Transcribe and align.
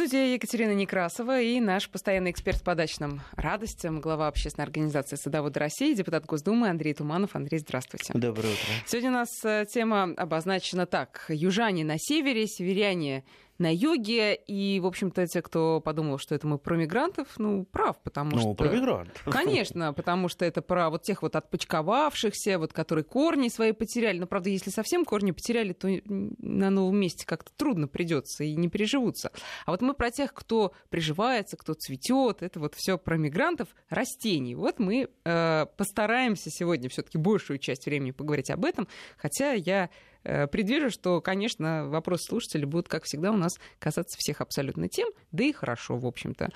студии 0.00 0.32
Екатерина 0.32 0.72
Некрасова 0.72 1.42
и 1.42 1.60
наш 1.60 1.90
постоянный 1.90 2.30
эксперт 2.30 2.62
по 2.64 2.74
дачным 2.74 3.20
радостям, 3.36 4.00
глава 4.00 4.28
общественной 4.28 4.64
организации 4.64 5.16
«Садоводы 5.16 5.60
России», 5.60 5.92
депутат 5.92 6.24
Госдумы 6.24 6.70
Андрей 6.70 6.94
Туманов. 6.94 7.36
Андрей, 7.36 7.58
здравствуйте. 7.58 8.10
Доброе 8.14 8.48
утро. 8.48 8.72
Сегодня 8.86 9.10
у 9.10 9.12
нас 9.12 9.44
э, 9.44 9.66
тема 9.70 10.14
обозначена 10.16 10.86
так. 10.86 11.26
Южане 11.28 11.84
на 11.84 11.98
севере, 11.98 12.46
северяне 12.46 13.24
на 13.60 13.72
юге. 13.72 14.34
И, 14.34 14.80
в 14.80 14.86
общем-то, 14.86 15.26
те, 15.26 15.42
кто 15.42 15.80
подумал, 15.80 16.18
что 16.18 16.34
это 16.34 16.46
мы 16.46 16.58
про 16.58 16.76
мигрантов, 16.76 17.28
ну, 17.36 17.64
прав, 17.64 18.00
потому 18.02 18.32
ну, 18.32 18.38
что... 18.38 18.48
Ну, 18.48 18.54
про 18.54 18.68
мигрантов. 18.68 19.22
Конечно, 19.24 19.92
потому 19.92 20.28
что 20.28 20.44
это 20.44 20.62
про 20.62 20.90
вот 20.90 21.02
тех 21.02 21.22
вот 21.22 21.36
отпочковавшихся, 21.36 22.58
вот 22.58 22.72
которые 22.72 23.04
корни 23.04 23.48
свои 23.48 23.72
потеряли. 23.72 24.18
Но, 24.18 24.26
правда, 24.26 24.48
если 24.48 24.70
совсем 24.70 25.04
корни 25.04 25.30
потеряли, 25.30 25.74
то 25.74 25.88
на 26.06 26.70
новом 26.70 26.96
месте 26.96 27.26
как-то 27.26 27.52
трудно 27.56 27.86
придется 27.86 28.44
и 28.44 28.56
не 28.56 28.68
приживутся. 28.68 29.30
А 29.66 29.72
вот 29.72 29.82
мы 29.82 29.92
про 29.92 30.10
тех, 30.10 30.32
кто 30.32 30.72
приживается, 30.88 31.56
кто 31.56 31.74
цветет, 31.74 32.42
это 32.42 32.58
вот 32.60 32.74
все 32.74 32.96
про 32.96 33.18
мигрантов, 33.18 33.68
растений. 33.90 34.54
Вот 34.54 34.78
мы 34.78 35.10
э, 35.24 35.66
постараемся 35.76 36.50
сегодня 36.50 36.88
все-таки 36.88 37.18
большую 37.18 37.58
часть 37.58 37.84
времени 37.84 38.12
поговорить 38.12 38.50
об 38.50 38.64
этом, 38.64 38.88
хотя 39.18 39.52
я 39.52 39.90
предвижу, 40.22 40.90
что, 40.90 41.20
конечно, 41.20 41.88
вопросы 41.88 42.24
слушателей 42.28 42.66
будут, 42.66 42.88
как 42.88 43.04
всегда, 43.04 43.32
у 43.32 43.36
нас 43.36 43.58
касаться 43.78 44.16
всех 44.18 44.40
абсолютно 44.40 44.88
тем, 44.88 45.08
да 45.32 45.44
и 45.44 45.52
хорошо, 45.52 45.96
в 45.96 46.06
общем-то. 46.06 46.50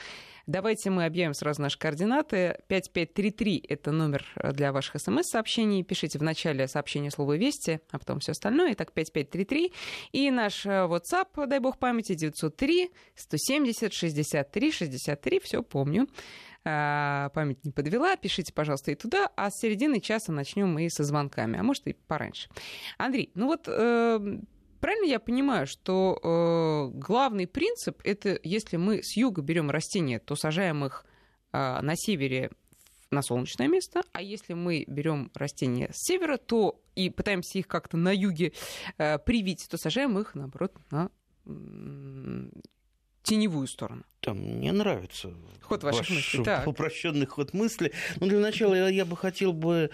Давайте 0.46 0.90
мы 0.90 1.06
объявим 1.06 1.32
сразу 1.32 1.62
наши 1.62 1.78
координаты. 1.78 2.58
5533— 2.68 3.64
это 3.68 3.92
номер 3.92 4.26
для 4.52 4.72
ваших 4.72 5.00
смс-сообщений. 5.00 5.82
Пишите 5.82 6.18
в 6.18 6.22
начале 6.22 6.68
сообщения 6.68 7.10
слово 7.10 7.38
«Вести», 7.38 7.80
а 7.90 7.98
потом 7.98 8.20
все 8.20 8.32
остальное. 8.32 8.74
Итак, 8.74 8.92
5533. 8.92 9.72
И 10.12 10.30
наш 10.30 10.66
э, 10.66 10.68
WhatsApp, 10.68 11.46
дай 11.46 11.60
бог 11.60 11.78
памяти, 11.78 12.14
903 12.14 12.90
170 13.14 13.92
63 13.92 14.72
63. 14.72 15.40
Все 15.40 15.62
помню. 15.62 16.08
А, 16.66 17.28
память 17.30 17.62
не 17.64 17.72
подвела, 17.72 18.16
пишите, 18.16 18.52
пожалуйста, 18.52 18.90
и 18.90 18.94
туда, 18.94 19.30
а 19.36 19.50
с 19.50 19.58
середины 19.60 20.00
часа 20.00 20.32
начнем 20.32 20.72
мы 20.72 20.88
со 20.88 21.04
звонками, 21.04 21.58
а 21.58 21.62
может 21.62 21.86
и 21.86 21.92
пораньше. 21.92 22.48
Андрей, 22.96 23.30
ну 23.34 23.46
вот 23.46 23.68
э, 23.68 24.38
правильно 24.80 25.04
я 25.04 25.20
понимаю, 25.20 25.66
что 25.66 26.18
э, 26.22 26.98
главный 26.98 27.46
принцип 27.46 28.00
это 28.02 28.38
если 28.42 28.78
мы 28.78 29.02
с 29.02 29.14
юга 29.14 29.42
берем 29.42 29.70
растения, 29.70 30.18
то 30.18 30.36
сажаем 30.36 30.86
их 30.86 31.04
э, 31.52 31.80
на 31.82 31.96
севере 31.96 32.50
на 33.10 33.20
солнечное 33.20 33.68
место, 33.68 34.02
а 34.12 34.22
если 34.22 34.54
мы 34.54 34.84
берем 34.88 35.30
растения 35.34 35.90
с 35.92 36.06
севера, 36.06 36.38
то 36.38 36.80
и 36.94 37.10
пытаемся 37.10 37.58
их 37.58 37.68
как-то 37.68 37.98
на 37.98 38.10
юге 38.10 38.54
э, 38.96 39.18
привить, 39.18 39.66
то 39.70 39.76
сажаем 39.76 40.18
их, 40.18 40.34
наоборот, 40.34 40.74
на 40.90 41.10
теневую 43.24 43.66
сторону. 43.66 44.04
Там 44.20 44.38
мне 44.38 44.72
нравится 44.72 45.32
ход 45.62 45.82
ваших 45.82 46.00
ваш 46.00 46.10
мыслей. 46.10 46.44
Так. 46.44 46.66
упрощенный 46.66 47.26
ход 47.26 47.52
мысли. 47.52 47.92
Но 48.20 48.26
для 48.26 48.38
начала 48.38 48.74
я, 48.74 48.88
я 48.88 49.04
бы 49.04 49.16
хотел 49.16 49.52
бы 49.52 49.90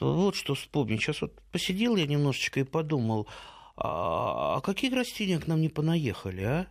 вот 0.00 0.34
что 0.34 0.54
вспомнить. 0.54 1.00
Сейчас 1.00 1.20
вот 1.20 1.40
посидел 1.52 1.96
я 1.96 2.06
немножечко 2.06 2.60
и 2.60 2.64
подумал, 2.64 3.28
а, 3.76 4.56
а 4.56 4.60
какие 4.60 4.92
растения 4.92 5.38
к 5.38 5.46
нам 5.46 5.60
не 5.60 5.68
понаехали, 5.68 6.42
а? 6.42 6.66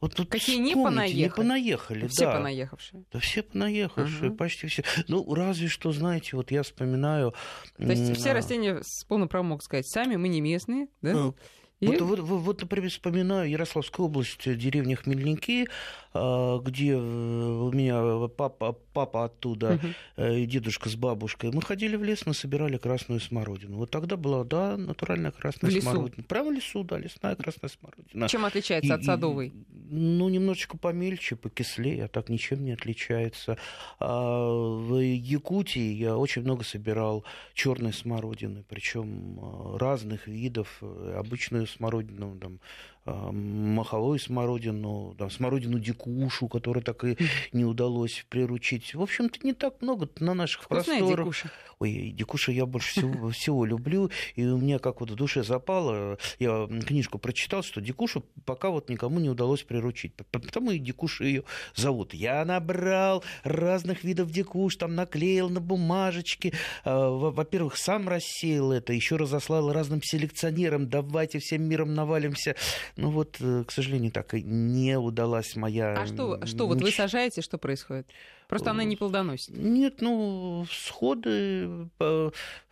Вот 0.00 0.14
тут 0.14 0.30
Какие 0.30 0.58
не 0.58 0.74
понаехали? 0.76 1.22
Не 1.22 1.30
понаехали, 1.30 2.02
да. 2.02 2.08
Все 2.08 2.24
да. 2.26 2.32
понаехавшие. 2.34 3.04
Да 3.10 3.18
все 3.18 3.42
понаехавшие, 3.42 4.30
угу. 4.30 4.36
почти 4.36 4.68
все. 4.68 4.84
Ну, 5.08 5.34
разве 5.34 5.66
что, 5.66 5.90
знаете, 5.90 6.36
вот 6.36 6.52
я 6.52 6.62
вспоминаю... 6.62 7.34
То 7.76 7.84
есть 7.84 8.16
все 8.16 8.32
растения 8.32 8.80
с 8.80 9.04
полным 9.04 9.28
правом 9.28 9.48
могут 9.48 9.64
сказать, 9.64 9.88
сами 9.88 10.14
мы 10.14 10.28
не 10.28 10.40
местные, 10.40 10.86
да? 11.02 11.12
Ну, 11.12 11.34
и... 11.80 11.86
Вот, 11.86 12.00
вот, 12.00 12.20
вот, 12.20 12.60
например, 12.60 12.90
вспоминаю 12.90 13.48
Ярославскую 13.50 14.06
область, 14.06 14.56
деревня 14.56 14.96
Хмельники, 14.96 15.68
где 16.14 16.92
э, 16.92 16.96
у 16.96 17.70
меня 17.72 18.28
папа, 18.28 18.72
папа 18.72 19.24
оттуда 19.24 19.74
угу. 20.16 20.22
и 20.24 20.46
дедушка 20.46 20.88
с 20.88 20.96
бабушкой. 20.96 21.50
Мы 21.52 21.62
ходили 21.62 21.96
в 21.96 22.04
лес, 22.04 22.24
мы 22.26 22.34
собирали 22.34 22.78
красную 22.78 23.20
смородину. 23.20 23.76
Вот 23.76 23.90
тогда 23.90 24.16
была, 24.16 24.44
да, 24.44 24.76
натуральная 24.76 25.30
красная 25.30 25.70
в 25.70 25.80
смородина. 25.80 26.24
Прямо 26.24 26.50
в 26.50 26.52
лесу, 26.52 26.82
да, 26.84 26.98
лесная 26.98 27.36
красная 27.36 27.70
смородина. 27.70 28.28
Чем 28.28 28.44
отличается 28.44 28.94
и, 28.94 28.96
от 28.96 29.04
садовой? 29.04 29.52
Ну, 29.90 30.28
немножечко 30.28 30.76
помельче, 30.78 31.36
покислее, 31.36 32.04
а 32.04 32.08
так 32.08 32.28
ничем 32.28 32.64
не 32.64 32.72
отличается. 32.72 33.58
А 33.98 34.50
в 34.50 34.98
Якутии 34.98 35.92
я 35.92 36.16
очень 36.16 36.42
много 36.42 36.64
собирал 36.64 37.24
черной 37.54 37.92
смородины, 37.92 38.64
причем 38.68 39.38
а, 39.40 39.78
разных 39.78 40.26
видов, 40.26 40.82
обычную 40.82 41.66
смородину, 41.66 42.36
там, 42.38 42.60
а, 42.97 42.97
маховую 43.04 44.18
смородину, 44.18 45.14
там, 45.18 45.30
смородину 45.30 45.78
дикушу, 45.78 46.48
которую 46.48 46.82
так 46.82 47.04
и 47.04 47.16
не 47.52 47.64
удалось 47.64 48.24
приручить. 48.28 48.94
В 48.94 49.02
общем-то, 49.02 49.38
не 49.42 49.52
так 49.52 49.80
много 49.80 50.08
на 50.20 50.34
наших 50.34 50.62
Вкусная 50.62 50.98
просторах. 50.98 51.26
Дикуша. 51.26 51.50
Ой, 51.78 52.10
дикуша 52.12 52.52
я 52.52 52.66
больше 52.66 52.92
всего, 52.92 53.30
всего 53.30 53.64
люблю, 53.64 54.10
и 54.34 54.44
у 54.44 54.58
меня 54.58 54.78
как 54.78 55.00
вот 55.00 55.10
в 55.10 55.14
душе 55.14 55.42
запало, 55.44 56.18
я 56.38 56.68
книжку 56.86 57.18
прочитал, 57.18 57.62
что 57.62 57.80
дикушу 57.80 58.24
пока 58.44 58.70
вот 58.70 58.88
никому 58.88 59.20
не 59.20 59.30
удалось 59.30 59.62
приручить, 59.62 60.14
потому 60.14 60.72
и 60.72 60.78
дикуша 60.78 61.24
ее 61.24 61.44
зовут. 61.74 62.14
Я 62.14 62.44
набрал 62.44 63.22
разных 63.44 64.04
видов 64.04 64.30
дикуш, 64.30 64.76
там 64.76 64.94
наклеил 64.94 65.48
на 65.48 65.60
бумажечки, 65.60 66.52
а, 66.84 67.10
во-первых, 67.10 67.76
сам 67.76 68.08
рассеял 68.08 68.72
это, 68.72 68.92
еще 68.92 69.16
разослал 69.16 69.72
разным 69.72 70.02
селекционерам, 70.02 70.88
давайте 70.88 71.38
всем 71.38 71.62
миром 71.62 71.94
навалимся 71.94 72.56
ну 72.98 73.10
вот, 73.10 73.36
э, 73.40 73.62
к 73.64 73.70
сожалению, 73.70 74.10
так 74.10 74.34
и 74.34 74.42
не 74.42 74.98
удалась 74.98 75.54
моя... 75.54 75.92
А 75.92 76.06
что, 76.06 76.44
что 76.44 76.66
вот 76.66 76.82
вы 76.82 76.90
сажаете, 76.90 77.42
что 77.42 77.56
происходит? 77.56 78.08
Просто 78.48 78.72
она 78.72 78.82
не 78.82 78.96
плодоносит. 78.96 79.56
Нет, 79.56 80.00
ну, 80.00 80.66
всходы... 80.68 81.88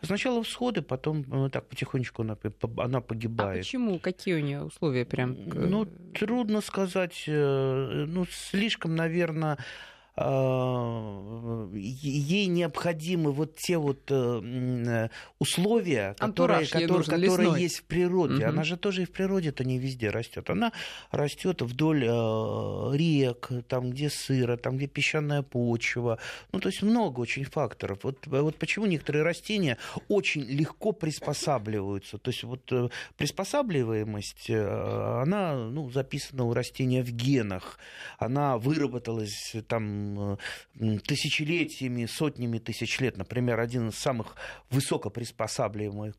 Сначала 0.02 0.42
всходы, 0.42 0.82
потом 0.82 1.46
э, 1.46 1.50
так 1.50 1.68
потихонечку 1.68 2.22
она, 2.22 2.36
она 2.78 3.00
погибает. 3.00 3.58
А 3.58 3.62
почему? 3.62 4.00
Какие 4.00 4.34
у 4.34 4.40
нее 4.40 4.64
условия 4.64 5.04
прям? 5.04 5.36
Ну, 5.46 5.86
трудно 6.12 6.60
сказать. 6.60 7.24
Э, 7.28 8.04
ну, 8.08 8.26
слишком, 8.28 8.96
наверное 8.96 9.52
а, 9.52 9.58
ей 10.18 12.46
необходимы 12.46 13.32
вот 13.32 13.56
те 13.56 13.76
вот 13.76 14.10
э, 14.10 15.08
условия, 15.38 16.16
которые, 16.18 16.66
которые, 16.66 17.04
которые 17.04 17.62
есть 17.62 17.80
в 17.80 17.84
природе. 17.84 18.44
Угу. 18.44 18.46
Она 18.46 18.64
же 18.64 18.78
тоже 18.78 19.02
и 19.02 19.04
в 19.04 19.12
природе-то 19.12 19.64
не 19.64 19.78
везде 19.78 20.08
растет. 20.08 20.48
Она 20.48 20.72
растет 21.10 21.60
вдоль 21.60 22.04
э, 22.04 22.96
рек, 22.96 23.50
там, 23.68 23.90
где 23.90 24.08
сыро, 24.08 24.56
там, 24.56 24.78
где 24.78 24.86
песчаная 24.86 25.42
почва. 25.42 26.18
Ну, 26.50 26.60
то 26.60 26.70
есть 26.70 26.82
много 26.82 27.20
очень 27.20 27.44
факторов. 27.44 27.98
Вот, 28.02 28.26
вот 28.26 28.56
почему 28.56 28.86
некоторые 28.86 29.22
растения 29.22 29.76
очень 30.08 30.44
легко 30.44 30.92
приспосабливаются. 30.92 32.16
То 32.16 32.30
есть 32.30 32.42
вот 32.42 32.72
э, 32.72 32.88
приспосабливаемость, 33.18 34.48
она 34.48 35.56
ну, 35.56 35.90
записана 35.90 36.44
у 36.44 36.54
растения 36.54 37.02
в 37.02 37.10
генах. 37.10 37.78
Она 38.18 38.56
выработалась 38.56 39.54
там 39.68 40.05
тысячелетиями, 41.06 42.06
сотнями 42.06 42.58
тысяч 42.58 43.00
лет. 43.00 43.16
Например, 43.16 43.60
один 43.60 43.88
из 43.88 43.96
самых 43.96 44.36
высокоприспосабливаемых 44.70 46.14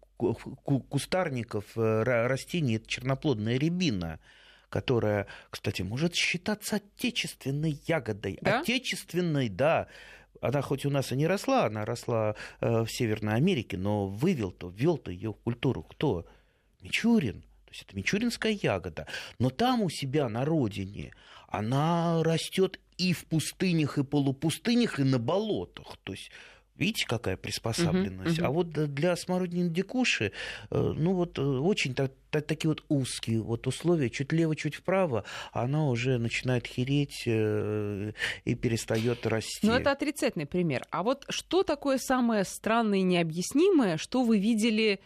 кустарников 0.89 1.65
э, 1.75 2.03
растений– 2.03 2.75
это 2.77 2.87
черноплодная 2.87 3.57
рябина 3.57 4.19
которая, 4.69 5.27
кстати, 5.49 5.81
может 5.81 6.13
считаться 6.13 6.75
отечественной 6.77 7.79
ягодой. 7.87 8.37
Да? 8.41 8.59
Отечественной, 8.59 9.47
да. 9.47 9.87
Она 10.41 10.61
хоть 10.61 10.85
у 10.85 10.89
нас 10.89 11.11
и 11.11 11.15
не 11.15 11.25
росла, 11.25 11.65
она 11.65 11.85
росла 11.85 12.35
э, 12.59 12.83
в 12.83 12.87
Северной 12.87 13.35
Америке, 13.35 13.77
но 13.77 14.07
вывел-то, 14.07 14.69
ввел-то 14.69 15.09
ее 15.09 15.31
в 15.31 15.37
культуру 15.37 15.83
кто? 15.83 16.25
Мичурин. 16.81 17.41
То 17.41 17.71
есть 17.71 17.83
это 17.83 17.95
мичуринская 17.95 18.51
ягода. 18.61 19.07
Но 19.39 19.49
там 19.49 19.81
у 19.81 19.89
себя 19.89 20.29
на 20.29 20.45
родине 20.45 21.13
она 21.47 22.23
растет 22.23 22.79
и 22.97 23.14
в 23.14 23.26
пустынях, 23.26 23.97
и 23.97 24.03
полупустынях, 24.03 24.99
и 24.99 25.03
на 25.03 25.20
болотах. 25.20 25.97
То 26.03 26.14
есть 26.14 26.32
Видите, 26.78 27.08
какая 27.08 27.38
приспособленность? 27.38 28.38
Uh-huh, 28.38 28.44
uh-huh. 28.44 28.47
А 28.47 28.52
вот 28.52 28.70
для 28.70 29.16
смородины 29.16 29.70
дикуши, 29.70 30.32
э, 30.70 30.94
ну 30.96 31.14
вот 31.14 31.40
э, 31.40 31.41
очень 31.41 31.96
так, 31.96 32.11
так, 32.29 32.46
такие 32.46 32.70
вот 32.70 32.84
узкие 32.88 33.41
вот 33.41 33.66
условия, 33.66 34.11
чуть 34.11 34.32
лево, 34.32 34.55
чуть 34.55 34.76
вправо, 34.76 35.23
она 35.52 35.88
уже 35.88 36.20
начинает 36.20 36.67
хереть 36.67 37.23
э, 37.26 38.11
и 38.46 38.53
перестает 38.53 39.26
расти. 39.26 39.66
Ну 39.66 39.73
это 39.73 39.91
отрицательный 39.91 40.46
пример. 40.46 40.85
А 40.91 41.02
вот 41.02 41.26
что 41.29 41.64
такое 41.64 41.97
самое 41.97 42.43
странное 42.43 43.00
и 43.00 43.03
необъяснимое, 43.03 43.97
что 43.97 44.23
вы 44.23 44.38
видели 44.38 45.00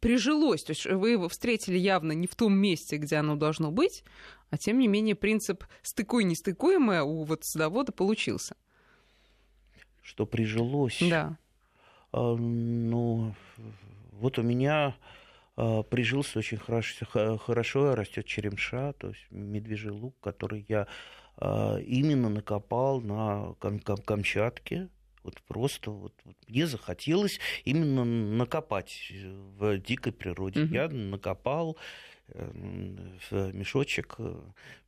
прижилось? 0.00 0.62
То 0.62 0.70
есть 0.70 0.86
вы 0.86 1.10
его 1.10 1.28
встретили 1.28 1.76
явно 1.76 2.12
не 2.12 2.26
в 2.26 2.34
том 2.36 2.56
месте, 2.56 2.96
где 2.96 3.16
оно 3.16 3.36
должно 3.36 3.70
быть, 3.70 4.02
а 4.50 4.58
тем 4.58 4.78
не 4.78 4.88
менее 4.88 5.14
принцип 5.14 5.64
стыкуй-нестыкуемое 5.82 7.02
у 7.02 7.24
вот 7.24 7.44
садовода 7.44 7.92
получился. 7.92 8.56
Что 10.02 10.24
прижилось? 10.24 10.98
Да. 11.00 11.36
А, 12.12 12.34
ну, 12.36 13.34
вот 14.12 14.38
у 14.38 14.42
меня 14.42 14.96
э, 15.56 15.82
прижился 15.90 16.38
очень 16.38 16.58
хорошо, 16.58 17.38
хорошо 17.38 17.94
растет 17.94 18.26
черемша, 18.26 18.92
то 18.94 19.08
есть 19.08 19.26
медвежий 19.30 19.90
лук, 19.90 20.14
который 20.20 20.64
я 20.68 20.86
э, 21.38 21.80
именно 21.82 22.28
накопал 22.28 23.00
на 23.00 23.54
Кам 23.60 23.80
Кам 23.80 23.98
Камчатке. 23.98 24.88
Вот 25.24 25.42
просто 25.42 25.90
вот, 25.90 26.14
вот 26.24 26.36
мне 26.46 26.68
захотелось 26.68 27.40
именно 27.64 28.04
накопать 28.04 29.12
в 29.58 29.76
дикой 29.78 30.12
природе. 30.12 30.60
Mm-hmm. 30.60 30.72
Я 30.72 30.88
накопал 30.88 31.76
в 32.28 33.52
мешочек. 33.52 34.16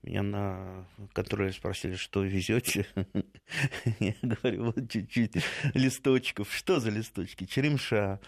Меня 0.02 0.22
на 0.22 0.86
контроле 1.12 1.52
спросили, 1.52 1.94
что 1.96 2.22
везете. 2.22 2.86
Я 4.00 4.14
говорю, 4.22 4.66
вот 4.66 4.90
чуть-чуть 4.90 5.36
листочков. 5.74 6.52
Что 6.52 6.80
за 6.80 6.90
листочки? 6.90 7.44
Черемша. 7.44 8.20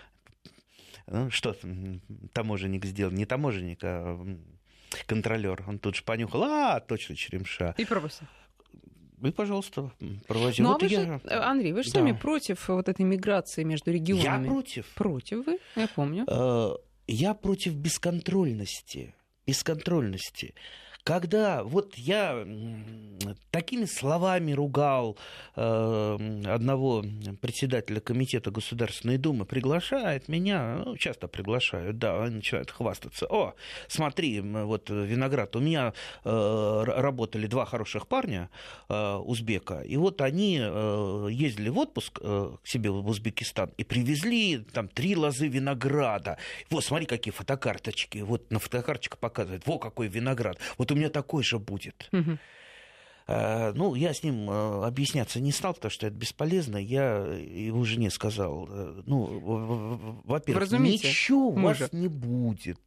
Ну, 1.07 1.31
что 1.31 1.57
таможенник 2.33 2.85
сделал? 2.85 3.13
Не 3.13 3.27
таможенник, 3.27 3.81
а 3.83 4.19
контролер. 5.07 5.65
Он 5.67 5.79
тут 5.79 5.97
же 5.97 6.03
понюхал, 6.03 6.45
а, 6.45 6.81
точно 6.81 7.17
черемша. 7.17 7.75
И 7.79 7.85
пробовался. 7.85 8.29
И, 9.23 9.31
пожалуйста, 9.31 9.93
провози. 10.27 10.63
Ну, 10.63 10.73
вот 10.73 10.83
а 10.83 10.87
вы 10.87 10.93
я... 10.93 11.05
же, 11.05 11.21
Андрей, 11.31 11.73
вы 11.73 11.83
же 11.83 11.93
да. 11.93 12.01
сами 12.01 12.13
против 12.13 12.69
вот 12.69 12.89
этой 12.89 13.05
миграции 13.05 13.65
между 13.65 13.93
регионами. 13.93 14.45
Я 14.45 14.51
против. 14.51 14.87
Против 14.95 15.47
вы, 15.47 15.59
я 15.77 15.89
помню. 15.89 16.25
Я 17.13 17.35
против 17.35 17.75
бесконтрольности. 17.75 19.17
Бесконтрольности. 19.45 20.55
Когда 21.05 21.65
вот 21.65 21.95
я 21.97 22.47
такими 23.51 23.85
словами 23.85 24.53
ругал 24.53 25.17
э, 25.57 26.43
одного 26.47 27.05
председателя 27.41 28.01
комитета 28.01 28.51
Государственной 28.51 29.19
Думы, 29.19 29.45
приглашает 29.45 30.29
меня, 30.29 30.83
ну, 30.85 30.97
часто 30.97 31.29
приглашают, 31.29 31.99
да, 31.99 32.27
начинают 32.29 32.71
хвастаться. 32.71 33.27
О, 33.27 33.55
смотри, 33.89 34.41
вот 34.41 34.91
виноград, 34.91 35.57
у 35.57 35.61
меня 35.61 35.93
э, 36.25 36.83
работали 36.87 37.47
два 37.47 37.65
хороших 37.65 38.07
парня 38.07 38.51
э, 38.89 39.17
узбека, 39.17 39.81
и 39.81 39.97
вот 39.97 40.21
они 40.21 40.61
э, 40.61 41.29
ездили 41.31 41.71
в 41.71 41.79
отпуск 41.79 42.19
э, 42.23 42.57
к 42.63 42.67
себе 42.67 42.91
в 42.91 43.09
Узбекистан 43.09 43.73
и 43.77 43.85
привезли 43.85 44.59
там 44.59 44.89
три 44.89 45.17
лозы 45.17 45.49
винограда. 45.49 46.39
Вот, 46.71 46.85
смотри, 46.85 47.07
какие 47.07 47.33
фотокарточки. 47.33 48.19
Вот 48.19 48.51
на 48.51 48.59
фотокарточках 48.59 49.19
показывают, 49.19 49.67
во, 49.67 49.79
какой 49.79 50.09
виноград. 50.09 50.59
Вот 50.79 50.93
у 50.93 50.95
меня 51.01 51.11
такой 51.11 51.43
же 51.43 51.59
будет. 51.59 52.09
Угу. 52.13 52.39
Ну, 53.29 53.95
я 53.95 54.13
с 54.13 54.25
ним 54.25 54.51
э, 54.51 54.85
объясняться 54.85 55.39
не 55.39 55.53
стал, 55.53 55.75
потому 55.75 55.93
что 55.93 56.09
это 56.09 56.17
бесполезно. 56.17 56.79
Я 56.79 57.19
его 57.19 57.85
жене 57.85 58.11
сказал, 58.11 58.67
э, 58.69 59.03
ну, 59.07 60.21
во-первых, 60.25 60.73
ничего 60.73 61.51
у 61.51 61.53
вас 61.53 61.93
не 61.93 62.09
будет. 62.09 62.81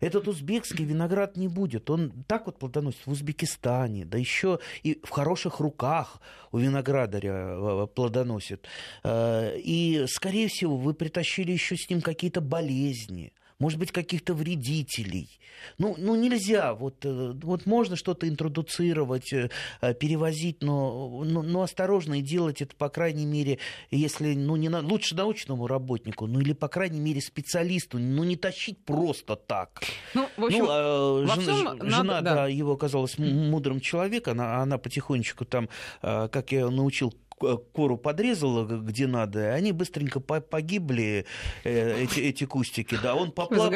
Этот 0.00 0.28
узбекский 0.28 0.84
виноград 0.84 1.38
не 1.38 1.48
будет. 1.48 1.88
Он 1.88 2.12
так 2.26 2.44
вот 2.44 2.58
плодоносит 2.58 3.06
в 3.06 3.10
Узбекистане, 3.10 4.04
да 4.04 4.18
еще 4.18 4.58
и 4.82 5.00
в 5.02 5.08
хороших 5.08 5.60
руках 5.60 6.20
у 6.52 6.58
виноградаря 6.58 7.86
плодоносит. 7.86 8.66
И, 9.06 10.04
скорее 10.08 10.48
всего, 10.48 10.76
вы 10.76 10.92
притащили 10.92 11.52
еще 11.52 11.74
с 11.74 11.88
ним 11.88 12.02
какие-то 12.02 12.42
болезни 12.42 13.32
может 13.58 13.78
быть, 13.78 13.92
каких-то 13.92 14.34
вредителей. 14.34 15.38
Ну, 15.78 15.94
ну 15.98 16.14
нельзя, 16.14 16.74
вот, 16.74 17.04
э, 17.04 17.32
вот 17.42 17.66
можно 17.66 17.96
что-то 17.96 18.28
интродуцировать, 18.28 19.32
э, 19.32 19.50
э, 19.80 19.94
перевозить, 19.94 20.62
но, 20.62 21.22
но, 21.24 21.42
но 21.42 21.62
осторожно 21.62 22.18
и 22.18 22.22
делать 22.22 22.60
это, 22.60 22.76
по 22.76 22.88
крайней 22.88 23.24
мере, 23.24 23.58
если, 23.90 24.34
ну, 24.34 24.56
не 24.56 24.68
на, 24.68 24.80
лучше 24.80 25.14
научному 25.14 25.66
работнику, 25.66 26.26
ну, 26.26 26.40
или, 26.40 26.52
по 26.52 26.68
крайней 26.68 27.00
мере, 27.00 27.20
специалисту, 27.20 27.98
ну, 27.98 28.24
не 28.24 28.36
тащить 28.36 28.84
просто 28.84 29.36
так. 29.36 29.82
Ну, 30.14 30.28
в 30.36 30.44
общем, 30.44 30.64
ну, 30.64 30.68
а, 30.70 31.26
жена, 31.40 31.76
жена 31.80 32.02
надо, 32.02 32.22
да. 32.22 32.34
да, 32.34 32.46
его 32.48 32.72
оказалась 32.72 33.16
мудрым 33.18 33.80
человеком, 33.80 34.34
она, 34.34 34.62
она 34.62 34.78
потихонечку 34.78 35.44
там, 35.44 35.68
как 36.02 36.52
я 36.52 36.68
научил 36.68 37.14
кору 37.38 37.98
подрезала 37.98 38.64
где 38.64 39.06
надо, 39.06 39.52
они 39.52 39.72
быстренько 39.72 40.20
погибли, 40.20 41.26
э, 41.64 42.04
эти, 42.04 42.20
эти 42.20 42.44
кустики. 42.44 42.96
Да, 43.02 43.14
он 43.14 43.32
попла... 43.32 43.70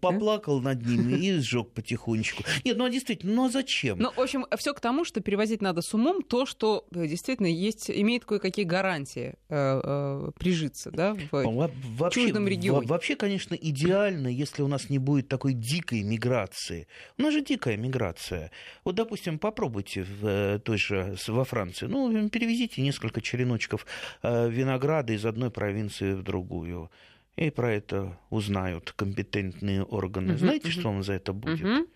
поплакал 0.00 0.60
над 0.60 0.86
ними 0.86 1.14
и 1.14 1.38
сжег 1.38 1.72
потихонечку. 1.72 2.44
Нет, 2.64 2.76
ну 2.76 2.84
а 2.84 2.90
действительно, 2.90 3.34
ну 3.34 3.44
а 3.46 3.48
зачем? 3.50 3.98
Ну, 3.98 4.12
в 4.12 4.20
общем, 4.20 4.46
все 4.56 4.72
к 4.72 4.80
тому, 4.80 5.04
что 5.04 5.20
перевозить 5.20 5.62
надо 5.62 5.82
с 5.82 5.92
умом 5.94 6.22
то, 6.22 6.46
что 6.46 6.86
э, 6.94 7.06
действительно 7.06 7.46
есть, 7.46 7.90
имеет 7.90 8.24
кое-какие 8.24 8.64
гарантии 8.64 9.34
э, 9.48 9.80
э, 9.82 10.30
прижиться 10.38 10.90
да, 10.90 11.14
в 11.14 11.70
вообще, 11.98 12.22
чуждом 12.22 12.46
регионе. 12.46 12.86
Вообще, 12.86 13.16
конечно, 13.16 13.54
идеально, 13.54 14.28
если 14.28 14.62
у 14.62 14.68
нас 14.68 14.90
не 14.90 14.98
будет 14.98 15.28
такой 15.28 15.54
дикой 15.54 16.02
миграции. 16.02 16.86
У 17.18 17.22
нас 17.22 17.32
же 17.32 17.42
дикая 17.42 17.76
миграция. 17.76 18.50
Вот, 18.84 18.94
допустим, 18.94 19.38
попробуйте 19.38 20.04
в 20.04 20.26
э, 20.26 20.58
той 20.58 20.78
же 20.78 21.16
во 21.26 21.44
Франции. 21.44 21.86
Ну, 21.86 22.28
перевезите 22.28 22.75
привезите 22.76 22.82
несколько 22.82 23.20
череночков 23.20 23.86
э, 24.22 24.48
винограда 24.50 25.12
из 25.12 25.24
одной 25.24 25.50
провинции 25.50 26.14
в 26.14 26.22
другую. 26.22 26.90
И 27.36 27.50
про 27.50 27.72
это 27.72 28.18
узнают 28.30 28.92
компетентные 28.96 29.82
органы. 29.82 30.32
Угу, 30.32 30.38
Знаете, 30.38 30.68
угу. 30.68 30.72
что 30.72 30.88
вам 30.88 31.02
за 31.02 31.12
это 31.14 31.32
будет? 31.32 31.64
Угу. 31.64 31.86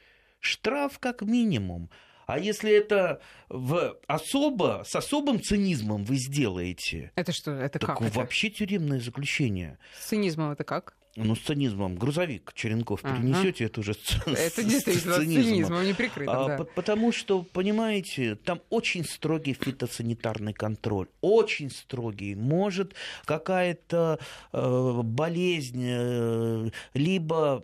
Штраф 0.40 0.98
как 0.98 1.22
минимум. 1.22 1.88
А 2.32 2.38
если 2.38 2.72
это 2.72 3.20
в 3.48 3.98
особо, 4.06 4.82
с 4.86 4.94
особым 4.94 5.42
цинизмом 5.42 6.04
вы 6.04 6.16
сделаете... 6.16 7.12
Это 7.16 7.32
что? 7.32 7.52
Это 7.52 7.78
так 7.78 7.98
как? 7.98 8.14
вообще 8.14 8.48
это? 8.48 8.58
тюремное 8.58 9.00
заключение. 9.00 9.78
С 9.98 10.06
цинизмом 10.06 10.52
это 10.52 10.64
как? 10.64 10.94
ну, 11.16 11.34
с 11.34 11.40
цинизмом, 11.40 11.96
грузовик 11.96 12.52
Черенков 12.54 13.00
ага. 13.02 13.16
перенесете, 13.16 13.64
это 13.64 13.80
уже 13.80 13.92
Это 14.26 14.62
действительно 14.62 15.14
с 15.14 15.18
цинизмом 15.18 15.84
не 15.84 15.92
прикрыто. 15.92 16.44
А, 16.44 16.58
да. 16.58 16.64
Потому 16.64 17.12
что, 17.12 17.42
понимаете, 17.42 18.36
там 18.36 18.60
очень 18.70 19.04
строгий 19.04 19.54
фитосанитарный 19.54 20.52
контроль. 20.52 21.08
Очень 21.20 21.70
строгий. 21.70 22.34
Может 22.34 22.94
какая-то 23.24 24.18
э, 24.52 25.00
болезнь, 25.02 25.84
э, 25.84 26.70
либо 26.94 27.62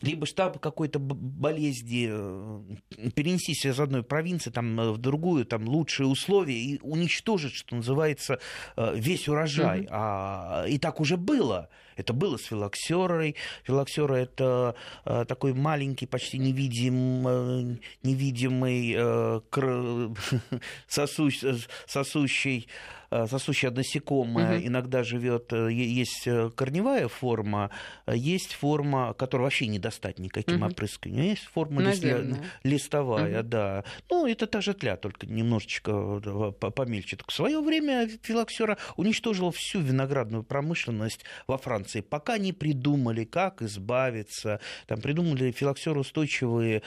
либо 0.00 0.26
штаб 0.26 0.58
какой-то 0.60 0.98
болезни 0.98 2.08
э, 2.10 3.10
перенесись 3.14 3.66
из 3.66 3.80
одной 3.80 4.02
провинции 4.02 4.50
там, 4.50 4.78
э, 4.80 4.90
в 4.92 4.98
другую, 4.98 5.44
там 5.44 5.68
лучшие 5.68 6.06
условия 6.06 6.58
и 6.58 6.78
уничтожить, 6.82 7.54
что 7.54 7.76
называется, 7.76 8.38
э, 8.76 8.92
весь 8.94 9.28
урожай. 9.28 9.80
Mm-hmm. 9.80 9.88
А, 9.90 10.64
и 10.68 10.78
так 10.78 11.00
уже 11.00 11.16
было. 11.16 11.68
Это 11.98 12.12
было 12.12 12.36
с 12.36 12.44
филоксерой. 12.44 13.34
Филоксера– 13.64 14.14
это 14.16 14.76
э, 15.04 15.24
такой 15.26 15.52
маленький, 15.52 16.06
почти 16.06 16.38
невидим, 16.38 17.26
э, 17.26 17.76
невидимый 18.04 18.94
э, 18.96 19.40
сосущ... 20.88 21.42
сосущий 21.86 22.68
сосущее 23.10 23.70
насекомое 23.70 24.58
угу. 24.58 24.66
иногда 24.66 25.02
живет, 25.02 25.50
есть 25.52 26.28
корневая 26.56 27.08
форма, 27.08 27.70
есть 28.06 28.52
форма, 28.52 29.14
которую 29.14 29.46
вообще 29.46 29.66
не 29.66 29.78
достать 29.78 30.18
никаким 30.18 30.62
угу. 30.62 30.72
опрыскиванием, 30.72 31.24
есть 31.24 31.44
форма 31.44 31.80
Наземная. 31.80 32.44
листовая, 32.64 33.40
угу. 33.40 33.48
да. 33.48 33.84
Ну, 34.10 34.26
это 34.26 34.46
та 34.46 34.60
же 34.60 34.74
тля, 34.74 34.98
только 34.98 35.26
немножечко 35.26 36.50
помельче. 36.50 37.16
Так 37.16 37.30
в 37.30 37.34
свое 37.34 37.62
время 37.62 38.10
филоксера 38.20 38.76
уничтожила 38.96 39.52
всю 39.52 39.80
виноградную 39.80 40.42
промышленность 40.42 41.24
во 41.46 41.56
Франции, 41.56 41.87
пока 42.08 42.38
не 42.38 42.52
придумали, 42.52 43.24
как 43.24 43.62
избавиться. 43.62 44.60
Там 44.86 45.00
придумали 45.00 45.50
филоксероустойчивые 45.50 46.82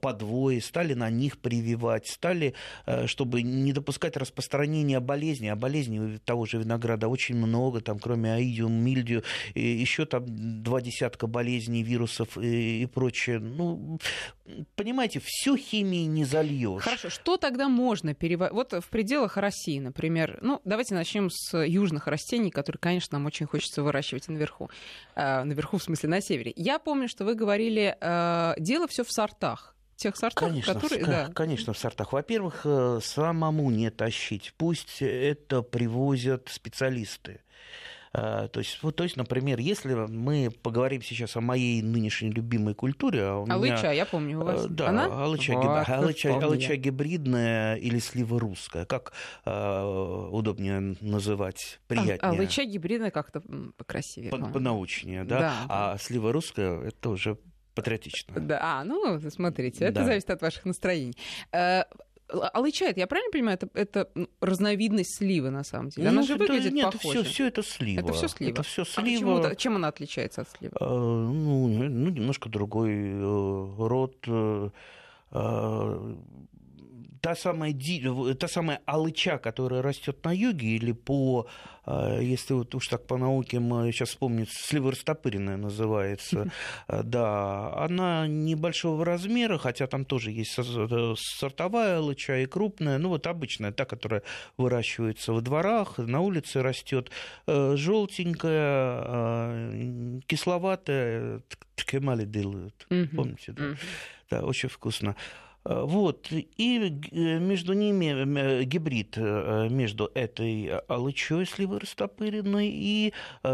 подвои, 0.00 0.58
стали 0.60 0.94
на 0.94 1.10
них 1.10 1.38
прививать, 1.38 2.06
стали, 2.08 2.54
чтобы 3.06 3.42
не 3.42 3.72
допускать 3.72 4.16
распространения 4.16 5.00
болезней, 5.00 5.48
а 5.48 5.56
болезней 5.56 6.18
того 6.18 6.46
же 6.46 6.58
винограда 6.58 7.08
очень 7.08 7.36
много, 7.36 7.80
там 7.80 7.98
кроме 7.98 8.34
аидиум, 8.34 8.72
мильдию, 8.72 9.22
еще 9.54 10.06
там 10.06 10.24
два 10.62 10.80
десятка 10.80 11.26
болезней, 11.26 11.82
вирусов 11.82 12.38
и, 12.38 12.82
и 12.82 12.86
прочее. 12.86 13.38
Ну, 13.38 13.98
понимаете, 14.74 15.20
всю 15.24 15.56
химии 15.56 16.04
не 16.06 16.24
зальешь. 16.24 16.82
Хорошо, 16.82 17.10
что 17.10 17.36
тогда 17.36 17.68
можно 17.68 18.14
переводить? 18.14 18.54
Вот 18.54 18.72
в 18.72 18.88
пределах 18.88 19.36
России, 19.36 19.78
например, 19.78 20.38
ну, 20.42 20.60
давайте 20.64 20.94
начнем 20.94 21.30
с 21.30 21.56
южных 21.64 22.06
растений, 22.06 22.50
которые, 22.50 22.78
конечно, 22.80 23.18
нам 23.18 23.26
очень 23.26 23.46
хочется 23.46 23.82
выращивать 23.82 24.28
наверху. 24.36 24.70
Э, 25.14 25.42
наверху, 25.42 25.78
в 25.78 25.82
смысле, 25.82 26.08
на 26.08 26.20
севере. 26.20 26.52
Я 26.56 26.78
помню, 26.78 27.08
что 27.08 27.24
вы 27.24 27.34
говорили, 27.34 27.96
э, 28.00 28.54
дело 28.58 28.86
все 28.86 29.02
в 29.02 29.10
сортах 29.10 29.72
тех 29.96 30.16
сортах, 30.16 30.48
конечно, 30.48 30.74
которые... 30.74 31.04
В, 31.04 31.06
да. 31.06 31.30
Конечно, 31.34 31.72
в 31.72 31.78
сортах. 31.78 32.12
Во-первых, 32.12 32.62
э, 32.64 33.00
самому 33.02 33.70
не 33.70 33.90
тащить. 33.90 34.52
Пусть 34.56 35.00
это 35.00 35.62
привозят 35.62 36.48
специалисты. 36.50 37.40
То 38.16 38.60
есть, 38.60 38.82
вот, 38.82 38.96
то 38.96 39.04
есть, 39.04 39.16
например, 39.16 39.58
если 39.58 39.92
мы 39.92 40.50
поговорим 40.62 41.02
сейчас 41.02 41.36
о 41.36 41.40
моей 41.40 41.82
нынешней 41.82 42.30
любимой 42.30 42.74
культуре... 42.74 43.22
А 43.22 43.36
у 43.38 43.50
алыча, 43.50 43.76
меня, 43.76 43.92
я 43.92 44.06
помню, 44.06 44.40
у 44.40 44.44
вас. 44.44 44.66
Да, 44.68 44.88
Она? 44.88 45.24
алыча, 45.24 45.52
вот, 45.52 45.88
алыча, 45.88 46.34
алыча 46.34 46.76
гибридная 46.76 47.76
или 47.76 47.98
слива 47.98 48.40
русская. 48.40 48.86
Как 48.86 49.12
э, 49.44 50.28
удобнее 50.32 50.96
называть, 51.00 51.80
приятнее? 51.88 52.18
А, 52.22 52.30
алыча 52.30 52.64
гибридная 52.64 53.10
как-то 53.10 53.42
покрасивее. 53.76 54.30
По, 54.30 54.38
понаучнее, 54.38 55.24
да? 55.24 55.38
да? 55.38 55.66
А 55.68 55.98
слива 55.98 56.32
русская— 56.32 56.80
это 56.88 57.10
уже 57.10 57.36
патриотично. 57.74 58.40
Да, 58.40 58.58
а, 58.62 58.84
ну, 58.84 59.20
смотрите, 59.30 59.84
это 59.84 60.00
да. 60.00 60.04
зависит 60.06 60.30
от 60.30 60.40
ваших 60.40 60.64
настроений. 60.64 61.14
Э, 62.28 62.38
Алыча, 62.52 62.92
я 62.94 63.06
правильно 63.06 63.30
понимаю, 63.30 63.58
это, 63.60 63.68
это 63.74 64.28
разновидность 64.40 65.14
сливы 65.14 65.50
на 65.50 65.64
самом 65.64 65.90
деле? 65.90 66.08
Она 66.08 66.20
ну, 66.20 66.26
же 66.26 66.36
выглядит 66.36 66.72
нет, 66.72 66.92
похоже. 66.92 67.22
Все, 67.22 67.30
все 67.30 67.46
это 67.48 67.62
слива. 67.62 68.00
Это 68.00 68.12
все 68.12 68.28
слива. 68.28 68.50
Это 68.50 68.62
все 68.62 68.82
а 68.82 68.84
слива. 68.84 69.48
А 69.48 69.54
чем 69.54 69.76
она 69.76 69.88
отличается 69.88 70.42
от 70.42 70.48
сливы? 70.50 70.76
А, 70.80 70.88
ну, 70.88 71.68
ну, 71.68 72.10
немножко 72.10 72.48
другой 72.48 72.92
э, 72.92 73.74
род 73.78 74.16
э, 74.26 74.70
а, 75.30 76.16
та 77.20 77.34
самая, 77.34 77.74
та 78.38 78.48
самая 78.48 78.80
алыча, 78.86 79.38
которая 79.38 79.82
растет 79.82 80.24
на 80.24 80.32
юге, 80.32 80.76
или 80.76 80.92
по, 80.92 81.46
а, 81.84 82.18
если 82.20 82.54
вот 82.54 82.74
уж 82.74 82.88
так 82.88 83.06
по 83.06 83.16
науке 83.16 83.60
мы 83.60 83.92
сейчас 83.92 84.10
вспомним, 84.10 84.46
сливорастопыренная 84.48 85.56
называется, 85.56 86.50
да, 86.88 87.72
она 87.76 88.26
небольшого 88.26 89.04
размера, 89.04 89.58
хотя 89.58 89.86
там 89.86 90.04
тоже 90.04 90.30
есть 90.30 90.58
сортовая 91.16 91.98
алыча 91.98 92.38
и 92.38 92.46
крупная, 92.46 92.98
ну 92.98 93.10
вот 93.10 93.26
обычная, 93.26 93.72
та, 93.72 93.84
которая 93.84 94.22
выращивается 94.56 95.32
во 95.32 95.40
дворах, 95.40 95.98
на 95.98 96.20
улице 96.20 96.62
растет, 96.62 97.10
э, 97.46 97.76
желтенькая, 97.76 98.52
а, 98.58 100.20
кисловатая, 100.26 101.42
ткемали 101.76 102.24
делают, 102.24 102.86
помните, 103.14 103.52
да? 103.52 103.76
Да, 104.30 104.42
очень 104.44 104.68
вкусно. 104.68 105.14
Э, 105.66 105.82
вот. 105.84 106.28
И 106.30 107.00
э, 107.10 107.38
между 107.38 107.72
ними 107.72 108.60
э, 108.60 108.62
гибрид 108.64 109.16
между 109.16 110.10
этой 110.14 110.78
алычой 110.88 111.46
сливой 111.46 111.78
растопыренной 111.78 112.68
и 112.68 113.12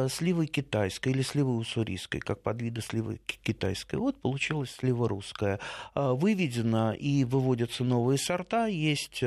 сливой 0.09 0.47
китайской 0.47 1.11
или 1.11 1.23
сливой 1.23 1.61
уссурийской, 1.61 2.21
как 2.21 2.43
подвида 2.43 2.81
сливы 2.81 3.21
китайской. 3.27 3.97
Вот 3.97 4.21
получилась 4.21 4.71
слива 4.71 5.09
русская. 5.09 5.59
Выведена 5.95 6.93
и 6.93 7.25
выводятся 7.25 7.85
новые 7.85 8.19
сорта. 8.19 8.67
Есть 8.67 9.23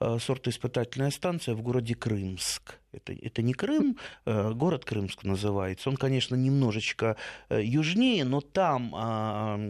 сортоиспытательная 0.00 1.10
станция 1.10 1.54
в 1.54 1.62
городе 1.62 1.94
Крымск. 1.94 2.78
Это, 2.92 3.12
это 3.12 3.42
не 3.42 3.52
Крым, 3.52 3.98
э, 4.24 4.52
город 4.52 4.84
Крымск 4.84 5.24
называется. 5.24 5.90
Он, 5.90 5.96
конечно, 5.96 6.34
немножечко 6.34 7.16
э, 7.50 7.62
южнее, 7.62 8.24
но 8.24 8.40
там, 8.40 8.94
а, 8.94 9.60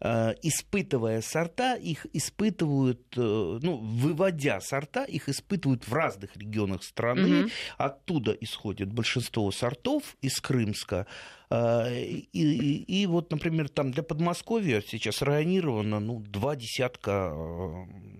а, 0.00 0.34
испытывая 0.42 1.22
сорта, 1.22 1.74
их 1.74 2.06
испытывают, 2.12 3.02
э, 3.16 3.58
ну, 3.62 3.78
выводя 3.78 4.60
сорта, 4.60 5.04
их 5.04 5.28
испытывают 5.28 5.88
в 5.88 5.92
разных 5.92 6.36
регионах 6.36 6.84
страны. 6.84 7.42
Угу. 7.42 7.50
Оттуда 7.78 8.32
исходит 8.32 8.92
большинство 8.92 9.50
сортов 9.50 10.16
из 10.20 10.40
Крымска. 10.40 11.06
А, 11.54 11.86
и, 11.90 12.26
и, 12.32 13.02
и 13.02 13.06
вот, 13.06 13.30
например, 13.30 13.68
там 13.68 13.90
для 13.90 14.02
Подмосковья 14.02 14.82
сейчас 14.86 15.20
районировано 15.20 16.00
ну, 16.00 16.20
два 16.20 16.56
десятка, 16.56 17.36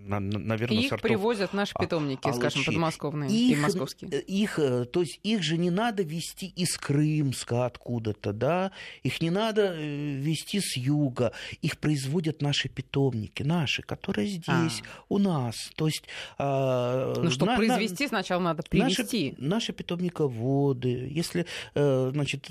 наверное, 0.05 0.77
и 0.77 0.81
их 0.83 0.89
сортов. 0.89 1.09
привозят 1.09 1.53
наши 1.53 1.73
питомники, 1.73 2.27
а, 2.27 2.33
скажем, 2.33 2.63
подмосковные 2.63 3.31
их, 3.31 3.57
и 3.57 3.59
московские 3.59 4.21
их, 4.21 4.59
э, 4.59 4.85
то 4.85 5.01
есть 5.01 5.19
их 5.23 5.41
же 5.41 5.57
не 5.57 5.71
надо 5.71 6.03
вести 6.03 6.45
из 6.45 6.77
Крымска 6.77 7.65
откуда-то, 7.65 8.33
да, 8.33 8.71
их 9.01 9.19
не 9.19 9.31
надо 9.31 9.73
э, 9.73 10.15
вести 10.15 10.59
с 10.59 10.77
юга, 10.77 11.31
их 11.63 11.79
производят 11.79 12.43
наши 12.43 12.69
питомники, 12.69 13.41
наши, 13.41 13.81
которые 13.81 14.27
здесь, 14.27 14.83
а. 14.83 15.03
у 15.09 15.17
нас, 15.17 15.55
то 15.75 15.87
есть... 15.87 16.03
А, 16.37 17.15
ну, 17.17 17.31
чтобы 17.31 17.53
на, 17.53 17.57
произвести, 17.57 18.03
на, 18.03 18.09
сначала 18.09 18.41
надо 18.41 18.61
привести. 18.61 19.31
Наши, 19.31 19.41
наши 19.41 19.73
питомниководы, 19.73 21.07
если, 21.09 21.47
э, 21.73 22.11
значит, 22.13 22.47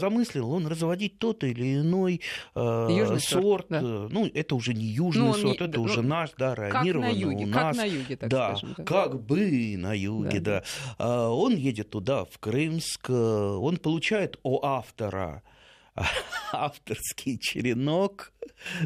замыслил 0.00 0.50
он 0.50 0.66
разводить 0.66 1.18
тот 1.18 1.44
или 1.44 1.76
иной 1.78 2.20
южный 2.54 3.20
сорт, 3.20 3.42
сорт 3.42 3.66
да. 3.68 3.80
ну, 3.80 4.28
это 4.32 4.54
уже 4.54 4.74
не 4.74 4.86
южный 4.86 5.26
ну, 5.26 5.34
сорт, 5.34 5.60
не, 5.60 5.66
это 5.66 5.78
ну, 5.78 5.82
уже 5.82 6.02
наш, 6.02 6.30
да, 6.36 6.54
районированный 6.54 7.12
на 7.12 7.16
юге, 7.16 7.44
у 7.44 7.46
нас. 7.46 7.76
Как 7.76 7.76
на 7.76 7.84
юге, 7.84 8.16
так 8.16 8.30
да, 8.30 8.56
скажем. 8.56 8.74
Да. 8.76 8.84
Как 8.84 9.22
бы 9.22 9.74
на 9.76 9.92
юге, 9.92 10.40
да. 10.40 10.60
да. 10.60 10.64
А, 10.98 11.28
он 11.30 11.54
едет 11.54 11.90
туда, 11.90 12.24
в 12.24 12.38
Крымск, 12.38 13.10
он 13.10 13.76
получает 13.76 14.38
у 14.42 14.64
автора 14.64 15.42
авторский 16.52 17.38
черенок 17.38 18.32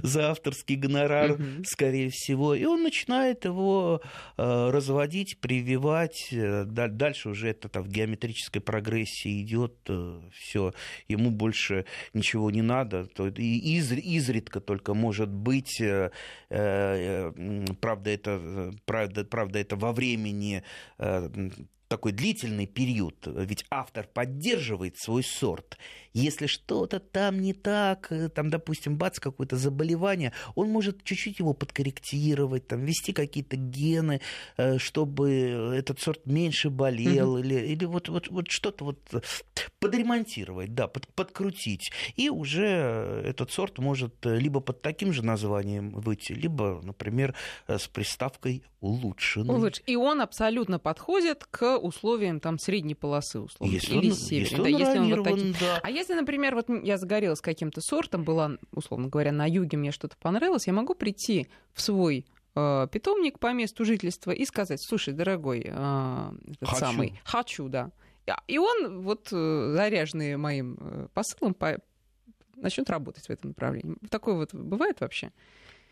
за 0.02 0.30
авторский 0.30 0.76
гонорар, 0.76 1.33
угу. 1.33 1.64
скорее 1.64 2.11
всего, 2.11 2.54
и 2.54 2.64
он 2.64 2.83
начинает 2.83 3.44
его 3.44 4.00
э, 4.37 4.71
разводить, 4.71 5.40
прививать. 5.40 6.28
Э, 6.33 6.64
дальше 6.64 7.30
уже 7.30 7.49
это 7.49 7.68
там, 7.68 7.83
в 7.83 7.88
геометрической 7.88 8.61
прогрессии 8.61 9.42
идет 9.42 9.75
э, 9.88 10.21
все, 10.33 10.73
ему 11.09 11.30
больше 11.30 11.87
ничего 12.12 12.50
не 12.50 12.62
надо. 12.62 13.09
И 13.37 13.76
из, 13.76 13.92
изредка 13.92 14.61
только 14.61 14.94
может 14.94 15.30
быть, 15.30 15.80
э, 15.80 16.11
э, 16.50 17.33
правда, 17.80 18.11
это, 18.11 18.73
правда, 18.85 19.25
правда, 19.25 19.59
это 19.59 19.76
во 19.76 19.92
времени 19.92 20.62
э, 20.99 21.30
такой 21.88 22.12
длительный 22.12 22.66
период, 22.66 23.26
ведь 23.26 23.64
автор 23.71 24.06
поддерживает 24.06 24.97
свой 24.99 25.23
сорт. 25.23 25.78
Если 26.14 26.47
что-то 26.47 27.00
там 27.00 27.40
не 27.40 27.52
так, 27.52 28.06
э, 28.11 28.28
там, 28.28 28.49
допустим, 28.49 28.97
бац, 28.97 29.18
какое-то 29.18 29.56
заболевание, 29.56 30.33
он 30.54 30.71
может 30.71 31.02
чуть-чуть 31.02 31.40
его 31.40 31.54
подкорректировать, 31.54 32.68
там, 32.68 32.85
ввести 32.85 33.12
какие-то 33.12 33.56
гены, 33.56 34.21
э, 34.56 34.78
чтобы 34.78 35.30
этот 35.76 36.00
сорт 36.00 36.25
меньше 36.25 36.71
болел, 36.71 37.33
угу. 37.33 37.38
или, 37.38 37.54
или 37.56 37.85
вот, 37.85 38.09
вот, 38.09 38.28
вот 38.28 38.49
что-то 38.49 38.85
вот 38.85 38.99
подремонтировать, 39.80 40.73
да, 40.73 40.87
под, 40.87 41.09
подкрутить. 41.09 41.90
И 42.14 42.30
уже 42.30 42.64
этот 43.25 43.50
сорт 43.50 43.78
может 43.78 44.14
либо 44.25 44.61
под 44.61 44.83
таким 44.83 45.12
же 45.12 45.25
названием 45.25 45.90
выйти, 45.90 46.33
либо, 46.33 46.80
например, 46.83 47.35
с 47.66 47.88
приставкой 47.88 48.62
улучшенный. 48.85 49.54
Улучш. 49.54 49.83
И 49.87 49.97
он 49.97 50.21
абсолютно 50.21 50.78
подходит 50.78 51.44
к 51.50 51.78
условиям 51.78 52.38
там 52.38 52.59
средней 52.59 52.94
полосы, 52.94 53.40
условно, 53.40 53.73
если 53.73 53.97
или 53.97 54.11
он, 54.11 54.16
северной. 54.16 54.40
Если, 54.40 54.56
да, 54.56 54.62
он, 54.62 54.68
если 54.68 54.99
он 54.99 55.14
вот 55.14 55.25
таким. 55.25 55.52
Да. 55.52 55.80
А 55.83 55.90
если, 56.04 56.14
например, 56.14 56.54
вот 56.54 56.66
я 56.84 56.99
загорелась 56.99 57.40
каким-то 57.40 57.80
сортом, 57.80 58.25
была, 58.25 58.58
условно 58.73 59.08
говоря, 59.08 59.32
на 59.32 59.49
юге, 59.49 59.78
мне 59.78 59.90
что-то 59.90 60.16
понравилось, 60.18 60.66
я 60.66 60.75
могу 60.75 60.94
прийти 60.94 61.49
в 61.73 61.80
свой 61.80 62.26
э, 62.54 62.88
питомник 62.92 63.38
по 63.38 63.54
месту 63.54 63.87
жительства 63.87 64.30
и 64.30 64.44
сказать, 64.44 64.82
слушай, 64.82 65.14
дорогой, 65.14 65.64
э, 65.66 66.30
хочу. 66.61 66.76
самый, 66.76 67.20
хочу, 67.25 67.68
да. 67.68 67.90
И 68.46 68.58
он, 68.58 69.00
вот 69.00 69.28
э, 69.32 69.73
заряженный 69.75 70.37
моим 70.37 70.76
э, 70.78 71.08
посылом, 71.14 71.54
по, 71.54 71.78
начнет 72.56 72.90
работать 72.90 73.26
в 73.26 73.30
этом 73.30 73.50
направлении. 73.50 73.96
Такое 74.11 74.34
вот 74.34 74.52
бывает 74.52 75.00
вообще? 75.00 75.30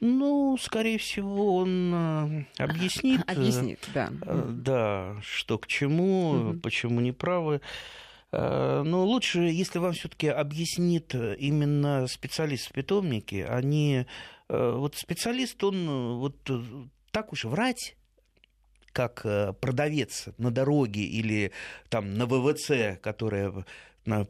Ну, 0.01 0.59
скорее 0.61 0.99
всего, 0.99 1.57
он 1.57 2.45
объяснит. 2.59 3.23
Объяснит, 3.27 3.79
да. 3.95 4.11
Да, 4.11 5.17
что 5.23 5.57
к 5.57 5.67
чему, 5.67 6.31
угу. 6.31 6.61
почему 6.61 7.01
неправы. 7.01 7.63
Но 8.33 9.05
лучше, 9.05 9.41
если 9.41 9.79
вам 9.79 9.93
все-таки 9.93 10.27
объяснит 10.29 11.15
именно 11.15 12.07
специалист 12.07 12.69
в 12.69 12.73
питомнике, 12.73 13.45
они 13.45 14.07
вот 14.49 14.97
специалист, 14.97 15.63
он 15.63 16.19
вот 16.19 16.37
так 17.11 17.33
уж 17.33 17.45
врать 17.45 17.95
как 18.93 19.23
продавец 19.61 20.29
на 20.39 20.51
дороге 20.51 21.03
или 21.03 21.53
там 21.91 22.15
на 22.15 22.27
ВВЦ, 22.27 22.99
которая 23.03 23.53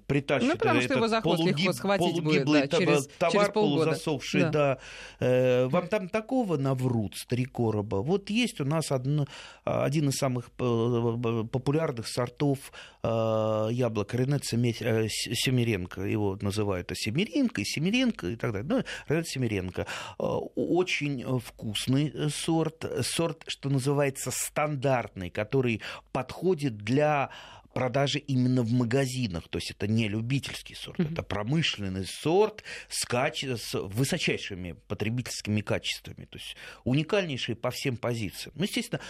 притащит 0.07 0.49
ну, 0.49 0.57
потому 0.57 0.81
что 0.83 0.95
его 0.95 1.09
за 1.09 1.21
хвост 1.21 1.45
легко 1.45 1.73
схватить 1.73 2.23
будет, 2.23 2.45
да, 2.45 2.67
через, 2.69 3.07
товар 3.19 3.33
через 3.33 3.49
полузасохший, 3.49 4.43
да. 4.43 4.51
да. 4.51 4.79
Э, 5.21 5.67
вам 5.67 5.89
там 5.89 6.09
такого 6.09 6.57
наврут 6.57 7.17
с 7.17 7.25
три 7.27 7.45
короба. 7.45 7.97
Вот 7.97 8.29
есть 8.31 8.61
у 8.61 8.65
нас 8.65 8.91
одно, 8.93 9.27
один 9.65 10.11
из 10.11 10.17
самых 10.17 10.51
э, 10.59 11.45
популярных 11.51 12.07
сортов 12.07 12.73
э, 13.03 13.69
яблок 13.71 14.15
Ренет 14.15 14.45
Семиренко. 14.45 16.03
Его 16.03 16.37
называют 16.41 16.91
Семиренко, 16.95 17.63
и 17.63 17.65
Семиренко 17.65 18.29
и 18.29 18.37
так 18.37 18.53
далее. 18.53 18.69
Ну, 18.69 18.85
Ренет 19.09 19.29
Семиренко. 19.29 19.87
Очень 20.19 21.41
вкусный 21.41 22.31
сорт. 22.31 22.85
Сорт, 23.03 23.45
что 23.47 23.71
называется, 23.71 24.31
стандартный, 24.31 25.31
который 25.31 25.81
подходит 26.13 26.77
для 26.77 27.31
продажи 27.73 28.19
именно 28.19 28.63
в 28.63 28.73
магазинах. 28.73 29.49
То 29.49 29.59
есть 29.59 29.71
это 29.71 29.87
не 29.87 30.09
любительский 30.09 30.75
сорт, 30.75 31.01
mm-hmm. 31.01 31.13
это 31.13 31.23
промышленный 31.23 32.07
сорт 32.07 32.65
с, 32.89 33.05
каче... 33.05 33.57
с 33.57 33.79
высочайшими 33.79 34.73
потребительскими 34.89 35.61
качествами. 35.61 36.27
То 36.27 36.39
есть 36.39 36.57
уникальнейший 36.85 37.57
по 37.57 37.71
всем 37.71 37.97
позициям. 37.97 38.55
Ну, 38.57 38.65
естественно, 38.65 39.01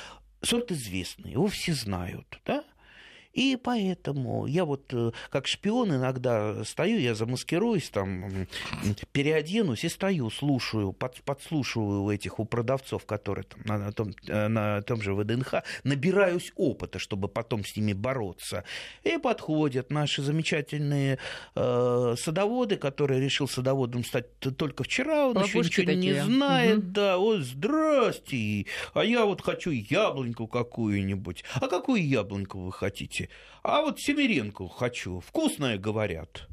сорт 0.43 0.73
известный, 0.73 1.33
его 1.33 1.47
все 1.47 1.75
знают, 1.75 2.41
да? 2.45 2.65
И 3.33 3.57
поэтому 3.57 4.47
я 4.47 4.65
вот 4.65 4.93
э, 4.93 5.13
как 5.31 5.47
шпион 5.47 5.95
иногда 5.95 6.65
стою, 6.65 6.99
я 6.99 7.15
замаскируюсь, 7.15 7.89
там, 7.89 8.47
переоденусь 9.13 9.85
и 9.85 9.89
стою, 9.89 10.31
слушаю, 10.31 10.93
под, 10.93 11.23
подслушиваю 11.23 12.11
этих 12.11 12.39
у 12.39 12.45
продавцов, 12.45 13.07
которые 13.07 13.45
там, 13.45 13.61
на, 13.65 13.79
на, 13.79 13.93
том, 13.93 14.13
э, 14.27 14.49
на 14.49 14.83
том 14.83 15.01
же 15.01 15.15
ВДНХ, 15.15 15.63
набираюсь 15.85 16.53
опыта, 16.57 16.99
чтобы 16.99 17.29
потом 17.29 17.65
с 17.65 17.75
ними 17.77 17.95
бороться. 17.95 18.65
И 19.03 19.17
подходят 19.17 19.91
наши 19.91 20.23
замечательные 20.23 21.19
э, 21.55 22.15
садоводы, 22.19 22.77
которые 22.77 23.21
решил 23.21 23.49
садоводом 23.49 24.05
стать 24.05 24.27
только 24.39 24.85
вчера, 24.85 25.29
он 25.29 25.37
Лопушки 25.37 25.59
еще 25.59 25.59
ничего 25.61 25.87
такие. 25.87 26.15
не 26.15 26.23
знает, 26.23 26.79
угу. 26.79 26.87
да, 26.89 27.19
о, 27.19 27.39
здрасте, 27.39 28.67
а 28.93 29.05
я 29.05 29.25
вот 29.25 29.41
хочу 29.41 29.71
яблоньку 29.71 30.47
какую-нибудь. 30.47 31.45
А 31.55 31.69
какую 31.69 32.07
яблоньку 32.07 32.59
вы 32.59 32.73
хотите? 32.73 33.22
А 33.63 33.83
вот 33.83 34.01
семеренку 34.01 34.69
хочу, 34.69 35.21
вкусная, 35.21 35.79
говорят 35.79 36.49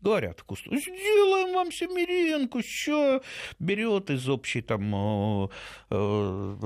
говорят 0.00 0.40
вкусно, 0.40 0.76
сделаем 0.76 1.54
вам 1.54 1.70
семеренку, 1.70 2.62
что 2.64 3.22
берет 3.58 4.10
из 4.10 4.28
общей 4.28 4.62
там 4.62 4.94
э, 4.94 5.48
э 5.90 6.56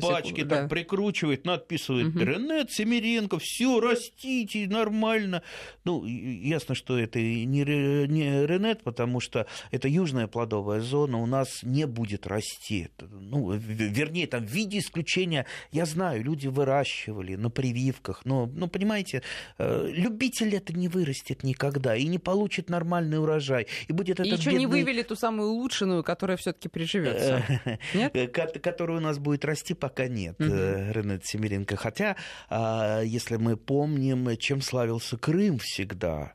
пачки, 0.00 0.42
да. 0.42 0.56
так 0.56 0.70
прикручивает, 0.70 1.44
надписывает 1.44 2.08
угу. 2.08 2.18
Ренет, 2.18 2.72
семеренко, 2.72 3.38
все, 3.38 3.80
растите, 3.80 4.66
нормально. 4.66 5.42
Ну, 5.84 6.04
ясно, 6.04 6.74
что 6.74 6.98
это 6.98 7.20
не, 7.20 7.44
не 7.44 8.46
Ренет, 8.46 8.82
потому 8.82 9.20
что 9.20 9.46
это 9.70 9.88
южная 9.88 10.26
плодовая 10.26 10.80
зона, 10.80 11.18
у 11.18 11.26
нас 11.26 11.62
не 11.62 11.86
будет 11.86 12.26
расти. 12.26 12.88
Ну, 13.00 13.52
вернее, 13.52 14.26
там 14.26 14.44
в 14.44 14.50
виде 14.50 14.78
исключения, 14.78 15.46
я 15.70 15.86
знаю, 15.86 16.24
люди 16.24 16.48
выращивали 16.48 17.36
на 17.36 17.50
прививках, 17.50 18.24
но, 18.24 18.46
ну, 18.46 18.68
понимаете, 18.68 19.22
э, 19.58 19.88
любитель 19.92 20.54
это 20.54 20.72
не 20.72 20.88
вырастет 20.88 21.44
никогда 21.44 21.94
и 21.96 22.06
не 22.06 22.18
получит 22.18 22.47
получит 22.48 22.70
нормальный 22.70 23.20
урожай. 23.20 23.66
И 23.88 23.92
будет 23.92 24.20
и 24.20 24.28
еще 24.28 24.50
бедный... 24.50 24.60
не 24.60 24.66
вывели 24.66 25.02
ту 25.02 25.14
самую 25.16 25.50
улучшенную, 25.50 26.02
которая 26.02 26.38
все-таки 26.38 26.68
приживется. 26.68 27.44
Нет? 27.94 28.32
Которая 28.62 28.96
у 28.96 29.00
нас 29.00 29.18
будет 29.18 29.44
расти, 29.44 29.74
пока 29.74 30.08
нет, 30.08 30.40
угу. 30.40 30.48
Ренат 30.48 31.26
Семеренко. 31.26 31.76
Хотя, 31.76 32.16
а, 32.48 33.02
если 33.02 33.36
мы 33.36 33.56
помним, 33.56 34.36
чем 34.38 34.62
славился 34.62 35.18
Крым 35.18 35.58
всегда, 35.58 36.32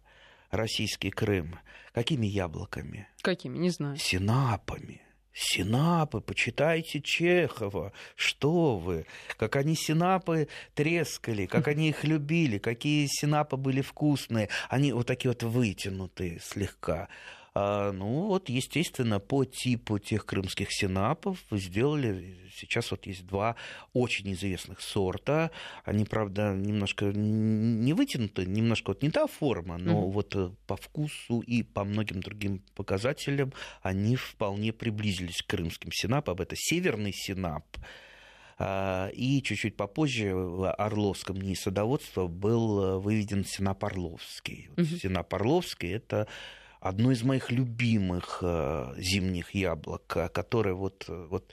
российский 0.52 1.10
Крым, 1.10 1.60
какими 1.94 2.28
яблоками? 2.28 3.08
Какими, 3.22 3.58
не 3.58 3.70
знаю. 3.70 3.98
Синапами. 3.98 5.02
Синапы, 5.34 6.22
почитайте 6.22 7.02
Чехова, 7.02 7.92
что 8.16 8.78
вы, 8.78 9.08
как 9.38 9.56
они 9.56 9.76
синапы 9.76 10.48
трескали, 10.76 11.48
как 11.48 11.68
они 11.68 11.90
их 11.90 12.04
любили, 12.04 12.60
какие 12.60 13.08
синапы 13.08 13.58
были 13.58 13.82
вкусные, 13.82 14.50
они 14.70 14.94
вот 14.94 15.08
такие 15.08 15.32
вот 15.32 15.42
вытянутые 15.42 16.40
слегка. 16.40 17.08
А, 17.56 17.92
ну 17.92 18.28
вот, 18.28 18.50
естественно, 18.50 19.20
по 19.20 19.46
типу 19.46 20.00
тех 20.00 20.26
крымских 20.26 20.72
синапов 20.72 21.40
сделали, 21.52 22.36
сейчас 22.56 22.90
вот 22.90 23.06
есть 23.06 23.28
два 23.28 23.56
очень 23.94 24.34
известных 24.34 24.82
сорта. 24.82 25.52
Они, 25.86 26.04
правда, 26.06 26.54
немножко 26.54 27.06
не 27.14 27.94
вытянуты, 27.94 28.46
немножко 28.46 28.90
вот 28.90 29.04
не 29.04 29.12
та 29.12 29.28
форма, 29.28 29.78
но 29.78 29.92
mm-hmm. 29.92 30.12
вот 30.12 30.36
э, 30.36 30.50
по 30.66 30.78
вкусу 30.78 31.42
и 31.42 31.62
по 31.62 31.84
многим 31.84 32.22
другим 32.22 32.64
показателям 32.74 33.54
они 33.84 34.16
вполне 34.16 34.74
приблизились 34.74 35.44
к 35.44 35.48
крымским 35.48 35.92
синапам. 35.92 36.38
Это 36.40 36.56
северный 36.58 37.14
синап, 37.14 37.66
а, 38.58 39.10
и 39.10 39.44
чуть-чуть 39.44 39.76
попозже 39.76 40.34
в 40.34 40.72
Орловском 40.72 41.40
НИИ 41.40 41.54
садоводства 41.54 42.26
был 42.26 42.84
э, 42.84 42.98
выведен 42.98 43.46
Синап 43.46 43.84
Орловский. 43.84 44.70
Вот 44.70 44.80
mm-hmm. 44.80 45.00
Синап 45.02 45.34
Орловский– 45.34 45.92
это 45.94 46.28
одно 46.84 47.12
из 47.12 47.24
моих 47.24 47.52
любимых 47.52 48.40
э, 48.42 48.94
зимних 48.98 49.56
яблок, 49.56 50.06
которое 50.06 50.76
вот, 50.76 51.06
вот 51.08 51.52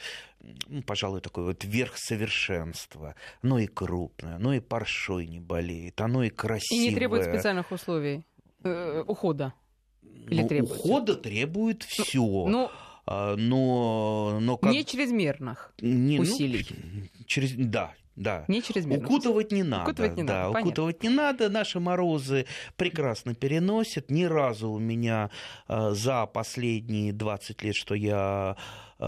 ну, 0.67 0.83
пожалуй, 0.83 1.21
такой 1.21 1.45
вот 1.45 1.65
верх 1.65 1.97
совершенства. 1.97 3.15
Оно 3.43 3.59
и 3.59 3.67
крупное, 3.67 4.37
оно 4.37 4.55
и 4.55 4.61
паршой 4.61 5.27
не 5.27 5.41
болеет, 5.41 6.01
оно 6.01 6.25
и 6.25 6.31
красивое. 6.31 6.85
И 6.85 6.89
не 6.89 6.95
требует 6.95 7.25
специальных 7.25 7.71
условий 7.71 8.25
э, 8.65 9.05
ухода? 9.07 9.55
Или 10.03 10.43
ну, 10.43 10.49
требует? 10.49 10.73
Ухода 10.73 11.15
требует 11.15 11.83
все. 11.85 12.19
Ну, 12.19 12.49
ну 12.49 12.71
а, 13.07 13.37
но, 13.37 14.39
но 14.41 14.57
как... 14.57 14.73
Не 14.73 14.85
чрезмерных 14.85 15.73
не, 15.81 16.17
ну, 16.17 16.23
усилий. 16.23 16.67
Ну, 16.71 17.25
через, 17.27 17.53
да, 17.53 17.95
да. 18.21 18.45
Не 18.49 18.63
чрезмерно. 18.63 19.07
Укутывать 19.07 19.51
не 19.51 19.63
надо. 19.63 19.85
Укутывать 19.85 20.17
не 20.19 20.25
да, 20.25 20.49
надо, 20.49 20.61
укутывать 20.61 21.03
не 21.03 21.09
надо. 21.09 21.49
Наши 21.49 21.81
морозы 21.81 22.45
прекрасно 22.77 23.35
переносят. 23.35 24.11
Ни 24.11 24.25
разу 24.25 24.69
у 24.69 24.79
меня 24.79 25.31
э, 25.69 25.93
за 25.93 26.27
последние 26.27 27.15
20 27.15 27.63
лет, 27.63 27.75
что 27.75 27.95
я 27.95 28.57
э, 28.99 29.05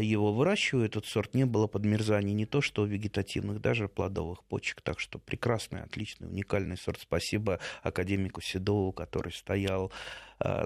его 0.00 0.32
выращиваю, 0.32 0.86
этот 0.86 1.06
сорт, 1.06 1.34
не 1.34 1.44
было 1.44 1.66
подмерзаний 1.66 2.34
не 2.34 2.46
то 2.46 2.60
что 2.60 2.84
вегетативных, 2.84 3.60
даже 3.60 3.88
плодовых 3.88 4.44
почек. 4.44 4.80
Так 4.80 5.00
что 5.00 5.18
прекрасный, 5.18 5.82
отличный, 5.82 6.28
уникальный 6.28 6.76
сорт. 6.76 7.00
Спасибо 7.00 7.58
академику 7.82 8.40
Седову, 8.40 8.92
который 8.92 9.32
стоял 9.32 9.90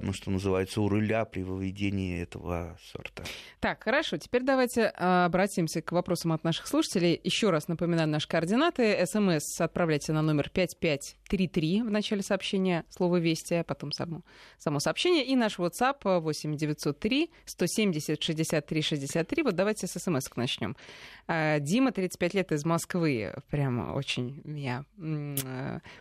ну, 0.03 0.13
что 0.13 0.31
называется, 0.31 0.81
у 0.81 0.89
руля 0.89 1.25
при 1.25 1.43
выведении 1.43 2.23
этого 2.23 2.79
сорта. 2.93 3.25
Так, 3.61 3.83
хорошо. 3.83 4.17
Теперь 4.17 4.43
давайте 4.43 4.93
э, 4.97 5.25
обратимся 5.25 5.83
к 5.83 5.93
вопросам 5.93 6.33
от 6.33 6.45
наших 6.45 6.67
слушателей. 6.67 7.21
Еще 7.25 7.51
раз 7.51 7.69
напоминаю 7.69 8.09
наши 8.09 8.29
координаты. 8.29 9.05
СМС 9.07 9.61
отправляйте 9.61 10.13
на 10.13 10.23
номер 10.23 10.51
5533 10.51 11.83
в 11.83 11.91
начале 11.91 12.23
сообщения, 12.23 12.85
слово 12.89 13.17
«Вести», 13.17 13.55
а 13.55 13.65
потом 13.65 13.93
само, 13.93 14.23
само 14.59 14.81
сообщение. 14.81 15.25
И 15.25 15.37
наш 15.37 15.59
WhatsApp 15.59 16.21
8903 16.21 17.31
170 17.45 18.23
63 18.23 18.83
63. 18.83 19.43
Вот 19.43 19.55
давайте 19.55 19.87
с 19.87 19.93
смс 19.93 20.29
начнем. 20.37 20.77
Э, 21.29 21.59
Дима, 21.61 21.93
35 21.93 22.35
лет, 22.35 22.53
из 22.53 22.65
Москвы. 22.65 23.35
Прямо 23.51 23.93
очень 23.93 24.41
меня 24.45 24.85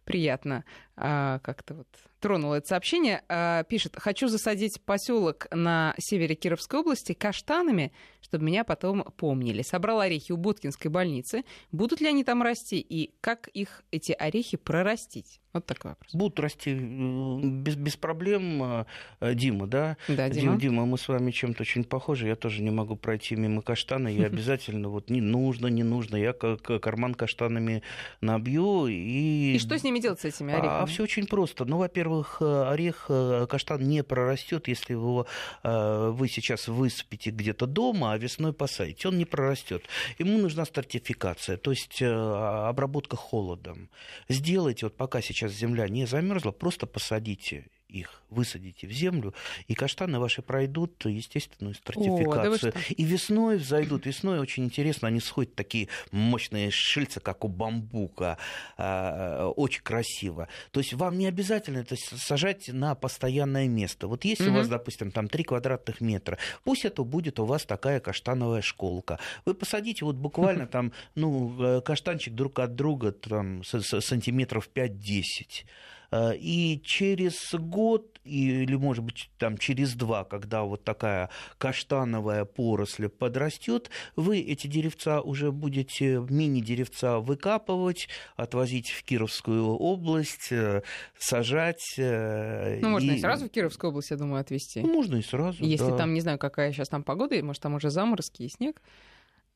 приятно 0.03 0.63
как-то 0.95 1.73
вот 1.73 1.87
тронуло 2.19 2.55
это 2.55 2.67
сообщение, 2.67 3.23
а, 3.29 3.63
пишет, 3.63 3.95
хочу 3.97 4.27
засадить 4.27 4.81
поселок 4.81 5.47
на 5.51 5.93
севере 5.99 6.33
Кировской 6.33 6.79
области 6.79 7.13
каштанами, 7.13 7.93
чтобы 8.25 8.43
меня 8.45 8.63
потом 8.63 9.03
помнили. 9.17 9.61
Собрал 9.61 9.99
орехи 9.99 10.31
у 10.31 10.37
Боткинской 10.37 10.89
больницы. 10.89 11.43
Будут 11.71 12.01
ли 12.01 12.07
они 12.07 12.23
там 12.23 12.41
расти 12.41 12.79
и 12.79 13.13
как 13.21 13.49
их, 13.49 13.83
эти 13.91 14.13
орехи, 14.13 14.57
прорастить? 14.57 15.41
Вот 15.55 15.65
такой 15.65 15.91
вопрос. 15.91 16.13
Будут 16.13 16.37
расти 16.41 16.71
э, 16.71 17.39
без, 17.41 17.75
без 17.75 17.95
проблем, 17.95 18.85
э, 19.21 19.33
Дима, 19.35 19.67
да? 19.67 19.95
Да, 20.09 20.27
Дима. 20.27 20.57
Дима, 20.57 20.85
мы 20.85 20.97
с 20.97 21.07
вами 21.07 21.31
чем-то 21.31 21.61
очень 21.61 21.85
похожи. 21.85 22.27
Я 22.27 22.35
тоже 22.35 22.61
не 22.61 22.71
могу 22.71 22.97
пройти 22.97 23.37
мимо 23.37 23.61
каштана. 23.61 24.09
Я 24.09 24.25
обязательно, 24.25 24.89
вот 24.89 25.09
не 25.09 25.21
нужно, 25.21 25.67
не 25.67 25.83
нужно. 25.83 26.17
Я 26.17 26.33
как 26.33 26.63
карман 26.81 27.13
каштанами 27.13 27.83
набью. 28.19 28.87
И, 28.87 29.53
и 29.55 29.59
что 29.59 29.79
с 29.79 29.83
ними 29.83 29.99
делать, 29.99 30.19
с 30.19 30.25
этими 30.25 30.53
а, 30.53 30.57
орехами? 30.57 30.83
А, 30.83 30.85
все 30.87 31.03
очень 31.03 31.25
просто. 31.25 31.63
Ну, 31.63 31.77
во-первых, 31.77 32.41
э, 32.41 32.63
орех, 32.69 33.09
каштан 33.49 33.81
не 33.87 34.03
прорастет, 34.03 34.67
если 34.67 34.91
его 34.91 35.25
вы 35.63 36.27
сейчас 36.27 36.67
высыпите 36.67 37.29
где-то 37.31 37.65
дома, 37.65 38.11
а 38.15 38.17
весной 38.17 38.53
посадите. 38.53 39.07
Он 39.07 39.17
не 39.17 39.25
прорастет. 39.25 39.83
Ему 40.17 40.37
нужна 40.37 40.65
стратификация, 40.65 41.57
то 41.57 41.71
есть 41.71 42.01
обработка 42.01 43.15
холодом. 43.15 43.89
Сделайте, 44.29 44.87
вот 44.87 44.97
пока 44.97 45.21
сейчас 45.21 45.51
земля 45.51 45.87
не 45.87 46.05
замерзла, 46.05 46.51
просто 46.51 46.87
посадите 46.87 47.67
их 47.95 48.21
высадите 48.29 48.87
в 48.87 48.91
землю, 48.91 49.33
и 49.67 49.73
каштаны 49.73 50.19
ваши 50.19 50.41
пройдут 50.41 51.05
естественную 51.05 51.75
стратификацию. 51.75 52.71
О, 52.71 52.73
да 52.73 52.81
и 52.89 53.03
весной 53.03 53.57
взойдут. 53.57 54.05
Весной 54.05 54.39
очень 54.39 54.65
интересно, 54.65 55.07
они 55.07 55.19
сходят 55.19 55.55
такие 55.55 55.87
мощные 56.11 56.69
шильца, 56.71 57.19
как 57.19 57.45
у 57.45 57.47
бамбука. 57.47 58.37
А, 58.77 59.47
очень 59.55 59.81
красиво. 59.81 60.47
То 60.71 60.79
есть 60.79 60.93
вам 60.93 61.17
не 61.17 61.27
обязательно 61.27 61.79
это 61.79 61.95
сажать 61.95 62.67
на 62.67 62.95
постоянное 62.95 63.67
место. 63.67 64.07
Вот 64.07 64.25
если 64.25 64.49
угу. 64.49 64.55
у 64.55 64.57
вас, 64.57 64.67
допустим, 64.67 65.11
там 65.11 65.27
3 65.27 65.43
квадратных 65.43 66.01
метра, 66.01 66.37
пусть 66.63 66.85
это 66.85 67.03
будет 67.03 67.39
у 67.39 67.45
вас 67.45 67.65
такая 67.65 67.99
каштановая 67.99 68.61
школка. 68.61 69.19
Вы 69.45 69.53
посадите 69.53 70.05
вот 70.05 70.15
буквально 70.15 70.67
там, 70.75 70.91
ну, 71.15 71.77
э, 71.77 71.81
каштанчик 71.81 72.33
друг 72.33 72.59
от 72.59 72.75
друга 72.75 73.11
там, 73.11 73.63
сантиметров 73.63 74.69
5-10 74.73 75.05
Э, 75.05 75.65
и 76.13 76.81
через 76.83 77.53
год 77.53 78.15
или, 78.25 78.75
может 78.75 79.03
быть, 79.03 79.29
там 79.37 79.57
через 79.57 79.93
два, 79.93 80.23
когда 80.23 80.63
вот 80.63 80.83
такая 80.83 81.29
каштановая 81.57 82.45
поросль 82.45 83.07
подрастет, 83.07 83.89
вы 84.15 84.39
эти 84.39 84.67
деревца 84.67 85.21
уже 85.21 85.51
будете 85.51 86.25
мини-деревца 86.27 87.19
выкапывать, 87.19 88.09
отвозить 88.35 88.89
в 88.89 89.03
Кировскую 89.03 89.67
область, 89.67 90.51
э, 90.51 90.81
сажать. 91.17 91.95
Э, 91.97 92.79
ну, 92.81 92.89
можно 92.89 93.11
и 93.11 93.19
сразу 93.19 93.45
в 93.45 93.49
Кировскую 93.49 93.91
область, 93.91 94.09
я 94.09 94.17
думаю, 94.17 94.41
отвезти. 94.41 94.81
можно 94.81 95.17
и 95.17 95.21
сразу, 95.21 95.63
Если 95.63 95.91
да. 95.91 95.97
там, 95.97 96.13
не 96.13 96.21
знаю, 96.21 96.39
какая 96.39 96.71
сейчас 96.71 96.89
там 96.89 97.03
погода, 97.03 97.41
может, 97.43 97.61
там 97.61 97.75
уже 97.75 97.91
заморозки 97.91 98.43
и 98.43 98.49
снег. 98.49 98.81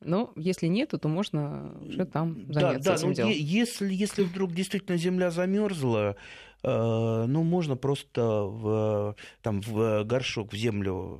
Но 0.01 0.31
если 0.35 0.67
нет, 0.67 0.93
то 0.99 1.07
можно 1.07 1.73
уже 1.81 2.05
там 2.05 2.45
заняться 2.53 2.79
да, 2.79 2.91
да, 2.91 2.95
этим 2.95 3.07
ну, 3.09 3.13
делом. 3.13 3.31
Если, 3.31 3.93
если 3.93 4.23
вдруг 4.23 4.53
действительно 4.53 4.97
земля 4.97 5.29
замерзла, 5.29 6.15
э, 6.63 7.25
ну, 7.27 7.43
можно 7.43 7.75
просто 7.75 8.21
в, 8.21 9.15
там, 9.41 9.61
в 9.61 10.03
горшок, 10.05 10.53
в 10.53 10.55
землю 10.55 11.19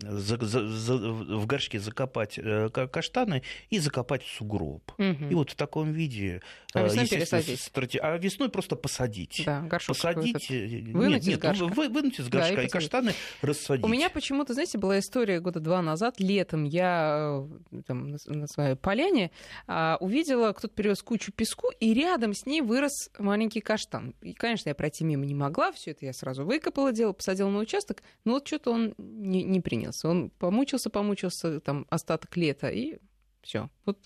за, 0.00 0.36
за, 0.44 0.68
за, 0.68 0.96
в 0.96 1.46
горшке 1.46 1.80
закопать 1.80 2.38
э, 2.38 2.68
каштаны 2.68 3.42
и 3.70 3.78
закопать 3.78 4.22
в 4.22 4.30
сугроб. 4.36 4.92
Угу. 4.98 5.30
И 5.30 5.34
вот 5.34 5.50
в 5.50 5.54
таком 5.54 5.92
виде... 5.92 6.42
А 6.74 6.80
э, 6.80 6.84
весной 6.84 7.08
пересадить? 7.08 7.60
Страти... 7.60 7.98
А 7.98 8.18
весной 8.18 8.50
просто 8.50 8.76
посадить. 8.76 9.42
Да, 9.46 9.62
горшок 9.62 9.96
Посадить... 9.96 10.50
Вынуть 10.50 11.26
нет, 11.26 11.36
из 11.36 11.38
горшка. 11.38 11.64
Вы, 11.66 11.88
вынуть 11.88 12.20
из 12.20 12.28
горшка 12.28 12.56
да, 12.56 12.62
и, 12.62 12.66
и 12.66 12.68
каштаны 12.68 13.14
рассадить. 13.40 13.84
У 13.84 13.88
меня 13.88 14.10
почему-то, 14.10 14.52
знаете, 14.52 14.76
была 14.76 14.98
история 14.98 15.40
года 15.40 15.60
два 15.60 15.80
назад, 15.80 16.20
летом 16.20 16.64
я 16.64 17.46
э, 17.72 17.82
там, 17.86 18.16
на, 18.26 18.46
своей 18.46 18.74
поляне 18.76 19.30
а, 19.66 19.96
увидела, 20.00 20.52
кто-то 20.52 20.74
привез 20.74 21.02
кучу 21.02 21.32
песку, 21.32 21.70
и 21.80 21.94
рядом 21.94 22.34
с 22.34 22.44
ней 22.44 22.60
вырос 22.60 23.10
маленький 23.18 23.60
каштан. 23.60 24.14
И, 24.20 24.34
конечно, 24.34 24.68
я 24.68 24.74
пройти 24.74 25.04
мимо 25.04 25.24
не 25.24 25.34
могла, 25.34 25.72
все 25.72 25.92
это 25.92 26.04
я 26.04 26.12
сразу 26.12 26.44
выкопала, 26.44 26.92
делала, 26.92 27.14
посадила 27.14 27.48
на 27.48 27.60
участок, 27.60 28.02
но 28.24 28.32
вот 28.32 28.46
что-то 28.46 28.72
он 28.72 28.94
не, 28.98 29.42
не 29.42 29.60
принял 29.60 29.94
понравился. 29.94 30.08
Он 30.08 30.30
помучился, 30.30 30.90
помучился 30.90 31.60
там 31.60 31.86
остаток 31.90 32.36
лета, 32.36 32.68
и 32.68 32.98
все. 33.42 33.70
Вот 33.84 33.98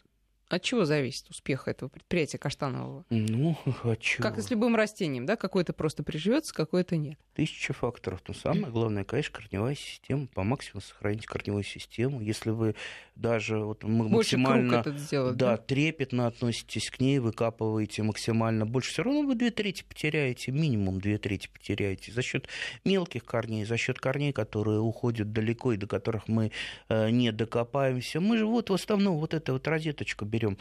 от 0.48 0.62
чего 0.62 0.84
зависит 0.84 1.28
успех 1.28 1.68
этого 1.68 1.88
предприятия 1.88 2.38
каштанового? 2.38 3.04
Ну, 3.10 3.56
от 3.82 4.00
чего? 4.00 4.22
Как 4.22 4.38
и 4.38 4.42
с 4.42 4.50
любым 4.50 4.76
растением, 4.76 5.26
да? 5.26 5.36
Какое-то 5.36 5.72
просто 5.72 6.02
приживется, 6.02 6.54
какое-то 6.54 6.96
нет. 6.96 7.18
Тысяча 7.34 7.72
факторов. 7.72 8.22
Но 8.26 8.34
самое 8.34 8.72
главное, 8.72 9.04
конечно, 9.04 9.38
корневая 9.38 9.74
система. 9.74 10.26
По 10.28 10.42
максимуму 10.42 10.80
сохранить 10.80 11.26
корневую 11.26 11.64
систему. 11.64 12.20
Если 12.20 12.50
вы 12.50 12.74
даже 13.14 13.58
вот 13.58 13.82
максимально 13.82 14.76
это 14.76 14.96
сделать, 14.96 15.36
да, 15.36 15.56
да? 15.56 15.56
трепетно 15.56 16.26
относитесь 16.28 16.90
к 16.90 17.00
ней, 17.00 17.18
выкапываете 17.18 18.02
максимально 18.02 18.64
больше, 18.64 18.90
все 18.92 19.02
равно 19.02 19.22
вы 19.22 19.34
две 19.34 19.50
трети 19.50 19.82
потеряете, 19.82 20.52
минимум 20.52 21.00
две 21.00 21.18
трети 21.18 21.48
потеряете 21.48 22.12
за 22.12 22.22
счет 22.22 22.48
мелких 22.84 23.24
корней, 23.24 23.64
за 23.64 23.76
счет 23.76 23.98
корней, 23.98 24.32
которые 24.32 24.80
уходят 24.80 25.32
далеко 25.32 25.72
и 25.72 25.76
до 25.76 25.86
которых 25.86 26.28
мы 26.28 26.52
э, 26.88 27.10
не 27.10 27.32
докопаемся. 27.32 28.20
Мы 28.20 28.38
же 28.38 28.46
вот 28.46 28.70
в 28.70 28.74
основном 28.74 29.18
вот 29.18 29.34
эту 29.34 29.54
вот 29.54 29.66
розеточку 29.66 30.24
берем 30.24 30.37
берем. 30.38 30.56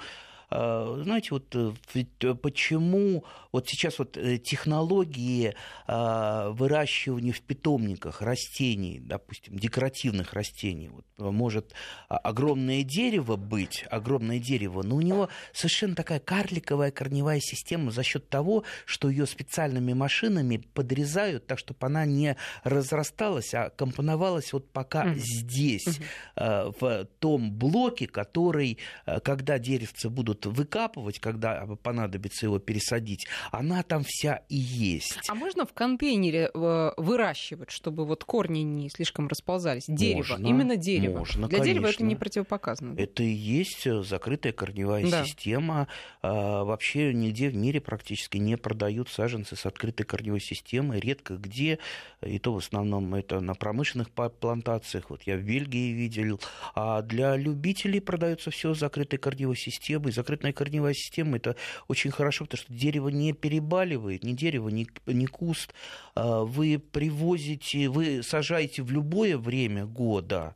А, 0.49 1.01
знаете, 1.03 1.29
вот 1.31 1.53
э, 1.55 1.73
э, 2.21 2.33
почему 2.35 3.25
вот 3.51 3.67
сейчас 3.67 3.99
вот 3.99 4.15
э, 4.15 4.37
технологии 4.37 5.53
выращивания 5.87 7.33
в 7.33 7.41
питомниках 7.41 8.21
растений, 8.21 8.99
допустим, 9.01 9.57
декоративных 9.57 10.33
растений, 10.33 10.89
вот, 10.89 11.05
может 11.17 11.73
огромное 12.07 12.83
дерево 12.83 13.35
быть, 13.35 13.85
огромное 13.89 14.39
дерево, 14.39 14.83
но 14.83 14.95
у 14.97 15.01
него 15.01 15.29
совершенно 15.53 15.95
такая 15.95 16.19
карликовая 16.19 16.91
корневая 16.91 17.39
система 17.39 17.91
за 17.91 18.03
счет 18.03 18.29
того, 18.29 18.63
что 18.85 19.09
ее 19.09 19.25
специальными 19.25 19.93
машинами 19.93 20.57
подрезают 20.57 21.47
так, 21.47 21.59
чтобы 21.59 21.79
она 21.81 22.05
не 22.05 22.35
разрасталась, 22.63 23.53
а 23.53 23.69
компоновалась 23.69 24.53
вот 24.53 24.71
пока 24.71 25.05
mm-hmm. 25.05 25.15
здесь, 25.15 25.99
mm-hmm. 26.35 26.75
в 26.79 27.07
том 27.19 27.51
блоке, 27.51 28.07
который, 28.07 28.77
когда 29.23 29.57
деревцы 29.59 30.09
будут 30.09 30.36
будут 30.37 30.57
выкапывать, 30.57 31.19
когда 31.19 31.65
понадобится 31.83 32.45
его 32.45 32.59
пересадить, 32.59 33.27
она 33.51 33.83
там 33.83 34.03
вся 34.05 34.41
и 34.49 34.55
есть. 34.55 35.19
А 35.27 35.35
можно 35.35 35.65
в 35.65 35.73
контейнере 35.73 36.49
э, 36.53 36.91
выращивать, 36.97 37.71
чтобы 37.71 38.05
вот 38.05 38.23
корни 38.23 38.59
не 38.59 38.89
слишком 38.89 39.27
расползались? 39.27 39.85
Дерево, 39.87 40.17
можно, 40.17 40.47
именно 40.47 40.75
дерево. 40.75 41.19
Можно, 41.19 41.47
Для 41.47 41.59
конечно. 41.59 41.73
дерева 41.73 41.91
это 41.91 42.03
не 42.03 42.15
противопоказано. 42.15 42.95
Это 42.97 43.23
и 43.23 43.29
есть 43.29 43.85
э, 43.87 44.03
закрытая 44.03 44.53
корневая 44.53 45.09
да. 45.09 45.25
система. 45.25 45.87
А, 46.21 46.63
вообще 46.63 47.13
нигде 47.13 47.49
в 47.49 47.55
мире 47.55 47.81
практически 47.81 48.37
не 48.37 48.57
продают 48.57 49.09
саженцы 49.09 49.55
с 49.55 49.65
открытой 49.65 50.05
корневой 50.05 50.41
системой. 50.41 50.99
Редко 50.99 51.35
где, 51.35 51.79
и 52.21 52.39
то 52.39 52.53
в 52.53 52.57
основном 52.57 53.15
это 53.15 53.39
на 53.39 53.53
промышленных 53.53 54.09
плантациях. 54.11 55.09
Вот 55.09 55.23
я 55.23 55.37
в 55.37 55.41
Бельгии 55.41 55.91
видел. 55.91 56.39
А 56.75 57.01
для 57.01 57.35
любителей 57.35 57.99
продается 57.99 58.51
все 58.51 58.73
с 58.73 58.79
закрытой 58.79 59.17
корневой 59.17 59.55
системой, 59.55 60.11
закрытная 60.27 60.51
корневая 60.51 60.93
система, 60.93 61.37
это 61.37 61.55
очень 61.87 62.11
хорошо, 62.11 62.43
потому 62.43 62.61
что 62.61 62.73
дерево 62.73 63.07
не 63.07 63.31
перебаливает, 63.31 64.23
ни 64.25 64.33
дерево, 64.33 64.67
ни, 64.67 64.85
ни 65.05 65.25
куст. 65.25 65.73
А, 66.15 66.43
вы 66.43 66.79
привозите, 66.79 67.87
вы 67.87 68.21
сажаете 68.23 68.83
в 68.83 68.91
любое 68.91 69.37
время 69.37 69.85
года, 69.85 70.55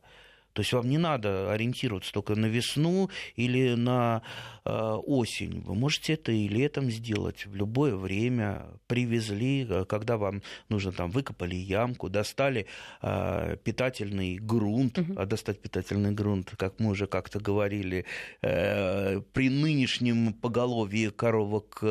то 0.52 0.60
есть 0.60 0.72
вам 0.72 0.88
не 0.88 0.98
надо 0.98 1.50
ориентироваться 1.52 2.12
только 2.12 2.34
на 2.34 2.46
весну 2.46 3.08
или 3.36 3.74
на 3.74 4.22
э, 4.64 4.70
осень. 4.70 5.62
Вы 5.62 5.74
можете 5.74 6.14
это 6.14 6.32
и 6.32 6.46
летом 6.46 6.90
сделать, 6.90 7.46
в 7.46 7.54
любое 7.54 7.96
время. 7.96 8.66
Привезли, 8.86 9.66
э, 9.68 9.84
когда 9.86 10.18
вам 10.18 10.42
нужно, 10.68 10.92
там, 10.92 11.10
выкопали 11.10 11.54
ямку, 11.54 12.10
достали 12.10 12.66
э, 13.00 13.56
питательный 13.64 14.36
грунт. 14.38 14.98
Угу. 14.98 15.14
А 15.16 15.26
достать 15.26 15.60
питательный 15.60 16.12
грунт, 16.12 16.52
как 16.56 16.78
мы 16.78 16.90
уже 16.90 17.06
как-то 17.06 17.40
говорили, 17.40 18.04
при 18.40 19.48
нынешнем 19.48 20.32
поголовье 20.34 21.10
коровок 21.10 21.82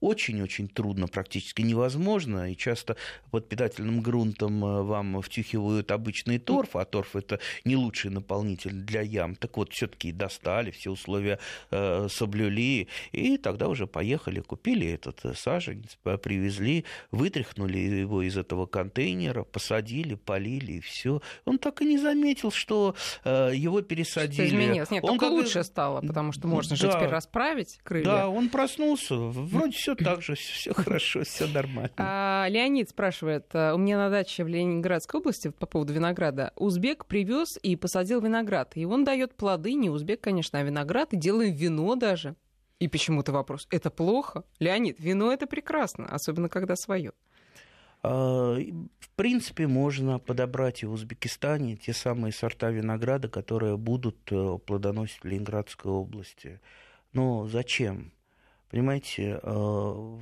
очень-очень 0.00 0.68
трудно, 0.68 1.06
практически 1.06 1.62
невозможно. 1.62 2.50
И 2.50 2.56
часто 2.56 2.96
под 3.30 3.48
питательным 3.48 4.00
грунтом 4.00 4.60
вам 4.60 5.20
втюхивают 5.22 5.90
обычный 5.90 6.38
торф, 6.38 6.76
а 6.76 6.84
торф 6.84 7.16
это 7.16 7.38
не 7.64 7.76
лучше 7.76 7.99
лучший 8.00 8.10
наполнитель 8.10 8.72
для 8.72 9.02
ям. 9.02 9.34
Так 9.36 9.56
вот, 9.56 9.72
все-таки 9.72 10.12
достали, 10.12 10.70
все 10.70 10.90
условия 10.90 11.38
э, 11.70 12.08
соблюли, 12.10 12.88
и 13.12 13.36
тогда 13.36 13.68
уже 13.68 13.86
поехали, 13.86 14.40
купили 14.40 14.86
этот 14.86 15.24
э, 15.24 15.34
саженец, 15.34 15.98
привезли, 16.22 16.84
вытряхнули 17.10 17.78
его 17.78 18.22
из 18.22 18.36
этого 18.36 18.66
контейнера, 18.66 19.44
посадили, 19.44 20.14
полили, 20.14 20.72
и 20.72 20.80
все. 20.80 21.20
Он 21.44 21.58
так 21.58 21.82
и 21.82 21.84
не 21.84 21.98
заметил, 21.98 22.50
что 22.50 22.94
э, 23.24 23.52
его 23.54 23.82
пересадили. 23.82 24.46
Что 24.46 24.56
изменилось? 24.56 24.90
Нет, 24.90 25.04
он 25.04 25.10
только 25.10 25.26
как... 25.26 25.32
лучше 25.32 25.64
стало, 25.64 26.00
потому 26.00 26.32
что 26.32 26.48
можно 26.48 26.70
да. 26.70 26.76
же 26.76 26.88
теперь 26.88 27.08
расправить 27.08 27.78
крылья. 27.82 28.04
Да, 28.04 28.28
он 28.28 28.48
проснулся, 28.48 29.16
вроде 29.16 29.72
все 29.72 29.94
так 29.94 30.22
же, 30.22 30.34
все 30.34 30.72
хорошо, 30.74 31.22
все 31.24 31.46
нормально. 31.46 31.90
А, 31.96 32.46
Леонид 32.48 32.88
спрашивает, 32.90 33.46
у 33.54 33.78
меня 33.78 33.98
на 33.98 34.10
даче 34.10 34.44
в 34.44 34.48
Ленинградской 34.48 35.20
области 35.20 35.48
по 35.48 35.66
поводу 35.66 35.92
винограда 35.92 36.52
узбек 36.56 37.06
привез 37.06 37.58
и 37.62 37.76
посадил 37.76 37.89
посадил 37.90 38.20
виноград. 38.20 38.76
И 38.76 38.84
он 38.84 39.04
дает 39.04 39.34
плоды, 39.34 39.74
не 39.74 39.90
узбек, 39.90 40.20
конечно, 40.20 40.60
а 40.60 40.62
виноград, 40.62 41.12
и 41.12 41.16
делаем 41.16 41.52
вино 41.52 41.96
даже. 41.96 42.36
И 42.78 42.86
почему-то 42.86 43.32
вопрос, 43.32 43.66
это 43.70 43.90
плохо? 43.90 44.44
Леонид, 44.60 45.00
вино 45.00 45.32
это 45.32 45.48
прекрасно, 45.48 46.06
особенно 46.06 46.48
когда 46.48 46.76
свое. 46.76 47.12
А, 48.04 48.54
в 48.54 49.08
принципе, 49.16 49.66
можно 49.66 50.20
подобрать 50.20 50.84
и 50.84 50.86
в 50.86 50.92
Узбекистане 50.92 51.76
те 51.76 51.92
самые 51.92 52.32
сорта 52.32 52.70
винограда, 52.70 53.28
которые 53.28 53.76
будут 53.76 54.18
э, 54.30 54.58
плодоносить 54.64 55.22
в 55.22 55.24
Ленинградской 55.24 55.90
области. 55.90 56.60
Но 57.12 57.48
зачем? 57.48 58.12
Понимаете, 58.70 59.40
э, 59.42 59.50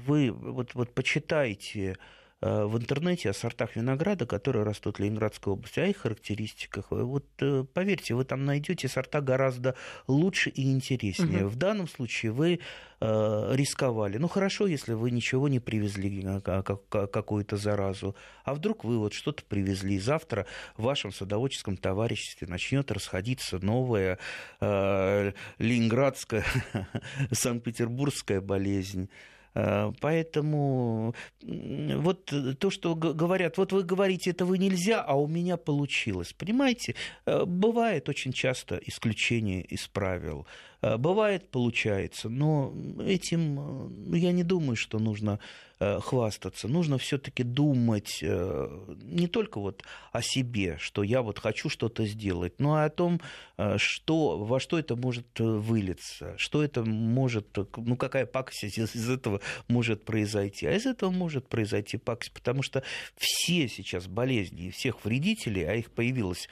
вы 0.06 0.30
вот, 0.32 0.74
вот 0.74 0.94
почитайте 0.94 1.98
в 2.40 2.78
интернете 2.78 3.30
о 3.30 3.34
сортах 3.34 3.74
винограда, 3.74 4.24
которые 4.24 4.64
растут 4.64 4.98
в 4.98 5.02
Ленинградской 5.02 5.52
области, 5.52 5.80
о 5.80 5.86
их 5.86 5.96
характеристиках. 5.98 6.86
Вот 6.90 7.26
э, 7.40 7.64
поверьте, 7.72 8.14
вы 8.14 8.24
там 8.24 8.44
найдете 8.44 8.86
сорта 8.88 9.20
гораздо 9.20 9.74
лучше 10.06 10.50
и 10.50 10.70
интереснее. 10.70 11.46
Угу. 11.46 11.52
В 11.52 11.56
данном 11.56 11.88
случае 11.88 12.30
вы 12.30 12.60
э, 13.00 13.50
рисковали. 13.54 14.18
Ну 14.18 14.28
хорошо, 14.28 14.68
если 14.68 14.92
вы 14.92 15.10
ничего 15.10 15.48
не 15.48 15.58
привезли, 15.58 16.24
какую-то 16.40 17.56
заразу. 17.56 18.14
А 18.44 18.54
вдруг 18.54 18.84
вы 18.84 18.98
вот 18.98 19.14
что-то 19.14 19.42
привезли, 19.44 19.98
завтра 19.98 20.46
в 20.76 20.84
вашем 20.84 21.12
садоводческом 21.12 21.76
товариществе 21.76 22.46
начнет 22.46 22.90
расходиться 22.92 23.58
новая 23.58 24.18
э, 24.60 25.32
ленинградская, 25.58 26.44
санкт-петербургская 27.32 28.40
болезнь. 28.40 29.10
Э, 29.58 29.92
поэтому 30.00 31.14
вот 31.42 32.32
то, 32.58 32.70
что 32.70 32.94
говорят, 32.94 33.58
вот 33.58 33.72
вы 33.72 33.82
говорите, 33.82 34.30
этого 34.30 34.54
нельзя, 34.54 35.02
а 35.02 35.14
у 35.14 35.26
меня 35.26 35.56
получилось. 35.56 36.32
Понимаете, 36.32 36.94
э, 37.26 37.44
бывает 37.44 38.08
очень 38.08 38.32
часто 38.32 38.80
исключение 38.86 39.62
из 39.62 39.88
правил. 39.88 40.46
Э, 40.80 40.96
бывает, 40.96 41.50
получается, 41.50 42.28
но 42.28 42.72
этим 43.00 44.14
я 44.14 44.32
не 44.32 44.44
думаю, 44.44 44.76
что 44.76 44.98
нужно 44.98 45.40
Э, 45.80 46.00
хвастаться. 46.00 46.66
Нужно 46.66 46.98
все-таки 46.98 47.44
думать 47.44 48.18
э, 48.20 48.96
не 49.00 49.28
только 49.28 49.60
вот 49.60 49.84
о 50.10 50.22
себе, 50.22 50.76
что 50.80 51.04
я 51.04 51.22
вот 51.22 51.38
хочу 51.38 51.68
что-то 51.68 52.04
сделать, 52.04 52.58
но 52.58 52.82
и 52.82 52.84
о 52.84 52.90
том, 52.90 53.20
э, 53.58 53.76
что, 53.78 54.38
во 54.38 54.58
что 54.58 54.76
это 54.76 54.96
может 54.96 55.38
вылиться, 55.38 56.34
что 56.36 56.64
это 56.64 56.82
может, 56.82 57.56
ну 57.76 57.96
какая 57.96 58.26
пакость 58.26 58.64
из 58.64 59.08
этого 59.08 59.40
может 59.68 60.04
произойти. 60.04 60.66
А 60.66 60.72
из 60.72 60.84
этого 60.84 61.12
может 61.12 61.46
произойти 61.46 61.96
пакость, 61.96 62.32
потому 62.32 62.64
что 62.64 62.82
все 63.16 63.68
сейчас 63.68 64.08
болезни 64.08 64.70
всех 64.70 65.04
вредителей, 65.04 65.62
а 65.62 65.74
их 65.74 65.92
появилось, 65.92 66.48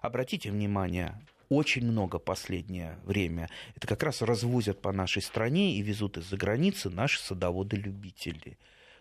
обратите 0.00 0.50
внимание, 0.50 1.20
очень 1.50 1.84
много 1.84 2.18
последнее 2.18 2.98
время. 3.04 3.50
Это 3.76 3.86
как 3.86 4.02
раз 4.02 4.22
развозят 4.22 4.80
по 4.80 4.92
нашей 4.92 5.20
стране 5.20 5.76
и 5.76 5.82
везут 5.82 6.16
из-за 6.16 6.38
границы 6.38 6.88
наши 6.88 7.20
садоводы-любители. 7.20 8.56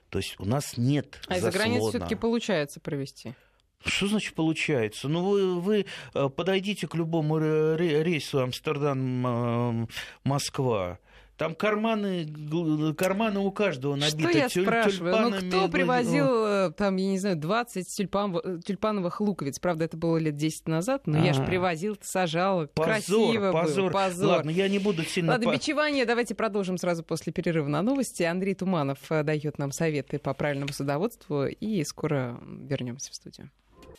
То 0.09 0.19
есть 0.19 0.35
у 0.39 0.45
нас 0.45 0.75
нет 0.75 1.21
А 1.27 1.37
из-за 1.37 1.51
границы 1.51 1.89
все-таки 1.89 2.15
получается 2.15 2.81
провести? 2.81 3.33
Что 3.85 4.07
значит 4.07 4.33
получается? 4.33 5.07
Ну, 5.07 5.29
вы, 5.29 5.61
вы 5.61 5.85
э, 6.13 6.29
подойдите 6.29 6.87
к 6.87 6.95
любому 6.95 7.37
рейсу 7.37 8.41
Амстердам-Москва. 8.41 10.99
Там 11.39 11.55
карманы, 11.55 12.27
карманы 12.97 13.39
у 13.39 13.49
каждого 13.49 13.95
набиты 13.95 14.19
Что 14.19 14.37
я 14.37 14.49
тюль, 14.49 14.63
спрашиваю? 14.63 15.29
Ну, 15.29 15.37
кто 15.37 15.69
привозил, 15.69 16.45
э, 16.45 16.71
там, 16.71 16.97
я 16.97 17.07
не 17.11 17.17
знаю, 17.17 17.37
20 17.37 17.87
тюльпан, 17.87 18.37
э, 18.43 18.59
тюльпановых 18.59 19.21
луковиц? 19.21 19.57
Правда, 19.59 19.85
это 19.85 19.95
было 19.95 20.17
лет 20.17 20.35
10 20.35 20.67
назад, 20.67 21.07
но 21.07 21.17
А-а-а. 21.17 21.25
я 21.25 21.31
же 21.31 21.41
а. 21.41 21.45
привозил, 21.45 21.97
сажал, 22.01 22.67
позор, 22.67 22.93
красиво 22.93 23.53
позор. 23.53 23.83
было. 23.83 23.89
Позор. 23.89 24.27
Ладно, 24.27 24.49
я 24.49 24.67
не 24.67 24.79
буду 24.79 25.03
сильно... 25.03 25.31
Ладно, 25.31 25.53
бичевание 25.53 26.05
давайте 26.05 26.35
продолжим 26.35 26.77
сразу 26.77 27.03
после 27.03 27.31
перерыва 27.31 27.69
на 27.69 27.81
новости. 27.83 28.23
Андрей 28.23 28.53
Туманов 28.53 28.99
дает 29.07 29.59
нам 29.59 29.71
советы 29.71 30.19
по 30.19 30.33
правильному 30.33 30.73
садоводству, 30.73 31.45
и 31.45 31.85
скоро 31.85 32.37
вернемся 32.41 33.13
в 33.13 33.15
студию. 33.15 33.49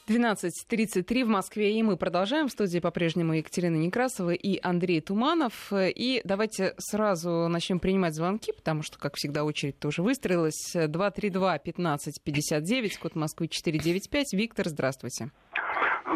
12.33 0.08 1.24
в 1.24 1.28
Москве, 1.28 1.72
и 1.72 1.82
мы 1.82 1.96
продолжаем. 1.96 2.48
В 2.48 2.50
студии 2.50 2.80
по-прежнему 2.80 3.34
Екатерина 3.34 3.76
Некрасова 3.76 4.30
и 4.30 4.58
Андрей 4.62 5.00
Туманов. 5.00 5.72
И 5.72 6.20
давайте 6.24 6.74
сразу 6.78 7.48
начнем 7.48 7.78
принимать 7.78 8.14
звонки, 8.14 8.52
потому 8.52 8.82
что, 8.82 8.98
как 8.98 9.14
всегда, 9.16 9.44
очередь 9.44 9.78
тоже 9.78 10.02
выстроилась. 10.02 10.74
232-1559, 10.74 12.98
код 13.00 13.14
Москвы 13.14 13.48
495. 13.48 14.32
Виктор, 14.32 14.68
здравствуйте. 14.68 15.30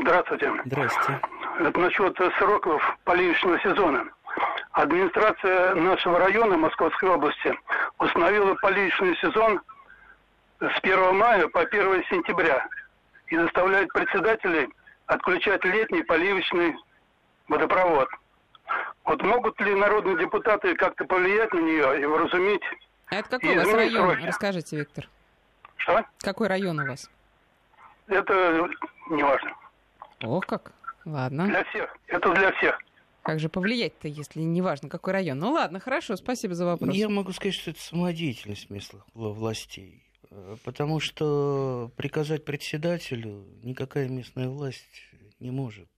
Здравствуйте. 0.01 0.51
Здравствуйте. 0.65 1.21
Это 1.61 1.79
насчет 1.79 2.17
сроков 2.39 2.83
поливочного 3.05 3.61
сезона. 3.61 4.05
Администрация 4.73 5.77
нашего 5.77 6.19
района 6.19 6.57
Московской 6.57 7.09
области 7.09 7.57
установила 8.01 8.55
поливочный 8.55 9.17
сезон 9.19 9.61
с 10.59 10.79
1 10.83 11.17
мая 11.17 11.47
по 11.49 11.61
1 11.61 12.03
сентября 12.11 12.67
и 13.29 13.37
заставляет 13.37 13.93
председателей 13.93 14.69
отключать 15.07 15.65
летний 15.65 16.03
поливочный 16.03 16.77
водопровод. 17.49 18.09
Вот 19.05 19.23
могут 19.23 19.61
ли 19.61 19.75
народные 19.75 20.19
депутаты 20.19 20.75
как-то 20.75 21.05
повлиять 21.05 21.53
на 21.53 21.59
нее 21.59 22.03
и 22.03 22.05
вразумить? 22.07 22.63
А 23.09 23.17
это 23.17 23.29
какой 23.29 23.51
у 23.51 23.57
вас 23.57 23.73
район? 23.73 24.11
Сроки? 24.11 24.27
Расскажите, 24.27 24.77
Виктор. 24.77 25.09
Что? 25.77 26.05
Какой 26.19 26.49
район 26.49 26.81
у 26.81 26.87
вас? 26.87 27.11
Это 28.07 28.69
не 29.11 29.23
важно. 29.23 29.55
О, 30.23 30.41
как? 30.41 30.73
Ладно. 31.05 31.47
Для 31.47 31.65
всех. 31.65 31.97
Это 32.07 32.33
для 32.33 32.53
всех. 32.53 32.79
Как 33.23 33.41
же 33.41 33.49
повлиять-то, 33.49 34.09
если 34.09 34.41
не 34.41 34.61
важно, 34.61 34.89
какой 34.89 35.15
район? 35.15 35.39
Ну 35.39 35.53
ладно, 35.53 35.81
хорошо, 35.81 36.17
спасибо 36.17 36.55
за 36.55 36.67
вопрос. 36.67 36.95
Я 36.95 37.09
могу 37.09 37.33
сказать, 37.33 37.55
что 37.55 37.71
это 37.71 37.81
самодеятельность 37.81 38.69
местных 38.69 39.03
властей. 39.15 40.03
Э, 40.35 40.57
потому 40.65 41.01
что 41.01 41.93
приказать 41.97 42.45
председателю 42.45 43.47
никакая 43.63 44.09
местная 44.09 44.49
власть 44.49 44.85
не 45.39 45.51
может. 45.51 45.89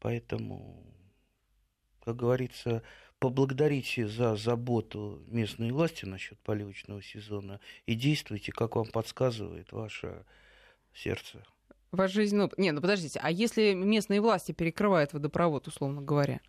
Поэтому, 0.00 0.84
как 2.04 2.16
говорится, 2.16 2.82
поблагодарите 3.18 4.06
за 4.08 4.36
заботу 4.36 5.22
местной 5.28 5.70
власти 5.70 6.04
насчет 6.04 6.38
поливочного 6.40 7.02
сезона 7.02 7.60
и 7.86 7.94
действуйте, 7.94 8.52
как 8.52 8.76
вам 8.76 8.86
подсказывает 8.86 9.72
ваше 9.72 10.24
сердце. 10.94 11.44
Ваша 11.90 12.14
жизнь... 12.14 12.36
Ну, 12.36 12.50
не, 12.56 12.72
ну 12.72 12.80
подождите, 12.80 13.20
а 13.22 13.30
если 13.30 13.72
местные 13.72 14.20
власти 14.20 14.52
перекрывают 14.52 15.12
водопровод, 15.12 15.68
условно 15.68 16.02
говоря? 16.02 16.40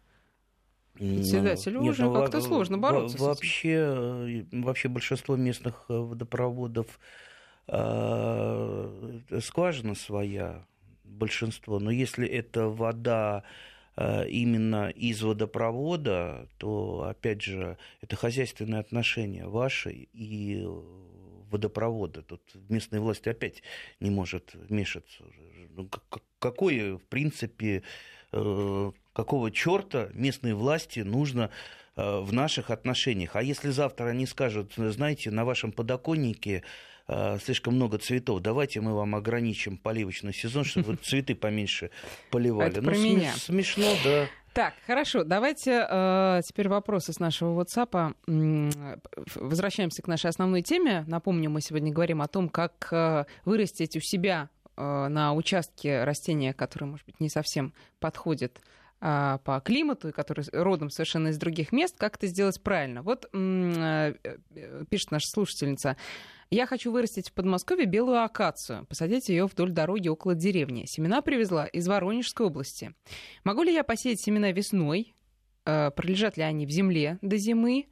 Председателю 1.00 1.80
Нет, 1.80 1.92
уже 1.92 2.04
ну, 2.04 2.14
как-то 2.14 2.42
сложно 2.42 2.78
бороться. 2.78 3.18
Вообще, 3.18 3.70
э, 3.72 4.44
вообще 4.52 4.90
большинство 4.90 5.38
местных 5.38 5.86
э, 5.88 5.94
водопроводов 5.94 7.00
э, 7.68 9.20
скважина 9.40 9.96
своя, 9.96 10.66
большинство. 11.06 11.80
Но 11.80 11.90
если 11.90 12.28
это 12.28 12.68
вода 12.68 13.44
э, 13.96 14.28
именно 14.28 14.90
из 14.90 15.24
водопровода, 15.24 16.50
то, 16.58 17.08
опять 17.10 17.44
же, 17.44 17.78
это 18.02 18.18
хозяйственные 18.18 18.82
отношения 18.82 19.48
ваши 19.48 20.10
и 20.12 20.68
водопровода. 21.50 22.24
Тут 22.24 22.42
местная 22.68 23.00
власть 23.00 23.26
опять 23.26 23.64
не 24.02 24.10
может 24.10 24.54
вмешаться. 24.54 25.24
Ну, 25.78 25.90
какое, 26.40 26.98
в 26.98 27.04
принципе, 27.04 27.84
Э, 28.32 28.92
какого 29.14 29.52
черта 29.52 30.10
местные 30.14 30.56
власти 30.56 31.02
нужно 31.02 31.50
э, 31.96 32.20
в 32.20 32.34
наших 32.34 32.70
отношениях. 32.70 33.36
А 33.36 33.44
если 33.44 33.70
завтра 33.70 34.08
они 34.08 34.26
скажут, 34.26 34.74
знаете, 34.76 35.32
на 35.32 35.46
вашем 35.46 35.72
подоконнике 35.72 36.64
э, 37.08 37.38
слишком 37.44 37.76
много 37.76 37.98
цветов, 37.98 38.42
давайте 38.42 38.82
мы 38.82 38.94
вам 38.94 39.16
ограничим 39.16 39.78
поливочный 39.78 40.34
сезон, 40.34 40.64
чтобы 40.64 40.96
цветы 41.02 41.36
поменьше 41.36 41.92
поливали. 42.32 42.72
Это 42.72 42.82
ну, 42.82 42.92
меня. 42.92 43.34
смешно, 43.34 43.94
да. 44.04 44.28
Так, 44.54 44.74
хорошо, 44.88 45.24
давайте 45.24 45.86
э, 45.88 46.42
теперь 46.44 46.70
вопросы 46.70 47.14
с 47.14 47.20
нашего 47.20 47.62
WhatsApp. 47.62 48.16
Возвращаемся 49.36 50.02
к 50.02 50.08
нашей 50.08 50.32
основной 50.32 50.64
теме. 50.64 51.06
Напомню, 51.08 51.50
мы 51.52 51.62
сегодня 51.62 51.92
говорим 51.92 52.22
о 52.22 52.28
том, 52.28 52.50
как 52.50 52.88
э, 52.92 53.26
вырастить 53.46 53.96
у 53.96 54.00
себя 54.00 54.50
Э, 54.80 55.10
на 55.10 55.34
участке 55.34 56.06
растения, 56.06 56.54
которые, 56.54 56.92
может 56.92 57.06
быть, 57.06 57.20
не 57.20 57.28
совсем 57.28 57.74
подходят 58.00 58.62
а, 58.62 58.70
по 59.00 59.62
климату 59.64 60.10
и 60.10 60.12
которые 60.12 60.46
родом 60.52 60.90
совершенно 60.90 61.30
из 61.30 61.38
других 61.38 61.72
мест, 61.72 61.96
как 61.98 62.18
это 62.18 62.28
сделать 62.28 62.62
правильно. 62.62 63.02
Вот 63.02 63.30
э, 63.32 64.14
э, 64.24 64.86
пишет 64.90 65.12
наша 65.12 65.28
слушательница. 65.30 65.96
Я 66.52 66.66
хочу 66.66 66.92
вырастить 66.92 67.30
в 67.30 67.34
Подмосковье 67.34 67.86
белую 67.86 68.22
акацию, 68.22 68.86
посадить 68.88 69.30
ее 69.30 69.46
вдоль 69.46 69.72
дороги 69.72 70.08
около 70.08 70.36
деревни. 70.36 70.86
Семена 70.86 71.22
привезла 71.22 71.66
из 71.66 71.88
Воронежской 71.88 72.48
области. 72.48 72.94
Могу 73.44 73.64
ли 73.64 73.74
я 73.74 73.84
посеять 73.84 74.20
семена 74.20 74.52
весной? 74.52 75.16
Пролежат 75.64 76.38
ли 76.38 76.44
они 76.44 76.66
в 76.66 76.72
земле 76.72 77.20
до 77.22 77.38
зимы? 77.38 77.88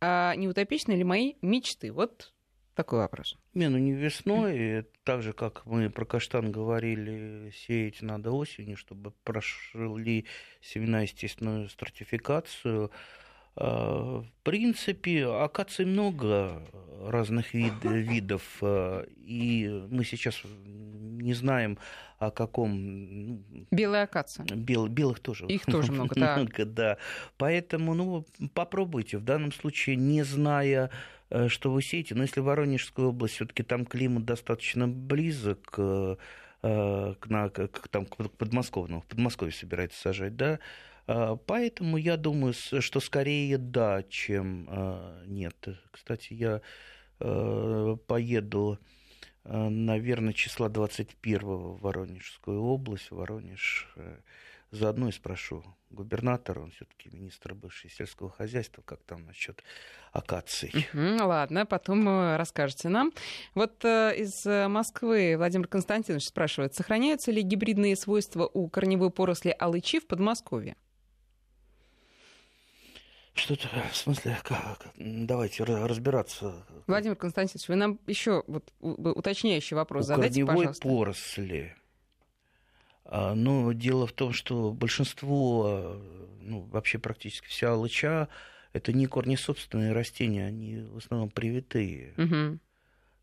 А 0.00 0.34
не 0.36 0.46
утопичны 0.46 0.92
ли 0.92 1.04
мои 1.04 1.34
мечты? 1.40 1.90
Вот 1.90 2.32
такой 2.74 3.00
вопрос. 3.00 3.36
Не, 3.54 3.68
ну 3.68 3.78
не 3.78 3.92
весной. 3.92 4.86
Так 5.04 5.22
же, 5.22 5.32
как 5.32 5.66
мы 5.66 5.90
про 5.90 6.04
каштан 6.04 6.52
говорили, 6.52 7.52
сеять 7.54 8.02
надо 8.02 8.30
осенью, 8.30 8.76
чтобы 8.76 9.12
прошли 9.24 10.26
семена 10.60 11.02
естественную 11.02 11.68
стратификацию. 11.68 12.90
А, 13.54 14.20
в 14.20 14.44
принципе, 14.44 15.26
акаций 15.26 15.84
много 15.84 16.62
разных 17.02 17.52
вид, 17.52 17.74
видов, 17.82 18.42
а, 18.62 19.04
и 19.18 19.68
мы 19.90 20.04
сейчас 20.04 20.40
не 20.44 21.34
знаем, 21.34 21.78
о 22.18 22.30
каком... 22.30 23.26
Ну, 23.26 23.42
Белая 23.70 24.04
акация. 24.04 24.46
Бел, 24.46 24.86
белых 24.86 25.20
тоже. 25.20 25.46
Их 25.46 25.66
тоже 25.66 25.92
много, 25.92 26.14
да. 26.14 26.36
много, 26.36 26.64
да. 26.64 26.96
Поэтому, 27.36 27.94
ну, 27.94 28.24
попробуйте. 28.54 29.18
В 29.18 29.24
данном 29.24 29.52
случае, 29.52 29.96
не 29.96 30.22
зная 30.22 30.90
что 31.48 31.70
вы 31.70 31.82
сеете. 31.82 32.14
Но 32.14 32.22
если 32.22 32.40
Воронежская 32.40 33.06
область, 33.06 33.34
все-таки 33.34 33.62
там 33.62 33.86
климат 33.86 34.24
достаточно 34.24 34.88
близок 34.88 35.74
э, 35.78 36.16
к, 36.60 37.26
на, 37.26 37.48
к, 37.48 37.88
там, 37.88 38.06
к 38.06 38.16
Подмосковному, 38.30 39.00
в 39.00 39.06
Подмосковье 39.06 39.52
собирается 39.52 40.00
сажать, 40.00 40.36
да, 40.36 40.58
э, 41.06 41.36
Поэтому 41.46 41.96
я 41.96 42.16
думаю, 42.16 42.52
что 42.54 43.00
скорее 43.00 43.58
да, 43.58 44.02
чем 44.04 44.68
нет. 45.26 45.68
Кстати, 45.90 46.34
я 46.34 46.60
поеду, 47.18 48.78
наверное, 49.44 50.32
числа 50.32 50.68
21 50.68 51.40
в 51.40 51.80
Воронежскую 51.80 52.60
область, 52.60 53.10
Воронеж 53.10 53.88
Заодно 54.72 55.08
и 55.08 55.12
спрошу 55.12 55.62
губернатора, 55.90 56.60
он 56.60 56.70
все-таки 56.70 57.10
министр 57.10 57.52
бывший 57.52 57.90
сельского 57.90 58.30
хозяйства, 58.30 58.82
как 58.82 59.02
там 59.02 59.26
насчет 59.26 59.62
акаций. 60.12 60.72
Ладно, 60.94 61.66
потом 61.66 62.08
э, 62.08 62.36
расскажете 62.36 62.88
нам. 62.88 63.12
Вот 63.54 63.84
э, 63.84 64.16
из 64.16 64.46
Москвы 64.46 65.34
Владимир 65.36 65.68
Константинович 65.68 66.26
спрашивает, 66.26 66.74
сохраняются 66.74 67.30
ли 67.30 67.42
гибридные 67.42 67.96
свойства 67.96 68.50
у 68.50 68.66
корневой 68.68 69.10
поросли 69.10 69.54
алычи 69.58 70.00
в 70.00 70.06
Подмосковье? 70.06 70.76
Что-то, 73.34 73.68
в 73.90 73.96
смысле, 73.96 74.38
как? 74.42 74.88
Давайте 74.96 75.64
разбираться. 75.64 76.66
Владимир 76.86 77.16
Константинович, 77.16 77.68
вы 77.68 77.74
нам 77.76 77.98
еще 78.06 78.44
вот 78.46 78.72
уточняющий 78.80 79.74
вопрос 79.74 80.04
у 80.04 80.08
задайте, 80.08 80.44
корневой 80.44 80.56
пожалуйста. 80.56 80.88
поросли 80.88 81.74
а, 81.74 81.81
но 83.12 83.72
дело 83.72 84.06
в 84.06 84.12
том, 84.12 84.32
что 84.32 84.72
большинство, 84.72 86.00
ну, 86.40 86.62
вообще 86.62 86.98
практически 86.98 87.46
вся 87.46 87.72
алыча, 87.72 88.28
это 88.72 88.92
не 88.92 89.06
корнесобственные 89.06 89.92
растения, 89.92 90.46
они 90.46 90.78
в 90.78 90.96
основном 90.96 91.30
привитые. 91.30 92.14
Угу. 92.16 92.58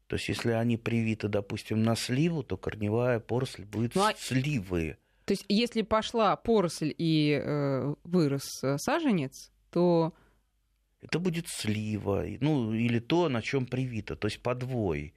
То 0.08 0.16
есть, 0.16 0.28
если 0.28 0.52
они 0.52 0.78
привиты, 0.78 1.28
допустим, 1.28 1.84
на 1.84 1.96
сливу, 1.96 2.44
то 2.44 2.58
корневая 2.58 3.20
поросль 3.20 3.66
будет 3.66 3.96
ну, 3.96 4.02
а... 4.02 4.14
сливы. 4.18 4.98
То 5.26 5.34
есть, 5.34 5.46
если 5.48 5.84
пошла 5.84 6.36
поросль 6.36 6.94
и 6.98 7.40
э, 7.44 7.94
вырос 8.04 8.64
э, 8.64 8.78
саженец, 8.80 9.52
то 9.72 10.14
это 11.02 11.20
будет 11.20 11.48
слива, 11.48 12.26
ну 12.42 12.74
или 12.74 13.00
то, 13.00 13.30
на 13.30 13.42
чем 13.42 13.66
привито, 13.66 14.16
то 14.16 14.28
есть 14.28 14.42
подвой. 14.42 15.14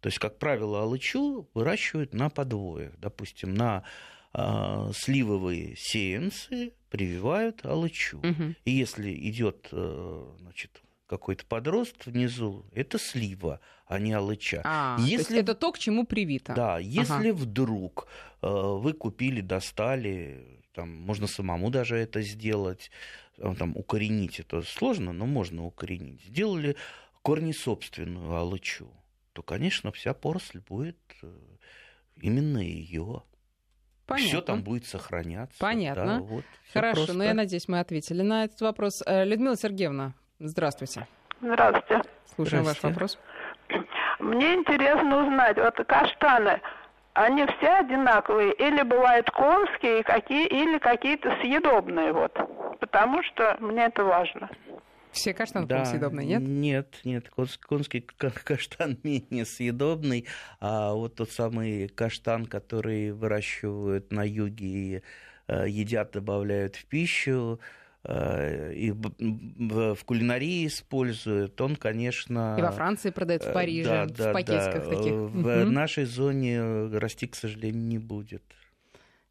То 0.00 0.08
есть, 0.08 0.18
как 0.18 0.38
правило, 0.38 0.82
алычу 0.82 1.48
выращивают 1.54 2.14
на 2.14 2.30
подвоях. 2.30 2.92
Допустим, 2.98 3.54
на 3.54 3.82
э, 4.32 4.90
сливовые 4.94 5.74
сеянцы 5.76 6.72
прививают 6.88 7.66
алычу. 7.66 8.18
Угу. 8.18 8.54
И 8.64 8.70
если 8.70 9.12
идет 9.12 9.68
э, 9.72 10.34
значит, 10.40 10.82
какой-то 11.06 11.44
подрост 11.46 12.06
внизу, 12.06 12.64
это 12.72 12.98
слива, 12.98 13.60
а 13.86 13.98
не 13.98 14.12
алыча. 14.12 14.62
А, 14.64 14.96
если... 15.00 15.10
то 15.10 15.20
есть 15.20 15.30
это 15.30 15.54
то, 15.54 15.72
к 15.72 15.78
чему 15.78 16.06
привито. 16.06 16.54
Да, 16.54 16.78
если 16.78 17.30
ага. 17.30 17.34
вдруг 17.34 18.06
э, 18.42 18.48
вы 18.48 18.92
купили, 18.92 19.40
достали, 19.40 20.62
там, 20.74 20.90
можно 20.90 21.26
самому 21.26 21.70
даже 21.70 21.96
это 21.96 22.22
сделать, 22.22 22.92
там, 23.36 23.76
укоренить 23.76 24.38
это 24.38 24.62
сложно, 24.62 25.12
но 25.12 25.26
можно 25.26 25.64
укоренить. 25.64 26.22
Сделали 26.22 26.76
корни 27.22 27.52
собственную 27.52 28.36
алычу 28.36 28.92
то, 29.38 29.42
конечно, 29.44 29.92
вся 29.92 30.14
поросль 30.14 30.58
будет 30.68 30.98
э, 31.22 31.28
именно 32.16 32.58
ее. 32.58 33.22
Все 34.16 34.40
там 34.40 34.62
будет 34.64 34.84
сохраняться. 34.84 35.56
Понятно. 35.60 36.18
Да, 36.18 36.18
вот, 36.18 36.44
Хорошо, 36.72 36.94
просто. 36.94 37.12
но 37.12 37.18
ну, 37.18 37.24
я 37.24 37.34
надеюсь, 37.34 37.68
мы 37.68 37.78
ответили 37.78 38.22
на 38.22 38.46
этот 38.46 38.60
вопрос. 38.62 39.00
Э, 39.06 39.24
Людмила 39.24 39.56
Сергеевна, 39.56 40.14
здравствуйте. 40.40 41.06
Здравствуйте. 41.40 42.02
Слушаем 42.34 42.64
ваш 42.64 42.82
вопрос. 42.82 43.16
Мне 44.18 44.54
интересно 44.54 45.22
узнать, 45.22 45.56
вот 45.56 45.76
каштаны, 45.86 46.60
они 47.12 47.46
все 47.46 47.68
одинаковые 47.74 48.54
или 48.54 48.82
бывают 48.82 49.30
конские 49.30 50.02
какие, 50.02 50.48
или 50.48 50.78
какие-то 50.78 51.30
съедобные 51.42 52.12
вот? 52.12 52.36
Потому 52.80 53.22
что 53.22 53.56
мне 53.60 53.84
это 53.84 54.02
важно. 54.02 54.50
Все 55.18 55.34
каштаны 55.34 55.66
да, 55.66 55.84
съедобные, 55.84 56.26
нет? 56.26 56.42
Нет, 56.42 57.00
нет, 57.04 57.30
конский 57.30 58.00
каштан 58.00 58.98
менее 59.02 59.44
съедобный, 59.44 60.26
а 60.60 60.92
вот 60.92 61.16
тот 61.16 61.30
самый 61.30 61.88
каштан, 61.88 62.46
который 62.46 63.12
выращивают 63.12 64.12
на 64.12 64.26
юге 64.26 64.66
и 64.66 65.02
э, 65.48 65.68
едят, 65.68 66.12
добавляют 66.12 66.76
в 66.76 66.84
пищу, 66.86 67.60
э, 68.04 68.72
и 68.74 68.90
в 68.92 69.98
кулинарии 70.04 70.66
используют, 70.66 71.60
он, 71.60 71.76
конечно... 71.76 72.56
И 72.58 72.62
во 72.62 72.70
Франции 72.70 73.10
продают, 73.10 73.42
в 73.44 73.52
Париже, 73.52 73.88
да, 73.88 74.06
да, 74.06 74.30
в 74.30 74.32
пакетиках 74.32 74.88
да. 74.88 74.96
таких. 74.96 75.12
В 75.12 75.62
угу. 75.62 75.70
нашей 75.70 76.04
зоне 76.04 76.86
расти, 76.96 77.26
к 77.26 77.34
сожалению, 77.34 77.82
не 77.82 77.98
будет. 77.98 78.42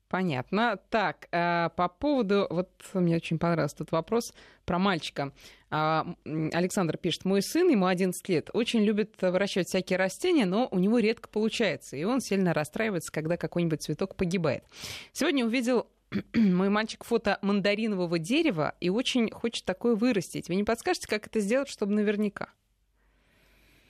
Понятно. 0.09 0.79
Так, 0.89 1.27
э, 1.31 1.69
по 1.75 1.89
поводу... 1.89 2.47
Вот 2.49 2.69
мне 2.93 3.17
очень 3.17 3.37
понравился 3.37 3.75
этот 3.75 3.91
вопрос 3.91 4.33
про 4.65 4.79
мальчика. 4.79 5.33
А, 5.69 6.07
Александр 6.25 6.97
пишет, 6.97 7.25
мой 7.25 7.41
сын, 7.41 7.67
ему 7.67 7.87
11 7.87 8.29
лет, 8.29 8.49
очень 8.53 8.83
любит 8.83 9.21
выращивать 9.21 9.67
всякие 9.67 9.97
растения, 9.97 10.45
но 10.45 10.69
у 10.71 10.79
него 10.79 10.99
редко 10.99 11.27
получается, 11.27 11.97
и 11.97 12.05
он 12.05 12.21
сильно 12.21 12.53
расстраивается, 12.53 13.11
когда 13.11 13.35
какой-нибудь 13.35 13.81
цветок 13.83 14.15
погибает. 14.15 14.63
Сегодня 15.11 15.45
увидел 15.45 15.87
мой 16.33 16.69
мальчик 16.69 17.03
фото 17.03 17.37
мандаринового 17.41 18.17
дерева 18.17 18.75
и 18.79 18.89
очень 18.89 19.29
хочет 19.29 19.65
такое 19.65 19.95
вырастить. 19.95 20.47
Вы 20.47 20.55
не 20.55 20.63
подскажете, 20.63 21.07
как 21.07 21.27
это 21.27 21.41
сделать, 21.41 21.67
чтобы 21.67 21.93
наверняка? 21.93 22.47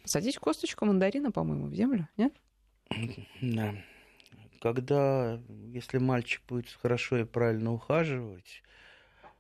Посадить 0.02 0.40
косточку 0.40 0.86
мандарина, 0.86 1.32
по-моему, 1.32 1.68
в 1.68 1.76
землю, 1.76 2.08
нет? 2.18 2.34
Да 3.42 3.76
когда, 4.62 5.40
если 5.74 5.98
мальчик 5.98 6.42
будет 6.48 6.70
хорошо 6.82 7.18
и 7.20 7.24
правильно 7.24 7.74
ухаживать, 7.74 8.64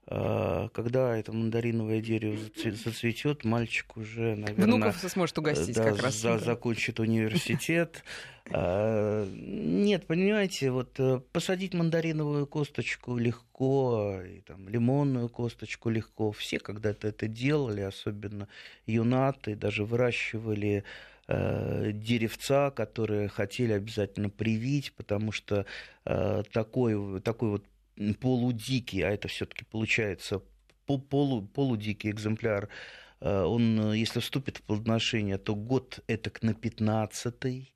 а, 0.09 0.69
когда 0.69 1.17
это 1.17 1.33
мандариновое 1.33 1.99
дерево 1.99 2.37
зацветет, 2.63 3.43
мальчик 3.43 3.97
уже, 3.97 4.35
наверное... 4.35 4.65
Внуков 4.65 4.95
сможет 5.11 5.37
угостить 5.37 5.75
да, 5.75 5.91
как 5.91 6.01
раз. 6.01 6.15
За, 6.15 6.39
закончит 6.39 6.99
университет. 6.99 8.03
А, 8.49 9.27
нет, 9.29 10.07
понимаете, 10.07 10.71
вот 10.71 10.97
э, 10.99 11.19
посадить 11.33 11.73
мандариновую 11.73 12.47
косточку 12.47 13.17
легко, 13.17 14.21
и 14.25 14.39
там 14.39 14.69
лимонную 14.69 15.27
косточку 15.27 15.89
легко. 15.89 16.31
Все 16.31 16.57
когда-то 16.57 17.09
это 17.09 17.27
делали, 17.27 17.81
особенно 17.81 18.47
юнаты, 18.85 19.57
даже 19.57 19.83
выращивали 19.83 20.85
э, 21.27 21.91
деревца, 21.93 22.71
которые 22.71 23.27
хотели 23.27 23.73
обязательно 23.73 24.29
привить, 24.29 24.93
потому 24.93 25.31
что 25.31 25.65
э, 26.05 26.43
такой, 26.51 27.21
такой 27.21 27.49
вот 27.49 27.65
полудикий, 28.19 29.01
а 29.01 29.09
это 29.09 29.27
все-таки 29.27 29.65
получается 29.65 30.41
полу, 30.85 31.41
полудикий 31.41 32.11
экземпляр, 32.11 32.69
э, 33.19 33.43
он, 33.43 33.93
если 33.93 34.19
вступит 34.19 34.57
в 34.57 34.61
плодоношение, 34.63 35.37
то 35.37 35.55
год 35.55 35.99
это 36.07 36.31
на 36.41 36.53
15 36.53 37.73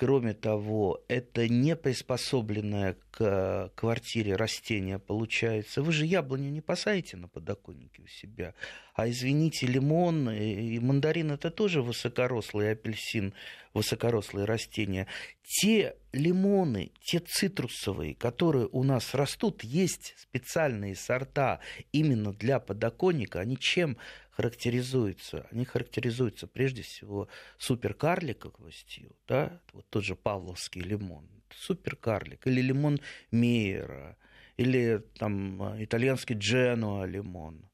Кроме 0.00 0.32
того, 0.32 1.04
это 1.08 1.46
не 1.46 1.76
приспособленное 1.76 2.96
к 3.10 3.70
квартире 3.74 4.34
растение 4.34 4.98
получается. 4.98 5.82
Вы 5.82 5.92
же 5.92 6.06
яблоню 6.06 6.48
не 6.48 6.62
посадите 6.62 7.18
на 7.18 7.28
подоконнике 7.28 8.00
у 8.00 8.06
себя. 8.06 8.54
А 8.94 9.10
извините, 9.10 9.66
лимон 9.66 10.30
и 10.30 10.78
мандарин 10.78 11.32
это 11.32 11.50
тоже 11.50 11.82
высокорослый 11.82 12.72
апельсин, 12.72 13.34
высокорослые 13.74 14.46
растения. 14.46 15.06
Те 15.42 15.96
лимоны, 16.14 16.92
те 17.02 17.18
цитрусовые, 17.18 18.14
которые 18.14 18.70
у 18.72 18.82
нас 18.82 19.14
растут, 19.14 19.62
есть 19.64 20.14
специальные 20.16 20.96
сорта 20.96 21.60
именно 21.92 22.32
для 22.32 22.58
подоконника. 22.58 23.40
Они 23.40 23.58
чем 23.58 23.98
характеризуются? 24.30 25.46
Они 25.50 25.64
характеризуются 25.64 26.46
прежде 26.46 26.82
всего 26.82 27.28
суперкарликовостью, 27.58 29.16
да, 29.26 29.60
вот 29.72 29.86
тот 29.90 30.04
же 30.04 30.16
павловский 30.16 30.82
лимон, 30.82 31.28
суперкарлик, 31.54 32.46
или 32.46 32.60
лимон 32.60 33.00
Мейера, 33.30 34.16
или 34.56 35.04
там 35.18 35.82
итальянский 35.82 36.36
Дженуа 36.36 37.04
лимон– 37.04 37.64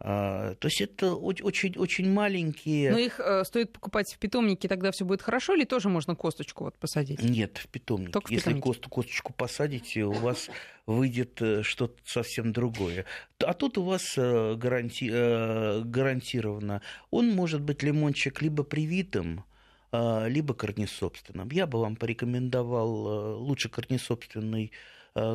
то 0.00 0.56
есть 0.62 0.80
это 0.80 1.14
очень, 1.14 1.76
очень 1.76 2.10
маленькие. 2.10 2.92
Но 2.92 2.98
их 2.98 3.18
э, 3.18 3.42
стоит 3.44 3.72
покупать 3.72 4.12
в 4.14 4.18
питомнике, 4.18 4.68
тогда 4.68 4.92
все 4.92 5.04
будет 5.04 5.22
хорошо, 5.22 5.54
или 5.54 5.64
тоже 5.64 5.88
можно 5.88 6.14
косточку 6.14 6.64
вот 6.64 6.78
посадить? 6.78 7.20
Нет, 7.20 7.58
в 7.58 7.66
питомнике. 7.66 8.12
Только 8.12 8.28
в 8.28 8.30
Если 8.30 8.50
питомнике. 8.50 8.64
Кост, 8.64 8.86
косточку 8.86 9.32
посадите, 9.32 10.04
у 10.04 10.12
вас 10.12 10.50
выйдет 10.86 11.42
э, 11.42 11.62
что-то 11.64 12.00
совсем 12.04 12.52
другое. 12.52 13.06
А 13.44 13.54
тут 13.54 13.76
у 13.76 13.82
вас 13.82 14.14
э, 14.16 14.54
гаранти, 14.54 15.08
гарантированно. 15.82 16.80
Он 17.10 17.30
может 17.30 17.60
быть 17.60 17.82
лимончик 17.82 18.40
либо 18.40 18.62
привитым, 18.62 19.44
либо 19.90 20.52
корнесобственным. 20.52 21.48
Я 21.50 21.66
бы 21.66 21.80
вам 21.80 21.96
порекомендовал 21.96 23.38
лучше 23.38 23.70
корнесобственный 23.70 24.70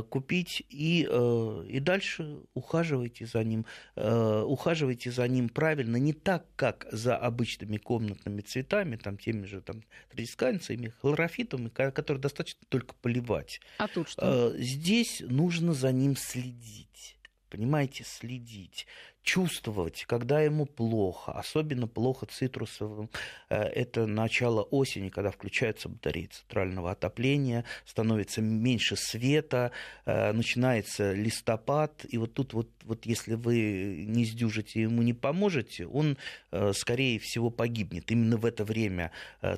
купить 0.09 0.65
и, 0.69 1.07
э, 1.09 1.65
и 1.69 1.79
дальше 1.79 2.39
ухаживайте 2.53 3.25
за 3.25 3.43
ним. 3.43 3.65
Э, 3.95 4.41
ухаживайте 4.41 5.11
за 5.11 5.27
ним 5.27 5.49
правильно, 5.49 5.97
не 5.97 6.13
так, 6.13 6.45
как 6.55 6.87
за 6.91 7.17
обычными 7.17 7.77
комнатными 7.77 8.41
цветами, 8.41 8.95
там, 8.95 9.17
теми 9.17 9.45
же 9.45 9.61
там, 9.61 9.83
трисканциями, 10.09 10.93
хлорофитами, 11.01 11.69
которые 11.69 12.21
достаточно 12.21 12.61
только 12.69 12.95
поливать. 13.01 13.61
А 13.77 13.87
тут 13.87 14.09
что? 14.09 14.53
Здесь 14.57 15.21
нужно 15.25 15.73
за 15.73 15.91
ним 15.91 16.15
следить 16.15 17.17
понимаете, 17.53 18.03
следить, 18.03 18.87
чувствовать, 19.23 20.03
когда 20.05 20.41
ему 20.41 20.65
плохо, 20.65 21.31
особенно 21.31 21.87
плохо 21.87 22.25
цитрусовым. 22.25 23.09
Э, 23.49 23.63
это 23.63 24.05
начало 24.05 24.61
осени, 24.61 25.09
когда 25.09 25.31
включаются 25.31 25.89
батареи 25.89 26.25
центрального 26.25 26.91
отопления, 26.91 27.63
становится 27.85 28.41
меньше 28.41 28.95
света, 28.97 29.71
э, 30.05 30.33
начинается 30.33 31.13
листопад, 31.13 32.05
и 32.07 32.17
вот 32.17 32.33
тут 32.33 32.53
вот, 32.53 32.69
вот 32.83 33.05
если 33.05 33.35
вы 33.35 34.05
не 34.07 34.25
сдюжите, 34.25 34.81
ему 34.81 35.01
не 35.01 35.13
поможете, 35.13 35.87
он, 35.87 36.17
э, 36.51 36.73
скорее 36.73 37.17
всего, 37.19 37.49
погибнет. 37.49 38.11
Именно 38.11 38.37
в 38.37 38.45
это 38.45 38.65
время 38.65 39.11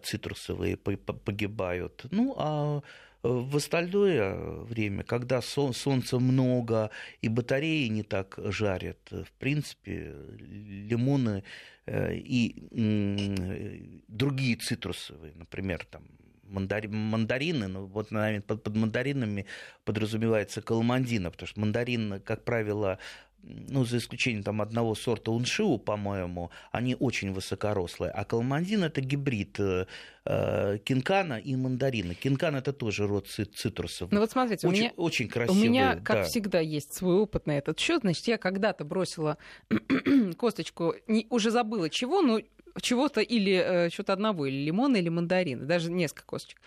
цитрусовые 0.04 0.78
погибают. 0.78 2.06
Ну, 2.12 2.36
а 2.38 2.82
в 3.26 3.56
остальное 3.56 4.36
время, 4.64 5.04
когда 5.04 5.42
солнца 5.42 6.20
много 6.20 6.92
и 7.22 7.28
батареи 7.28 7.88
не 7.88 8.04
так 8.04 8.38
жарят, 8.38 9.00
в 9.12 9.32
принципе, 9.40 10.16
лимоны 10.38 11.44
э, 11.86 12.16
и 12.16 14.04
другие 14.08 14.56
цитрусовые, 14.56 15.34
например, 15.36 15.86
там, 15.86 16.04
мандарины, 16.44 17.68
ну 17.68 17.86
вот, 17.86 18.12
наверное, 18.12 18.42
под, 18.42 18.64
под 18.64 18.76
мандаринами 18.76 19.46
подразумевается 19.84 20.62
каламандина, 20.62 21.32
потому 21.32 21.48
что 21.48 21.60
мандарин, 21.60 22.22
как 22.24 22.44
правило, 22.44 23.00
ну, 23.46 23.86
за 23.86 23.98
исключением 23.98 24.44
там 24.44 24.62
одного 24.62 24.96
сорта 24.96 25.32
уншиу, 25.32 25.78
по-моему, 25.78 26.50
они 26.72 26.96
очень 27.00 27.32
высокорослые. 27.32 28.12
А 28.12 28.26
калмандин 28.26 28.84
это 28.84 29.02
гибрид 29.02 29.60
э, 29.60 29.86
э, 30.26 30.78
кинкана 30.84 31.40
и 31.40 31.56
мандарина. 31.56 32.16
Кинкан 32.16 32.56
это 32.56 32.74
тоже 32.74 33.08
род 33.08 33.28
цитрусов. 33.28 34.12
Ну 34.12 34.20
вот 34.20 34.32
смотрите, 34.32 34.68
очень, 34.68 34.78
у 34.78 34.82
меня, 34.82 34.94
очень 34.98 35.28
красивый. 35.28 35.62
У 35.62 35.64
меня, 35.64 35.96
как 35.96 36.18
да. 36.18 36.24
всегда, 36.24 36.60
есть 36.60 36.94
свой 36.94 37.16
опыт 37.16 37.46
на 37.46 37.58
этот 37.58 37.80
счет. 37.80 38.02
Значит, 38.02 38.28
я 38.28 38.38
когда-то 38.38 38.84
бросила 38.84 39.38
косточку, 40.38 40.96
не, 41.08 41.28
уже 41.30 41.52
забыла 41.52 41.90
чего, 41.90 42.22
но 42.22 42.40
чего-то 42.82 43.22
или 43.22 43.54
э, 43.54 43.90
что-то 43.90 44.14
одного, 44.14 44.48
или 44.48 44.66
лимона, 44.66 44.98
или 44.98 45.10
мандарина, 45.10 45.66
даже 45.66 45.92
несколько 45.92 46.26
косточек. 46.26 46.60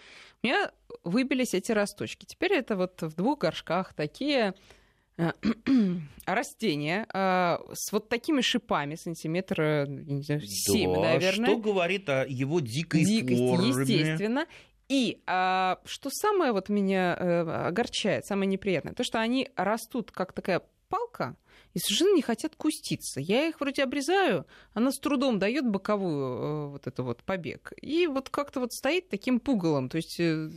У 0.42 0.46
меня 0.46 0.70
выбились 1.04 1.54
эти 1.54 1.72
росточки. 1.72 2.24
Теперь 2.24 2.52
это 2.52 2.76
вот 2.76 3.02
в 3.02 3.14
двух 3.14 3.40
горшках 3.40 3.92
такие 3.94 4.54
э, 5.18 5.32
растения 6.26 7.06
э, 7.12 7.58
с 7.74 7.92
вот 7.92 8.08
такими 8.08 8.40
шипами 8.40 8.94
сантиметра, 8.94 9.86
не 9.86 10.22
знаю, 10.22 10.40
7, 10.42 10.94
да, 10.94 11.00
наверное. 11.00 11.50
Что 11.50 11.58
говорит 11.58 12.08
о 12.08 12.26
его 12.26 12.60
дикой 12.60 13.04
Дикость, 13.04 13.38
форме. 13.38 13.68
естественно. 13.68 14.46
И 14.88 15.20
а, 15.26 15.80
что 15.84 16.08
самое 16.10 16.52
вот 16.52 16.70
меня 16.70 17.14
а, 17.14 17.66
огорчает, 17.68 18.24
самое 18.24 18.48
неприятное, 18.48 18.94
то, 18.94 19.04
что 19.04 19.20
они 19.20 19.50
растут 19.54 20.10
как 20.10 20.32
такая 20.32 20.62
палка, 20.88 21.36
и 21.74 21.78
совершенно 21.78 22.14
не 22.14 22.22
хотят 22.22 22.56
куститься. 22.56 23.20
Я 23.20 23.48
их 23.48 23.60
вроде 23.60 23.82
обрезаю, 23.82 24.46
она 24.72 24.90
с 24.90 24.98
трудом 24.98 25.38
дает 25.38 25.68
боковую 25.68 26.24
э, 26.24 26.66
вот 26.68 26.86
это 26.86 27.02
вот 27.02 27.22
побег. 27.22 27.72
И 27.80 28.06
вот 28.06 28.30
как-то 28.30 28.60
вот 28.60 28.72
стоит 28.72 29.08
таким 29.08 29.40
пугалом, 29.40 29.88
то 29.88 29.96
есть 29.96 30.16
э, 30.18 30.50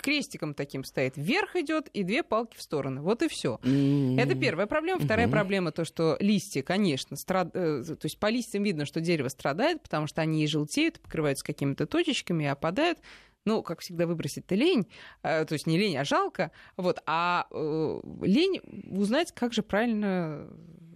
крестиком 0.00 0.54
таким 0.54 0.84
стоит. 0.84 1.14
Вверх 1.16 1.56
идет 1.56 1.88
и 1.88 2.02
две 2.02 2.22
палки 2.22 2.56
в 2.56 2.62
стороны. 2.62 3.00
Вот 3.00 3.22
и 3.22 3.28
все. 3.28 3.58
Mm-hmm. 3.62 4.20
Это 4.20 4.34
первая 4.34 4.66
проблема. 4.66 5.00
Вторая 5.00 5.26
mm-hmm. 5.26 5.30
проблема 5.30 5.72
то, 5.72 5.84
что 5.84 6.16
листья, 6.20 6.62
конечно, 6.62 7.16
страд... 7.16 7.50
Э, 7.54 7.82
то 7.84 8.04
есть 8.06 8.18
по 8.18 8.28
листьям 8.30 8.62
видно, 8.62 8.84
что 8.84 9.00
дерево 9.00 9.28
страдает, 9.28 9.82
потому 9.82 10.06
что 10.06 10.20
они 10.22 10.44
и 10.44 10.46
желтеют, 10.46 11.00
покрываются 11.00 11.44
какими-то 11.44 11.86
точечками 11.86 12.44
и 12.44 12.48
опадают 12.48 12.98
ну, 13.44 13.62
как 13.62 13.80
всегда, 13.80 14.06
выбросить-то 14.06 14.54
лень, 14.54 14.86
э, 15.22 15.44
то 15.44 15.52
есть 15.52 15.66
не 15.66 15.78
лень, 15.78 15.96
а 15.96 16.04
жалко, 16.04 16.50
вот, 16.76 17.02
а 17.06 17.46
э, 17.50 18.00
лень 18.22 18.60
узнать, 18.90 19.32
как 19.32 19.52
же 19.52 19.62
правильно 19.62 20.48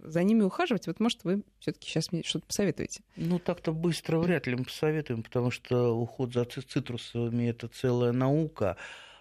за 0.03 0.23
ними 0.23 0.41
ухаживать. 0.43 0.87
Вот, 0.87 0.99
может, 0.99 1.23
вы 1.23 1.43
все-таки 1.59 1.87
сейчас 1.87 2.11
мне 2.11 2.23
что-то 2.23 2.45
посоветуете? 2.47 3.01
Ну, 3.15 3.39
так-то 3.39 3.71
быстро 3.71 4.19
вряд 4.19 4.47
ли 4.47 4.55
мы 4.55 4.63
посоветуем, 4.63 5.23
потому 5.23 5.51
что 5.51 5.95
уход 5.95 6.33
за 6.33 6.45
цитрусовыми– 6.45 7.49
это 7.49 7.67
целая 7.67 8.11
наука. 8.11 8.77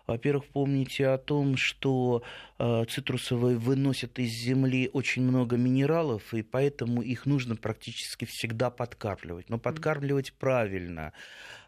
Во-первых, 0.07 0.47
помните 0.47 1.07
о 1.09 1.19
том, 1.19 1.59
что 1.59 2.23
э, 2.59 2.85
цитрусовые 2.89 3.59
выносят 3.59 4.19
из 4.19 4.31
земли 4.31 4.89
очень 4.95 5.23
много 5.23 5.59
минералов, 5.59 6.33
и 6.33 6.41
поэтому 6.43 7.03
их 7.03 7.27
нужно 7.27 7.57
практически 7.57 8.25
всегда 8.25 8.71
подкармливать. 8.71 9.51
Но 9.51 9.59
подкармливать 9.59 10.33
правильно. 10.33 11.13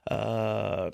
А, 0.06 0.90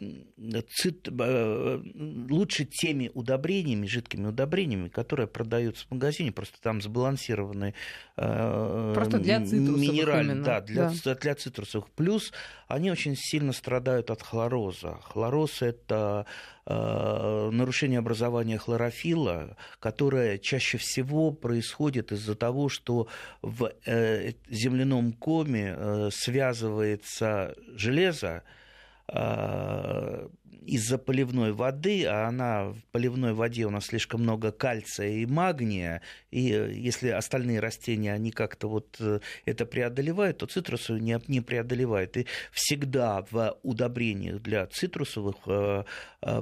цит, 0.68 1.08
а, 1.08 1.80
лучше 2.28 2.64
теми 2.64 3.12
удобрениями, 3.14 3.86
жидкими 3.86 4.26
удобрениями, 4.26 4.88
которые 4.88 5.28
продаются 5.28 5.86
в 5.86 5.92
магазине, 5.92 6.32
просто 6.32 6.60
там 6.60 6.82
сбалансированные 6.82 7.74
а, 8.16 8.92
просто 8.94 9.18
для 9.20 9.38
минераль, 9.38 10.42
да, 10.42 10.60
для, 10.60 10.92
да. 11.04 11.14
для 11.14 11.34
цитрусовых. 11.36 11.88
Плюс 11.90 12.32
они 12.66 12.90
очень 12.90 13.14
сильно 13.16 13.52
страдают 13.52 14.10
от 14.10 14.22
хлороза. 14.22 14.98
Хлороз 15.02 15.62
это 15.62 16.26
нарушение 16.68 18.00
образования 18.00 18.58
хлорофила, 18.58 19.56
которое 19.78 20.36
чаще 20.36 20.78
всего 20.78 21.30
происходит 21.30 22.10
из-за 22.10 22.34
того, 22.34 22.68
что 22.68 23.06
в 23.40 23.72
э, 23.84 24.32
земляном 24.48 25.12
коме 25.12 25.76
э, 25.78 26.08
связывается 26.10 27.54
железо, 27.76 28.42
а, 29.12 30.28
из-за 30.64 30.98
поливной 30.98 31.52
воды, 31.52 32.04
а 32.06 32.28
она 32.28 32.70
в 32.70 32.82
поливной 32.92 33.32
воде 33.32 33.66
у 33.66 33.70
нас 33.70 33.86
слишком 33.86 34.22
много 34.22 34.52
кальция 34.52 35.08
и 35.08 35.26
магния, 35.26 36.02
и 36.30 36.52
э, 36.52 36.72
если 36.72 37.08
остальные 37.08 37.60
растения, 37.60 38.12
они 38.12 38.30
как-то 38.30 38.68
вот 38.68 38.96
э, 39.00 39.20
это 39.44 39.66
преодолевают, 39.66 40.38
то 40.38 40.46
цитрусы 40.46 40.94
не, 40.94 41.20
не 41.28 41.40
преодолевают. 41.40 42.16
И 42.16 42.26
всегда 42.52 43.24
в 43.30 43.56
удобрениях 43.62 44.42
для 44.42 44.66
цитрусовых 44.66 45.36
э, 45.46 45.84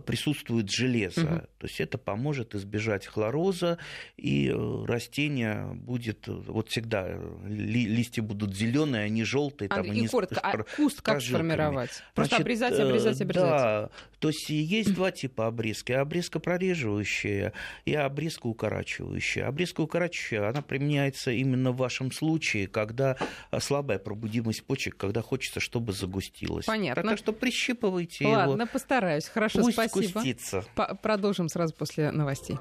присутствует 0.06 0.70
железо. 0.70 1.20
Угу. 1.20 1.40
То 1.58 1.66
есть 1.66 1.80
это 1.80 1.98
поможет 1.98 2.54
избежать 2.54 3.06
хлороза, 3.06 3.78
и 4.16 4.50
растение 4.86 5.74
будет, 5.74 6.26
вот 6.26 6.70
всегда 6.70 7.08
ли, 7.46 7.86
листья 7.86 8.22
будут 8.22 8.56
зеленые, 8.56 9.04
а 9.04 9.08
не 9.08 9.24
желтые. 9.24 9.68
Там, 9.68 9.84
и 9.84 10.06
коротко, 10.08 10.40
а 10.40 10.62
куст 10.76 11.02
как 11.02 11.20
сформировать? 11.20 12.02
Просто 12.14 12.36
Значит, 12.36 12.40
обрезать, 12.40 12.80
обрезать, 12.80 13.20
обрезать? 13.20 13.50
Да, 13.50 13.90
то 14.18 14.28
есть 14.28 14.48
есть 14.48 14.94
два 14.94 15.10
типа 15.10 15.46
обрезки. 15.46 15.92
Обрезка 15.92 16.40
прореживающая 16.40 17.52
и 17.84 17.94
обрезка 17.94 18.46
укорачивающая. 18.46 19.46
Обрезка 19.46 19.82
укорачивающая, 19.82 20.48
она 20.48 20.62
применяется 20.62 21.30
именно 21.30 21.72
в 21.72 21.76
вашем 21.76 22.10
случае, 22.10 22.66
когда 22.66 23.16
слабая 23.58 23.98
пробудимость 23.98 24.64
почек, 24.64 24.96
когда 24.96 25.22
хочется, 25.22 25.60
чтобы 25.60 25.92
загустилось. 25.92 26.64
Понятно. 26.64 27.02
Так 27.02 27.18
что 27.18 27.32
прищипывайте 27.32 28.24
Ладно, 28.24 28.40
его. 28.40 28.50
Ладно, 28.50 28.66
постараюсь. 28.66 29.26
Хорошо, 29.26 29.60
Пусть 29.60 29.74
спасибо. 29.74 30.20
Густится. 30.20 30.64
Продолжим 31.02 31.48
сразу 31.48 31.74
после 31.74 32.10
новостей. 32.10 32.56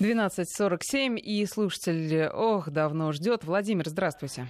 12.47, 0.00 1.18
и 1.18 1.44
слушатель, 1.44 2.28
ох, 2.28 2.70
давно 2.70 3.12
ждет. 3.12 3.44
Владимир, 3.44 3.86
здравствуйте. 3.86 4.46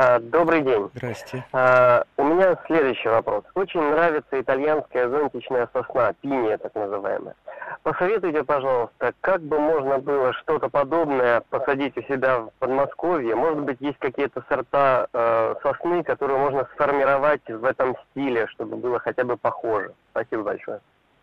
А, 0.00 0.20
добрый 0.20 0.62
день. 0.62 0.88
Здрасте. 0.94 1.44
А, 1.52 2.04
у 2.16 2.22
меня 2.22 2.56
следующий 2.66 3.08
вопрос. 3.08 3.42
Очень 3.56 3.80
нравится 3.80 4.40
итальянская 4.40 5.08
зонтичная 5.08 5.68
сосна, 5.72 6.12
пиния 6.22 6.56
так 6.56 6.72
называемая. 6.76 7.34
Посоветуйте, 7.82 8.44
пожалуйста, 8.44 9.12
как 9.20 9.42
бы 9.42 9.58
можно 9.58 9.98
было 9.98 10.32
что-то 10.34 10.68
подобное 10.68 11.40
посадить 11.50 11.96
у 11.96 12.02
себя 12.02 12.38
в 12.38 12.50
Подмосковье? 12.60 13.34
Может 13.34 13.64
быть, 13.64 13.78
есть 13.80 13.98
какие-то 13.98 14.44
сорта 14.48 15.08
э, 15.12 15.54
сосны, 15.64 16.04
которые 16.04 16.38
можно 16.38 16.68
сформировать 16.74 17.44
в 17.48 17.64
этом 17.64 17.96
стиле, 18.10 18.46
чтобы 18.50 18.76
было 18.76 19.00
хотя 19.00 19.24
бы 19.24 19.36
похоже? 19.36 19.94
Спасибо 20.12 20.44
большое. 20.44 20.80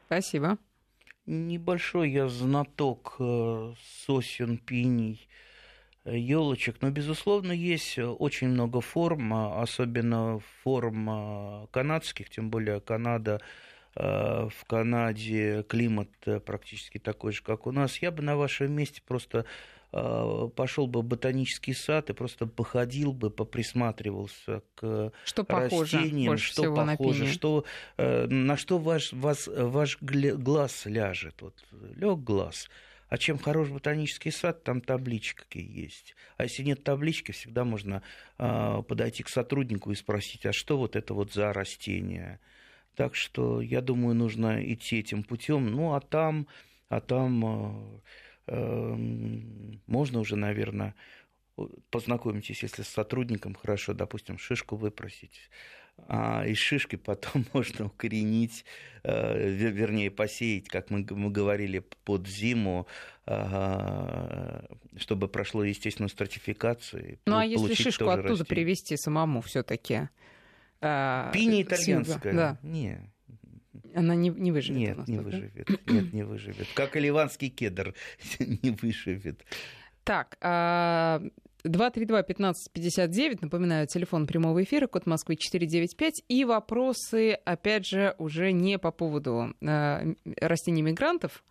Спасибо. 0.07 0.57
Небольшой 1.26 2.09
я 2.09 2.28
знаток 2.28 3.15
э, 3.19 3.71
сосен, 4.05 4.57
пиний 4.57 5.30
елочек. 6.06 6.82
Но, 6.82 6.89
безусловно, 6.89 7.51
есть 7.51 7.97
очень 7.97 8.49
много 8.49 8.82
форм, 8.82 9.34
а, 9.34 9.62
особенно 9.62 10.39
форм 10.64 11.10
а, 11.10 11.68
канадских, 11.72 12.30
тем 12.30 12.49
более 12.49 12.80
Канада 12.80 13.41
а, 13.95 14.49
в 14.49 14.66
Канаде 14.66 15.64
климат 15.64 16.10
практически 16.45 16.99
такой 16.99 17.32
же, 17.32 17.43
как 17.43 17.68
у 17.68 17.72
нас. 17.72 17.97
Я 17.97 18.12
бы 18.12 18.22
на 18.22 18.38
вашем 18.38 18.72
месте 18.72 19.01
просто 19.06 19.45
пошел 19.91 20.88
бы 20.88 20.99
в 20.99 21.06
ботанический 21.06 21.74
сад 21.74 22.10
и 22.10 22.14
просто 22.14 22.47
походил 22.47 23.14
бы, 23.14 23.30
поприсматривался 23.30 24.62
к 24.76 25.14
что 25.24 25.45
растениям, 25.47 26.34
похоже, 26.34 26.43
что 26.51 26.76
похоже, 26.76 27.24
на, 27.24 27.30
что, 27.32 27.66
э, 27.95 28.26
на 28.28 28.58
что 28.58 28.78
ваш, 28.78 29.14
вас, 29.14 29.47
ваш 29.47 29.97
глаз 30.01 30.86
ляжет. 30.86 31.41
Вот 31.41 31.53
лег 31.95 32.20
глаз, 32.20 32.68
а 33.16 33.18
чем 33.18 33.38
хорош 33.38 33.70
ботанический 33.70 34.30
сад, 34.30 34.66
там 34.66 34.82
таблички 34.82 35.57
есть. 35.57 36.18
А 36.36 36.43
если 36.43 36.63
нет 36.63 36.84
таблички, 36.84 37.32
всегда 37.32 37.63
можно 37.63 38.03
э, 38.38 38.84
подойти 38.86 39.24
к 39.24 39.30
сотруднику 39.30 39.89
и 39.93 39.95
спросить, 39.95 40.45
а 40.45 40.51
что 40.51 40.78
вот 40.78 40.97
это 40.97 41.13
вот 41.13 41.32
за 41.32 41.53
растение? 41.53 42.41
Так 42.93 43.16
что 43.16 43.61
я 43.61 43.80
думаю, 43.80 44.16
нужно 44.16 44.61
идти 44.61 44.99
этим 44.99 45.24
путем. 45.24 45.72
Ну, 45.72 45.93
а 45.93 46.01
там, 46.01 46.47
а 46.89 46.99
там 46.99 47.45
э, 47.45 47.99
э, 48.47 48.95
можно 49.88 50.20
уже, 50.20 50.36
наверное, 50.36 50.93
познакомитесь, 51.91 52.63
если 52.63 52.82
с 52.82 52.89
сотрудником 52.89 53.55
хорошо, 53.55 53.93
допустим, 53.93 54.38
шишку 54.38 54.76
выпросить 54.76 55.49
а 56.08 56.46
из 56.46 56.58
шишки 56.58 56.96
потом 56.96 57.46
можно 57.54 57.86
укоренить, 57.86 58.66
э, 59.04 59.50
вернее, 59.50 60.12
посеять, 60.12 60.68
как 60.68 60.89
мы, 60.89 61.06
мы 61.10 61.32
говорили, 61.32 61.84
под 62.04 62.28
зиму, 62.28 62.88
чтобы 64.98 65.28
прошло 65.28 65.64
естественную 65.64 66.10
стратификацию. 66.10 67.18
Ну, 67.26 67.38
а 67.38 67.43
если 67.43 67.74
шишку 67.74 68.08
оттуда 68.10 68.30
растение. 68.30 68.46
привезти 68.46 68.98
самому 68.98 69.41
все 69.41 69.64
таки 69.64 70.10
а, 70.82 71.32
Пиня 71.32 71.64
итальянская? 71.64 72.34
Да. 72.34 72.58
Не. 72.62 73.12
Она 73.96 74.14
не, 74.16 74.30
не 74.30 74.52
выживет. 74.52 74.80
Нет, 74.80 74.98
нас, 74.98 75.08
не 75.08 75.18
да? 75.18 75.24
выживет. 75.24 75.88
Нет, 75.88 76.14
не 76.14 76.24
выживет. 76.24 76.68
Как 76.76 76.96
и 76.96 77.00
ливанский 77.00 77.50
кедр 77.50 77.96
не 78.39 78.72
выживет. 78.72 79.43
Так, 80.04 80.38
а 80.41 81.22
232-1559, 81.66 83.39
напоминаю, 83.41 83.88
телефон 83.88 84.28
прямого 84.28 84.63
эфира, 84.63 84.88
код 84.88 85.05
Москвы 85.05 85.36
495, 85.36 86.24
и 86.28 86.45
вопросы, 86.45 87.34
опять 87.45 87.86
же, 87.86 88.16
уже 88.18 88.51
не 88.51 88.78
по 88.78 88.91
поводу 88.91 89.55
э, 89.61 90.13
растений 90.39 90.82
мигрантов, 90.82 91.43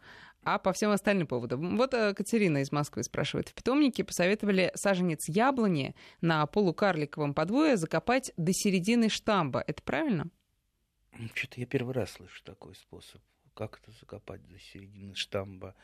а 0.44 0.58
по 0.58 0.72
всем 0.72 0.90
остальным 0.90 1.26
поводам. 1.26 1.76
Вот 1.76 1.94
э, 1.94 2.14
Катерина 2.14 2.58
из 2.58 2.70
Москвы 2.70 3.02
спрашивает. 3.02 3.48
В 3.48 3.54
питомнике 3.54 4.04
посоветовали 4.04 4.70
саженец 4.74 5.28
яблони 5.28 5.94
на 6.20 6.46
полукарликовом 6.46 7.34
подвое 7.34 7.76
закопать 7.76 8.32
до 8.36 8.52
середины 8.52 9.08
штамба. 9.08 9.64
Это 9.66 9.82
правильно? 9.82 10.28
Что-то 11.34 11.60
я 11.60 11.66
первый 11.66 11.94
раз 11.94 12.12
слышу 12.12 12.42
такой 12.44 12.74
способ. 12.74 13.20
Как 13.54 13.80
это 13.82 13.92
закопать 13.98 14.46
до 14.48 14.58
середины 14.58 15.14
штамба? 15.14 15.74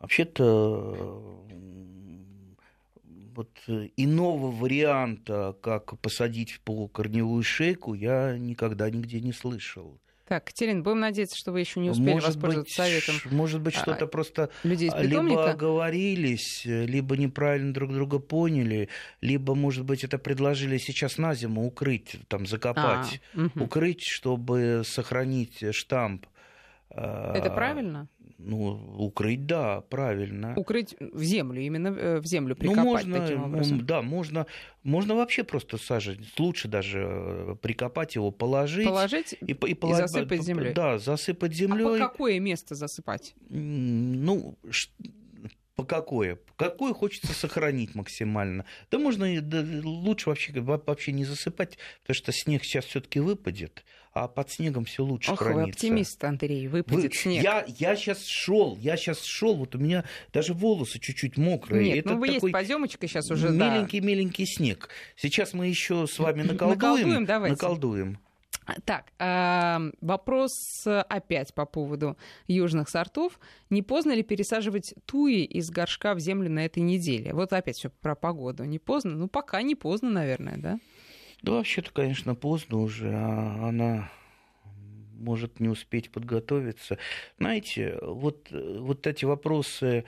Вообще-то 0.00 1.46
вот 3.34 3.50
иного 3.96 4.50
варианта, 4.50 5.56
как 5.60 5.98
посадить 6.00 6.52
в 6.52 6.60
полукорневую 6.60 7.42
шейку, 7.42 7.94
я 7.94 8.36
никогда 8.38 8.88
нигде 8.90 9.20
не 9.20 9.32
слышал. 9.32 10.00
Так, 10.26 10.46
Катерин, 10.46 10.82
будем 10.82 11.00
надеяться, 11.00 11.36
что 11.36 11.52
вы 11.52 11.60
еще 11.60 11.78
не 11.78 11.90
успели 11.90 12.14
может 12.14 12.28
воспользоваться 12.30 12.82
быть, 12.82 12.90
советом. 12.90 13.14
Может 13.30 13.60
быть, 13.60 13.74
что-то 13.74 14.06
а, 14.06 14.08
просто 14.08 14.50
людей 14.64 14.90
либо 14.98 15.48
оговорились, 15.48 16.62
либо 16.64 17.16
неправильно 17.16 17.72
друг 17.72 17.92
друга 17.92 18.18
поняли, 18.18 18.88
либо, 19.20 19.54
может 19.54 19.84
быть, 19.84 20.02
это 20.02 20.18
предложили 20.18 20.78
сейчас 20.78 21.18
на 21.18 21.34
зиму 21.36 21.64
укрыть, 21.64 22.16
там, 22.26 22.44
закопать, 22.44 23.20
а, 23.34 23.42
угу. 23.42 23.64
укрыть, 23.64 24.02
чтобы 24.02 24.82
сохранить 24.84 25.62
штамп. 25.72 26.26
Это 26.90 27.52
правильно? 27.54 28.08
Ну, 28.38 28.94
укрыть, 28.98 29.46
да, 29.46 29.80
правильно. 29.80 30.54
Укрыть 30.56 30.94
в 31.00 31.22
землю, 31.22 31.60
именно 31.62 31.88
э, 31.88 32.18
в 32.20 32.26
землю 32.26 32.54
ну, 32.54 32.60
прикопать 32.60 32.84
ну, 32.84 32.90
можно, 32.90 33.20
таким 33.20 33.44
образом. 33.44 33.86
Да, 33.86 34.02
можно, 34.02 34.46
можно 34.82 35.14
вообще 35.14 35.42
просто 35.42 35.78
сажать. 35.78 36.18
Лучше 36.38 36.68
даже 36.68 37.06
э, 37.08 37.56
прикопать 37.62 38.14
его, 38.14 38.30
положить. 38.30 38.86
Положить 38.86 39.34
и, 39.40 39.52
и, 39.52 39.72
и 39.72 39.94
засыпать 39.94 40.42
землей. 40.42 40.74
Да, 40.74 40.98
засыпать 40.98 41.54
землей. 41.54 41.86
А 41.86 41.88
по 41.88 42.10
какое 42.10 42.38
место 42.38 42.74
засыпать? 42.74 43.34
Ну, 43.48 44.58
по 45.76 45.84
какое? 45.84 46.38
Какое 46.56 46.94
хочется 46.94 47.34
сохранить 47.34 47.94
максимально? 47.94 48.64
Да 48.90 48.98
можно 48.98 49.40
да, 49.42 49.64
лучше 49.82 50.30
вообще, 50.30 50.52
вообще 50.60 51.12
не 51.12 51.24
засыпать, 51.24 51.78
потому 52.00 52.14
что 52.14 52.32
снег 52.32 52.64
сейчас 52.64 52.86
все-таки 52.86 53.20
выпадет, 53.20 53.84
а 54.16 54.28
под 54.28 54.50
снегом 54.50 54.86
все 54.86 55.04
лучше 55.04 55.32
Ох, 55.32 55.40
хранится. 55.40 55.64
вы 55.64 55.70
оптимист, 55.70 56.24
Андрей, 56.24 56.68
выпадет 56.68 57.12
вы... 57.12 57.18
снег. 57.18 57.42
Я, 57.42 57.66
я 57.66 57.94
сейчас 57.96 58.24
шел, 58.24 58.78
я 58.80 58.96
сейчас 58.96 59.22
шел, 59.22 59.54
вот 59.54 59.74
у 59.74 59.78
меня 59.78 60.04
даже 60.32 60.54
волосы 60.54 60.98
чуть-чуть 60.98 61.36
мокрые. 61.36 61.84
Нет, 61.84 61.98
Это 61.98 62.14
ну 62.14 62.20
вы 62.20 62.28
такой 62.28 62.50
есть 62.50 62.52
поземочка 62.52 63.06
сейчас 63.08 63.30
уже, 63.30 63.50
миленький, 63.50 64.00
да. 64.00 64.06
миленький 64.06 64.46
снег. 64.46 64.88
Сейчас 65.16 65.52
мы 65.52 65.66
еще 65.66 66.06
с 66.06 66.18
вами 66.18 66.44
наколдуем. 66.44 66.78
Наколдуем, 66.78 67.24
давайте. 67.26 67.52
Наколдуем. 67.52 68.18
Так, 68.86 69.12
э, 69.18 69.92
вопрос 70.00 70.84
опять 70.86 71.52
по 71.52 71.66
поводу 71.66 72.16
южных 72.46 72.88
сортов. 72.88 73.38
Не 73.68 73.82
поздно 73.82 74.12
ли 74.12 74.22
пересаживать 74.22 74.94
туи 75.04 75.44
из 75.44 75.70
горшка 75.70 76.14
в 76.14 76.20
землю 76.20 76.50
на 76.50 76.64
этой 76.64 76.82
неделе? 76.82 77.34
Вот 77.34 77.52
опять 77.52 77.76
все 77.76 77.90
про 77.90 78.14
погоду. 78.14 78.64
Не 78.64 78.78
поздно? 78.78 79.12
Ну, 79.12 79.28
пока 79.28 79.60
не 79.60 79.74
поздно, 79.74 80.08
наверное, 80.08 80.56
да? 80.56 80.78
Да, 81.42 81.52
вообще-то, 81.52 81.90
конечно, 81.92 82.34
поздно 82.34 82.78
уже. 82.78 83.12
А 83.12 83.68
она 83.68 84.10
может 85.14 85.60
не 85.60 85.68
успеть 85.68 86.10
подготовиться. 86.10 86.98
Знаете, 87.38 87.98
вот, 88.02 88.48
вот 88.50 89.06
эти 89.06 89.24
вопросы 89.24 90.04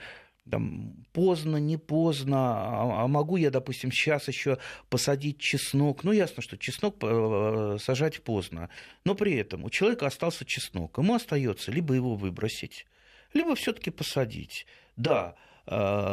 там, 0.49 1.05
поздно, 1.13 1.57
не 1.57 1.77
поздно, 1.77 2.37
а, 2.37 3.03
а 3.03 3.07
могу 3.07 3.37
я, 3.37 3.51
допустим, 3.51 3.91
сейчас 3.91 4.27
еще 4.27 4.57
посадить 4.89 5.39
чеснок. 5.39 6.03
Ну, 6.03 6.11
ясно, 6.11 6.41
что 6.41 6.57
чеснок 6.57 6.97
э, 7.01 7.77
сажать 7.79 8.21
поздно, 8.23 8.69
но 9.05 9.15
при 9.15 9.35
этом 9.35 9.63
у 9.63 9.69
человека 9.69 10.07
остался 10.07 10.45
чеснок, 10.45 10.97
ему 10.97 11.13
остается 11.15 11.71
либо 11.71 11.93
его 11.93 12.15
выбросить, 12.15 12.85
либо 13.33 13.55
все-таки 13.55 13.91
посадить. 13.91 14.65
Да, 14.95 15.35
э, 15.35 15.48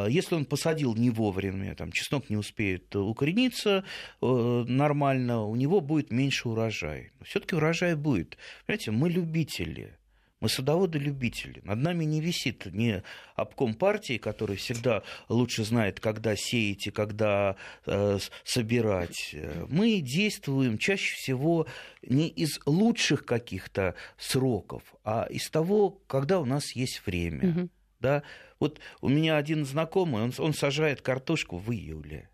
если 0.09 0.35
он 0.35 0.45
посадил 0.45 0.95
не 0.95 1.09
вовремя, 1.09 1.75
там, 1.75 1.91
чеснок 1.91 2.29
не 2.29 2.37
успеет 2.37 2.95
укорениться 2.95 3.83
э, 4.21 4.65
нормально, 4.67 5.43
у 5.43 5.55
него 5.55 5.81
будет 5.81 6.11
меньше 6.11 6.49
урожай. 6.49 7.11
Все-таки 7.23 7.55
урожай 7.55 7.95
будет. 7.95 8.37
Понимаете, 8.65 8.91
мы 8.91 9.09
любители. 9.09 9.97
Мы 10.39 10.49
садоводы-любители. 10.49 11.61
Над 11.63 11.79
нами 11.79 12.05
не 12.05 12.21
висит 12.21 12.67
ни 12.67 13.01
обком 13.35 13.73
партии, 13.73 14.19
который 14.19 14.55
всегда 14.57 15.01
лучше 15.29 15.63
знает, 15.63 15.99
когда 15.99 16.35
сеять 16.35 16.85
и 16.85 16.91
когда 16.91 17.55
э, 17.87 18.19
собирать. 18.43 19.35
Мы 19.69 19.99
действуем 20.01 20.77
чаще 20.77 21.15
всего 21.15 21.65
не 22.03 22.27
из 22.27 22.59
лучших 22.67 23.25
каких-то 23.25 23.95
сроков, 24.19 24.83
а 25.03 25.25
из 25.27 25.49
того, 25.49 25.89
когда 26.05 26.39
у 26.39 26.45
нас 26.45 26.75
есть 26.75 27.01
время. 27.07 27.49
Угу. 27.49 27.69
Да? 27.99 28.23
Вот 28.59 28.79
у 29.01 29.09
меня 29.09 29.37
один 29.37 29.65
знакомый, 29.65 30.23
он, 30.23 30.33
он 30.37 30.53
сажает 30.53 31.01
картошку 31.01 31.57
в 31.57 31.71
июле. 31.71 32.29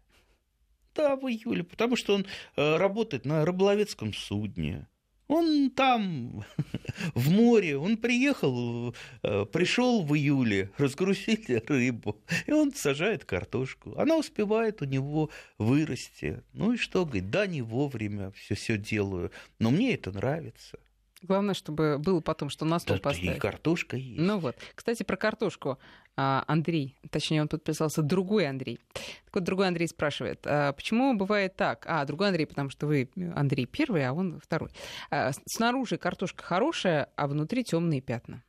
Да, 0.95 1.16
в 1.16 1.28
июле, 1.28 1.64
потому 1.64 1.95
что 1.95 2.16
он 2.16 2.26
э, 2.55 2.78
работает 2.78 3.26
на 3.26 3.45
рыболовецком 3.45 4.14
судне 4.14 4.88
он 5.28 5.72
там, 5.72 6.43
в 7.16 7.32
море, 7.32 7.78
он 7.78 7.97
приехал, 7.97 8.95
э, 9.24 9.45
пришел 9.45 10.03
в 10.03 10.16
июле, 10.16 10.72
разгрузили 10.78 11.61
рыбу, 11.68 12.22
и 12.45 12.51
он 12.51 12.74
сажает 12.74 13.26
картошку. 13.26 13.97
Она 13.97 14.18
успевает 14.18 14.82
у 14.82 14.86
него 14.86 15.30
вырасти. 15.57 16.43
Ну 16.53 16.74
и 16.74 16.78
что, 16.78 17.05
говорит, 17.05 17.30
да, 17.30 17.47
не 17.47 17.61
вовремя 17.61 18.32
все 18.32 18.55
все 18.55 18.78
делаю, 18.78 19.32
но 19.59 19.72
мне 19.72 19.95
это 19.95 20.11
нравится. 20.11 20.80
Главное, 21.24 21.53
чтобы 21.53 21.99
было 21.99 22.19
потом, 22.19 22.49
что 22.49 22.65
на 22.65 22.80
стол 22.80 22.97
да, 22.97 23.01
поставить. 23.01 23.38
И 23.38 23.39
картошка 23.39 23.95
есть. 23.95 24.19
Ну 24.19 24.39
вот. 24.39 24.57
Кстати, 24.76 25.03
про 25.03 25.15
картошку. 25.15 25.80
А, 26.17 26.43
Андрей, 26.47 26.97
точнее, 27.09 27.41
он 27.41 27.47
подписался 27.47 28.01
другой 28.01 28.47
Андрей. 28.47 28.80
Так 29.26 29.36
вот, 29.36 29.43
другой 29.43 29.69
Андрей 29.69 29.88
спрашивает, 29.88 30.45
а 30.45 30.74
почему 30.74 31.15
бывает 31.15 31.55
так? 31.55 31.86
А, 31.88 32.03
другой 32.05 32.28
Андрей, 32.28 32.45
потому 32.45 32.69
что 32.69 32.88
вы 32.88 33.09
Андрей 33.36 33.65
первый, 33.65 34.05
а 34.05 34.11
он 34.11 34.39
второй. 34.39 34.69
А, 35.09 35.32
снаружи 35.47 35.97
картошка 35.97 36.43
хорошая, 36.43 37.09
а 37.15 37.28
внутри 37.28 37.63
темные 37.63 38.01
пятна. 38.01 38.43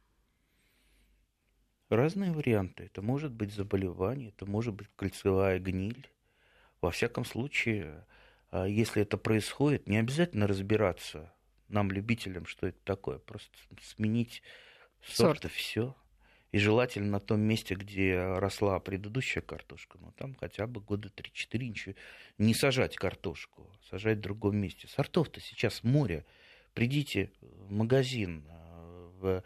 Разные 1.91 2.33
варианты. 2.33 2.85
Это 2.85 3.03
может 3.03 3.33
быть 3.33 3.55
заболевание, 3.55 4.31
это 4.31 4.47
может 4.47 4.75
быть 4.75 4.89
кольцевая 4.97 5.61
гниль. 5.61 6.09
Во 6.81 6.91
всяком 6.91 7.25
случае, 7.25 8.05
если 8.53 9.03
это 9.03 9.17
происходит, 9.17 9.87
не 9.87 9.99
обязательно 9.99 10.47
разбираться, 10.47 11.33
нам, 11.69 11.91
любителям, 11.91 12.47
что 12.47 12.67
это 12.67 12.79
такое. 12.85 13.19
Просто 13.19 13.57
сменить 13.83 14.43
сорт, 15.03 15.43
сорт. 15.43 15.45
и 15.45 15.49
все. 15.49 15.97
И 16.53 16.59
желательно 16.59 17.11
на 17.11 17.21
том 17.21 17.41
месте, 17.41 17.75
где 17.75 18.17
росла 18.37 18.79
предыдущая 18.79 19.43
картошка, 19.43 19.99
ну 20.01 20.13
там 20.13 20.37
хотя 20.37 20.69
бы 20.69 20.81
года 20.81 21.09
3-4 21.09 21.59
ничего. 21.59 21.95
Не 22.39 22.55
сажать 22.55 22.95
картошку, 22.95 23.69
а 23.73 23.91
сажать 23.91 24.19
в 24.19 24.21
другом 24.21 24.57
месте. 24.59 24.87
Сортов-то 24.87 25.41
сейчас 25.41 25.83
море. 25.83 26.25
Придите 26.73 27.33
в 27.41 27.73
магазин, 27.73 28.45
а, 28.49 29.11
в, 29.19 29.45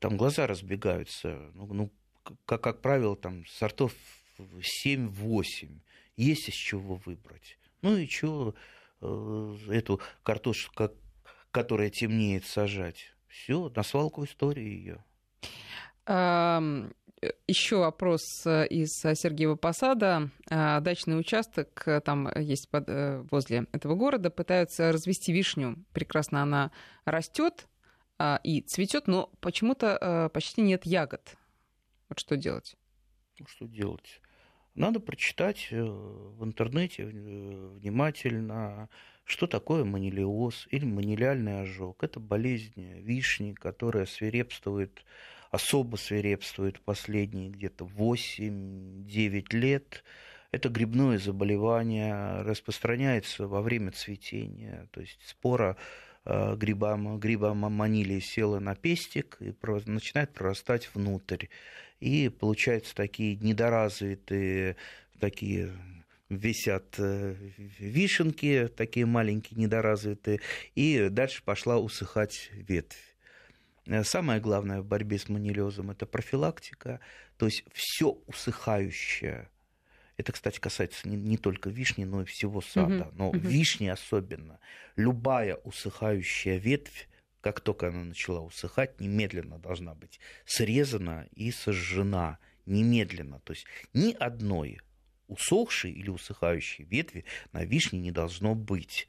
там 0.00 0.16
глаза 0.16 0.48
разбегаются. 0.48 1.50
Ну, 1.54 1.72
ну 1.72 1.92
как, 2.44 2.60
как 2.60 2.80
правило, 2.80 3.14
там 3.14 3.46
сортов 3.46 3.94
7-8. 4.38 5.80
Есть 6.16 6.48
из 6.48 6.54
чего 6.54 6.96
выбрать. 7.04 7.56
Ну 7.82 7.96
и 7.96 8.08
что 8.08 8.54
э, 9.00 9.56
эту 9.68 10.00
картошку, 10.22 10.74
как 10.74 10.92
которая 11.56 11.88
темнеет, 11.88 12.44
сажать. 12.44 13.14
Все, 13.28 13.72
на 13.74 13.82
свалку 13.82 14.24
истории 14.24 14.62
ее. 14.62 15.04
Еще 17.48 17.76
вопрос 17.78 18.44
э, 18.44 18.66
из 18.66 18.92
Сергеева 18.92 19.56
Посада. 19.56 20.30
А, 20.50 20.80
дачный 20.80 21.18
участок 21.18 21.82
э, 21.88 22.02
там 22.02 22.28
есть 22.36 22.68
под, 22.68 22.90
э, 22.90 23.24
возле 23.30 23.66
этого 23.72 23.94
города. 23.94 24.28
Пытаются 24.28 24.92
развести 24.92 25.32
вишню. 25.32 25.82
Прекрасно 25.94 26.42
она 26.42 26.72
растет 27.06 27.66
а, 28.18 28.38
и 28.44 28.60
цветет, 28.60 29.06
но 29.06 29.30
почему-то 29.40 30.30
почти 30.34 30.60
нет 30.60 30.84
ягод. 30.84 31.36
Вот 32.10 32.18
что 32.20 32.36
делать? 32.36 32.76
Что 33.46 33.66
делать? 33.66 34.20
Надо 34.76 35.00
прочитать 35.00 35.68
в 35.70 36.44
интернете 36.44 37.06
внимательно 37.06 38.88
что 39.26 39.48
такое 39.48 39.84
манилиоз 39.84 40.68
или 40.70 40.84
манилиальный 40.84 41.62
ожог? 41.62 42.04
Это 42.04 42.20
болезнь 42.20 43.00
вишни, 43.00 43.54
которая 43.54 44.06
свирепствует, 44.06 45.04
особо 45.50 45.96
свирепствует 45.96 46.80
последние 46.80 47.50
где-то 47.50 47.86
8-9 47.86 49.46
лет. 49.50 50.04
Это 50.52 50.68
грибное 50.68 51.18
заболевание, 51.18 52.42
распространяется 52.42 53.48
во 53.48 53.62
время 53.62 53.90
цветения, 53.90 54.88
то 54.92 55.00
есть 55.00 55.18
спора 55.26 55.76
э, 56.26 56.56
гриба, 56.56 56.96
гриба 57.16 57.54
манилии 57.54 58.20
села 58.20 58.58
на 58.58 58.74
пестик 58.74 59.38
и 59.40 59.54
начинает 59.86 60.32
прорастать 60.34 60.90
внутрь. 60.94 61.46
И 62.00 62.28
получаются 62.28 62.94
такие 62.94 63.36
недоразвитые, 63.36 64.76
такие 65.18 65.72
висят 66.28 66.96
э, 66.98 67.34
вишенки, 67.78 68.68
такие 68.76 69.06
маленькие, 69.06 69.58
недоразвитые, 69.58 70.40
и 70.74 71.08
дальше 71.08 71.42
пошла 71.42 71.78
усыхать 71.78 72.50
ветвь. 72.52 73.16
Э, 73.86 74.04
самое 74.04 74.40
главное 74.40 74.82
в 74.82 74.84
борьбе 74.84 75.18
с 75.18 75.28
манилезом 75.28 75.90
это 75.90 76.06
профилактика, 76.06 77.00
то 77.36 77.46
есть 77.46 77.64
все 77.72 78.18
усыхающее. 78.26 79.48
Это, 80.16 80.32
кстати, 80.32 80.58
касается 80.58 81.08
не, 81.08 81.16
не 81.16 81.36
только 81.36 81.68
вишни, 81.68 82.04
но 82.04 82.22
и 82.22 82.24
всего 82.24 82.60
сада. 82.60 83.10
Но 83.12 83.32
вишни 83.32 83.88
особенно. 83.88 84.58
Любая 84.96 85.56
усыхающая 85.56 86.56
ветвь, 86.56 87.08
как 87.40 87.60
только 87.60 87.88
она 87.88 88.04
начала 88.04 88.40
усыхать, 88.40 88.98
немедленно 89.00 89.58
должна 89.58 89.94
быть 89.94 90.18
срезана 90.44 91.28
и 91.34 91.50
сожжена. 91.50 92.38
Немедленно. 92.64 93.40
То 93.40 93.52
есть 93.52 93.66
ни 93.92 94.12
одной 94.12 94.80
усохшей 95.28 95.92
или 95.92 96.08
усыхающей 96.08 96.84
ветви 96.84 97.24
на 97.52 97.64
вишне 97.64 98.00
не 98.00 98.10
должно 98.10 98.54
быть. 98.54 99.08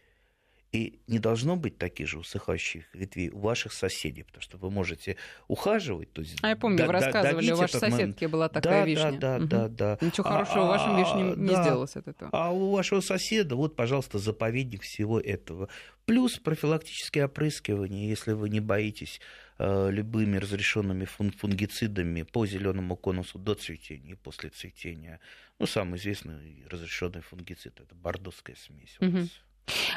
И 0.74 1.00
не 1.08 1.20
должно 1.20 1.56
быть 1.56 1.78
таких 1.78 2.10
же 2.10 2.20
усыхающих 2.20 2.84
ветвей 2.94 3.30
у 3.30 3.40
ваших 3.40 3.72
соседей, 3.72 4.24
потому 4.24 4.42
что 4.42 4.58
вы 4.58 4.70
можете 4.70 5.16
ухаживать. 5.48 6.12
То 6.12 6.22
есть 6.22 6.38
а 6.42 6.50
я 6.50 6.58
помню, 6.58 6.86
вы 6.86 6.92
рассказывали, 6.92 7.52
у 7.52 7.56
вашей 7.56 7.80
соседки 7.80 8.24
момент... 8.24 8.32
была 8.32 8.50
такая 8.50 8.82
да, 8.82 8.86
вишня. 8.86 9.12
Да, 9.14 9.18
да, 9.18 9.38
угу. 9.38 9.48
да, 9.48 9.68
да. 9.70 9.98
Ничего 10.02 10.28
а, 10.28 10.32
хорошего 10.32 10.66
а, 10.66 10.78
вашим 10.78 10.98
вишням 10.98 11.42
не 11.42 11.54
да. 11.54 11.64
сделалось 11.64 11.96
от 11.96 12.08
этого. 12.10 12.30
А 12.34 12.52
у 12.52 12.72
вашего 12.72 13.00
соседа, 13.00 13.56
вот, 13.56 13.78
пожалуйста, 13.78 14.20
заповедник 14.20 14.82
всего 14.82 15.22
этого. 15.22 15.70
Плюс 16.06 16.38
профилактические 16.38 17.26
опрыскивания, 17.26 18.10
если 18.10 18.34
вы 18.34 18.50
не 18.50 18.60
боитесь 18.60 19.22
э, 19.60 19.90
любыми 19.92 20.38
разрешенными 20.38 21.06
фун 21.06 21.32
фунгицидами 21.32 22.24
по 22.24 22.46
зеленому 22.46 22.98
конусу 22.98 23.40
до 23.40 23.56
цветения 23.56 24.14
и 24.14 24.16
после 24.16 24.50
цветения. 24.50 25.20
Ну, 25.60 25.66
самый 25.66 25.98
известный 25.98 26.66
разрешенный 26.70 27.22
фунгицид 27.22 27.80
это 27.80 27.96
бордоская 27.96 28.56
смесь. 28.56 28.98
Угу. 29.00 29.28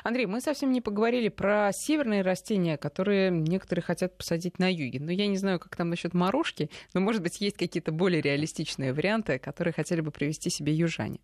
Андрей, 0.02 0.26
мы 0.26 0.40
совсем 0.40 0.72
не 0.72 0.80
поговорили 0.80 1.28
про 1.28 1.70
северные 1.72 2.22
растения, 2.22 2.76
которые 2.76 3.30
некоторые 3.30 3.82
хотят 3.82 4.16
посадить 4.16 4.58
на 4.58 4.72
юге. 4.72 5.00
Но 5.00 5.10
я 5.10 5.26
не 5.26 5.36
знаю, 5.36 5.58
как 5.58 5.76
там 5.76 5.90
насчет 5.90 6.14
морожки, 6.14 6.70
но, 6.94 7.00
может 7.00 7.22
быть, 7.22 7.40
есть 7.40 7.56
какие-то 7.56 7.92
более 7.92 8.22
реалистичные 8.22 8.92
варианты, 8.92 9.38
которые 9.38 9.72
хотели 9.72 10.00
бы 10.00 10.10
привести 10.10 10.50
себе 10.50 10.72
южане 10.72 11.20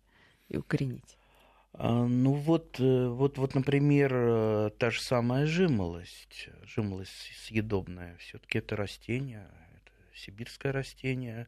и 0.49 0.57
укоренить. 0.57 1.17
А, 1.73 2.05
ну 2.05 2.33
вот, 2.33 2.79
э, 2.79 3.07
вот, 3.07 3.37
вот, 3.37 3.53
например, 3.53 4.11
э, 4.13 4.69
та 4.79 4.89
же 4.89 5.01
самая 5.01 5.45
жимолость, 5.45 6.49
жимолость 6.63 7.11
съедобная, 7.45 8.15
все-таки 8.17 8.57
это 8.57 8.75
растение, 8.75 9.47
это 9.75 9.91
сибирское 10.15 10.71
растение, 10.71 11.47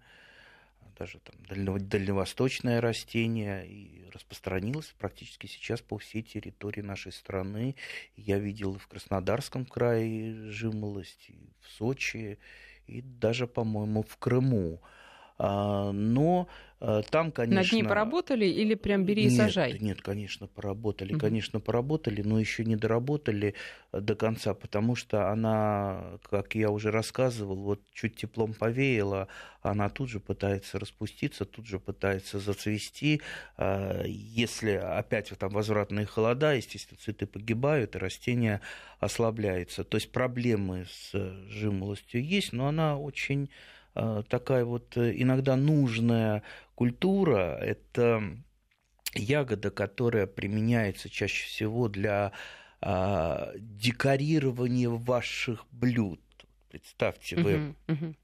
даже 0.97 1.19
там 1.19 1.35
дальневосточное 1.45 2.81
растение, 2.81 3.67
и 3.67 4.09
распространилось 4.11 4.93
практически 4.97 5.47
сейчас 5.47 5.81
по 5.81 5.97
всей 5.97 6.21
территории 6.21 6.81
нашей 6.81 7.11
страны. 7.11 7.75
Я 8.15 8.39
видел 8.39 8.75
и 8.75 8.79
в 8.79 8.87
Краснодарском 8.87 9.65
крае 9.65 10.49
жимолость, 10.49 11.29
и 11.29 11.49
в 11.61 11.69
Сочи, 11.69 12.39
и 12.87 13.01
даже, 13.01 13.47
по-моему, 13.47 14.03
в 14.03 14.17
Крыму. 14.17 14.81
А, 15.39 15.91
но 15.91 16.47
Э, 16.81 17.01
там, 17.09 17.31
конечно... 17.31 17.61
Над 17.61 17.71
ней 17.71 17.83
поработали 17.83 18.45
или 18.45 18.75
прям 18.75 19.03
бери 19.03 19.25
и 19.25 19.29
сажай? 19.29 19.77
Нет, 19.79 20.01
конечно, 20.01 20.47
поработали. 20.47 21.13
Угу. 21.13 21.19
Конечно, 21.19 21.59
поработали, 21.59 22.21
но 22.21 22.39
еще 22.39 22.63
не 22.63 22.75
доработали 22.75 23.55
э, 23.91 23.99
до 23.99 24.15
конца, 24.15 24.53
потому 24.53 24.95
что 24.95 25.29
она, 25.29 26.19
как 26.29 26.55
я 26.55 26.69
уже 26.69 26.91
рассказывал, 26.91 27.57
вот 27.57 27.81
чуть 27.93 28.15
теплом 28.15 28.53
повеяло, 28.53 29.27
она 29.61 29.89
тут 29.89 30.09
же 30.09 30.19
пытается 30.21 30.79
распуститься, 30.79 31.45
тут 31.45 31.67
же 31.67 31.79
пытается 31.79 32.39
зацвести. 32.39 33.21
Э, 33.57 34.03
если 34.07 34.71
опять 34.71 35.29
там 35.37 35.49
возвратные 35.49 36.05
холода, 36.05 36.53
естественно, 36.53 36.97
цветы 37.01 37.25
погибают, 37.27 37.95
и 37.95 37.99
растение 37.99 38.61
ослабляется. 38.99 39.83
То 39.83 39.97
есть 39.97 40.11
проблемы 40.13 40.85
с 40.89 41.11
жимолостью 41.49 42.23
есть, 42.23 42.53
но 42.53 42.67
она 42.67 42.97
очень 42.97 43.49
такая 43.93 44.65
вот 44.65 44.97
иногда 44.97 45.55
нужная 45.55 46.43
Культура– 46.79 47.57
это 47.61 48.23
ягода, 49.13 49.69
которая 49.69 50.27
применяется 50.27 51.09
чаще 51.09 51.45
всего 51.45 51.89
для 51.89 52.31
а, 52.79 53.51
декорирования 53.57 54.89
ваших 54.89 55.65
блюд. 55.71 56.21
Представьте, 56.69 57.35
вы 57.35 57.51
uh-huh, 57.51 57.75
uh-huh. 57.87 58.15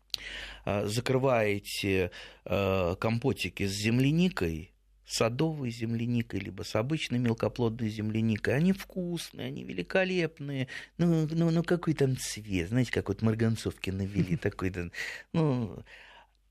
А, 0.63 0.85
закрываете 0.85 2.11
а, 2.45 2.95
компотики 2.95 3.67
с 3.67 3.71
земляникой, 3.71 4.71
садовой 5.05 5.69
земляникой, 5.69 6.39
либо 6.39 6.63
с 6.63 6.75
обычной 6.75 7.19
мелкоплодной 7.19 7.89
земляникой. 7.89 8.55
Они 8.55 8.73
вкусные, 8.73 9.47
они 9.47 9.63
великолепные. 9.63 10.67
Ну, 10.97 11.27
ну, 11.31 11.51
ну 11.51 11.63
какой 11.63 11.93
там 11.93 12.17
цвет, 12.17 12.69
знаете, 12.69 12.91
как 12.91 13.09
вот 13.09 13.21
марганцовки 13.21 13.89
навели, 13.89 14.35
такой-то, 14.37 14.91
ну, 15.33 15.83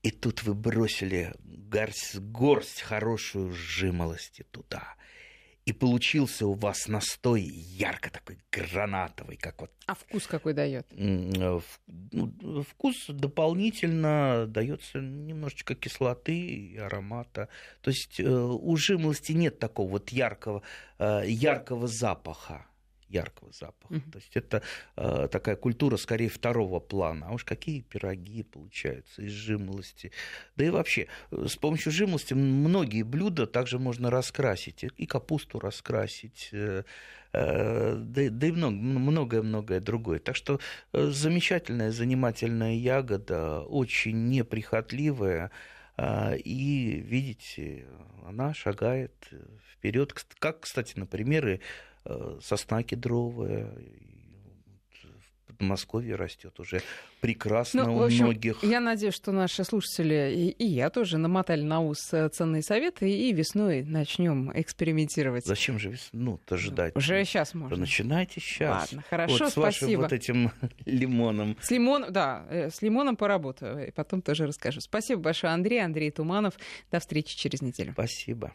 и 0.03 0.11
тут 0.11 0.43
вы 0.43 0.53
бросили 0.53 1.33
горсть, 1.43 2.19
горсть 2.19 2.81
хорошую 2.81 3.51
жимолости 3.51 4.45
туда. 4.51 4.95
И 5.65 5.73
получился 5.73 6.45
у 6.45 6.53
вас 6.53 6.87
настой 6.87 7.41
ярко 7.41 8.11
такой 8.11 8.37
гранатовый, 8.51 9.35
как 9.35 9.61
вот. 9.61 9.71
А 9.87 9.95
вкус 9.95 10.27
какой 10.27 10.53
дает? 10.53 10.85
Ну, 10.91 11.61
вкус 12.61 13.07
дополнительно 13.07 14.45
дается 14.47 14.99
немножечко 14.99 15.73
кислоты 15.73 16.37
и 16.37 16.77
аромата. 16.77 17.49
То 17.81 17.89
есть 17.89 18.19
э, 18.19 18.23
у 18.23 18.77
жимолости 18.77 19.31
нет 19.31 19.57
такого 19.57 19.89
вот 19.89 20.09
яркого, 20.09 20.61
э, 20.99 21.23
яркого 21.25 21.87
запаха 21.87 22.67
яркого 23.15 23.51
запаха. 23.51 23.93
Mm-hmm. 23.93 24.11
То 24.11 24.17
есть 24.19 24.35
это 24.35 24.61
э, 24.97 25.27
такая 25.31 25.55
культура 25.55 25.97
скорее 25.97 26.29
второго 26.29 26.79
плана. 26.79 27.27
А 27.29 27.33
уж 27.33 27.43
какие 27.43 27.81
пироги 27.81 28.43
получаются 28.43 29.21
из 29.21 29.31
жимолости. 29.31 30.11
Да 30.55 30.65
и 30.65 30.69
вообще, 30.69 31.07
э, 31.31 31.45
с 31.47 31.55
помощью 31.55 31.91
жимолости 31.91 32.33
многие 32.33 33.03
блюда 33.03 33.47
также 33.47 33.79
можно 33.79 34.09
раскрасить. 34.09 34.83
И 34.83 35.05
капусту 35.05 35.59
раскрасить, 35.59 36.49
э, 36.51 36.83
э, 37.33 37.95
да, 37.97 38.29
да 38.29 38.47
и 38.47 38.51
многое-многое 38.51 39.79
другое. 39.79 40.19
Так 40.19 40.35
что 40.35 40.59
э, 40.93 41.07
замечательная, 41.07 41.91
занимательная 41.91 42.73
ягода, 42.73 43.61
очень 43.61 44.29
неприхотливая. 44.29 45.51
Э, 45.97 46.37
и, 46.37 46.99
видите, 46.99 47.85
она 48.27 48.53
шагает 48.53 49.13
вперед. 49.71 50.13
Как, 50.39 50.61
кстати, 50.61 50.93
например, 50.95 51.47
и 51.47 51.59
сосна 52.41 52.83
кедровая, 52.83 53.71
в 55.47 55.57
Подмосковье 55.57 56.15
растет 56.15 56.59
уже 56.59 56.81
прекрасно 57.21 57.85
ну, 57.85 57.97
у 57.97 58.03
общем, 58.03 58.25
многих. 58.25 58.63
Я 58.63 58.79
надеюсь, 58.79 59.13
что 59.13 59.31
наши 59.31 59.63
слушатели 59.63 60.33
и, 60.35 60.49
и 60.49 60.65
я 60.65 60.89
тоже 60.89 61.17
намотали 61.17 61.61
на 61.61 61.81
ус 61.81 62.13
э, 62.13 62.29
ценные 62.29 62.61
советы 62.61 63.09
и 63.09 63.31
весной 63.31 63.83
начнем 63.83 64.51
экспериментировать. 64.53 65.45
Зачем 65.45 65.79
же 65.79 65.89
весну-то 65.89 66.57
ждать? 66.57 66.95
Уже 66.95 67.23
сейчас 67.23 67.53
можно. 67.53 67.77
Начинайте 67.77 68.41
сейчас. 68.41 68.91
Ладно, 68.91 69.03
хорошо, 69.09 69.45
вот, 69.45 69.49
с 69.49 69.51
спасибо. 69.53 70.01
Вашим 70.01 70.01
вот 70.01 70.13
этим 70.13 70.51
лимоном. 70.85 71.57
С 71.61 71.71
лимоном, 71.71 72.11
да, 72.11 72.45
э, 72.49 72.69
с 72.69 72.81
лимоном 72.81 73.15
поработаю, 73.15 73.87
и 73.87 73.91
потом 73.91 74.21
тоже 74.21 74.47
расскажу. 74.47 74.81
Спасибо 74.81 75.21
большое, 75.21 75.53
Андрей, 75.53 75.83
Андрей 75.83 76.11
Туманов. 76.11 76.55
До 76.91 76.99
встречи 76.99 77.37
через 77.37 77.61
неделю. 77.61 77.93
Спасибо. 77.93 78.53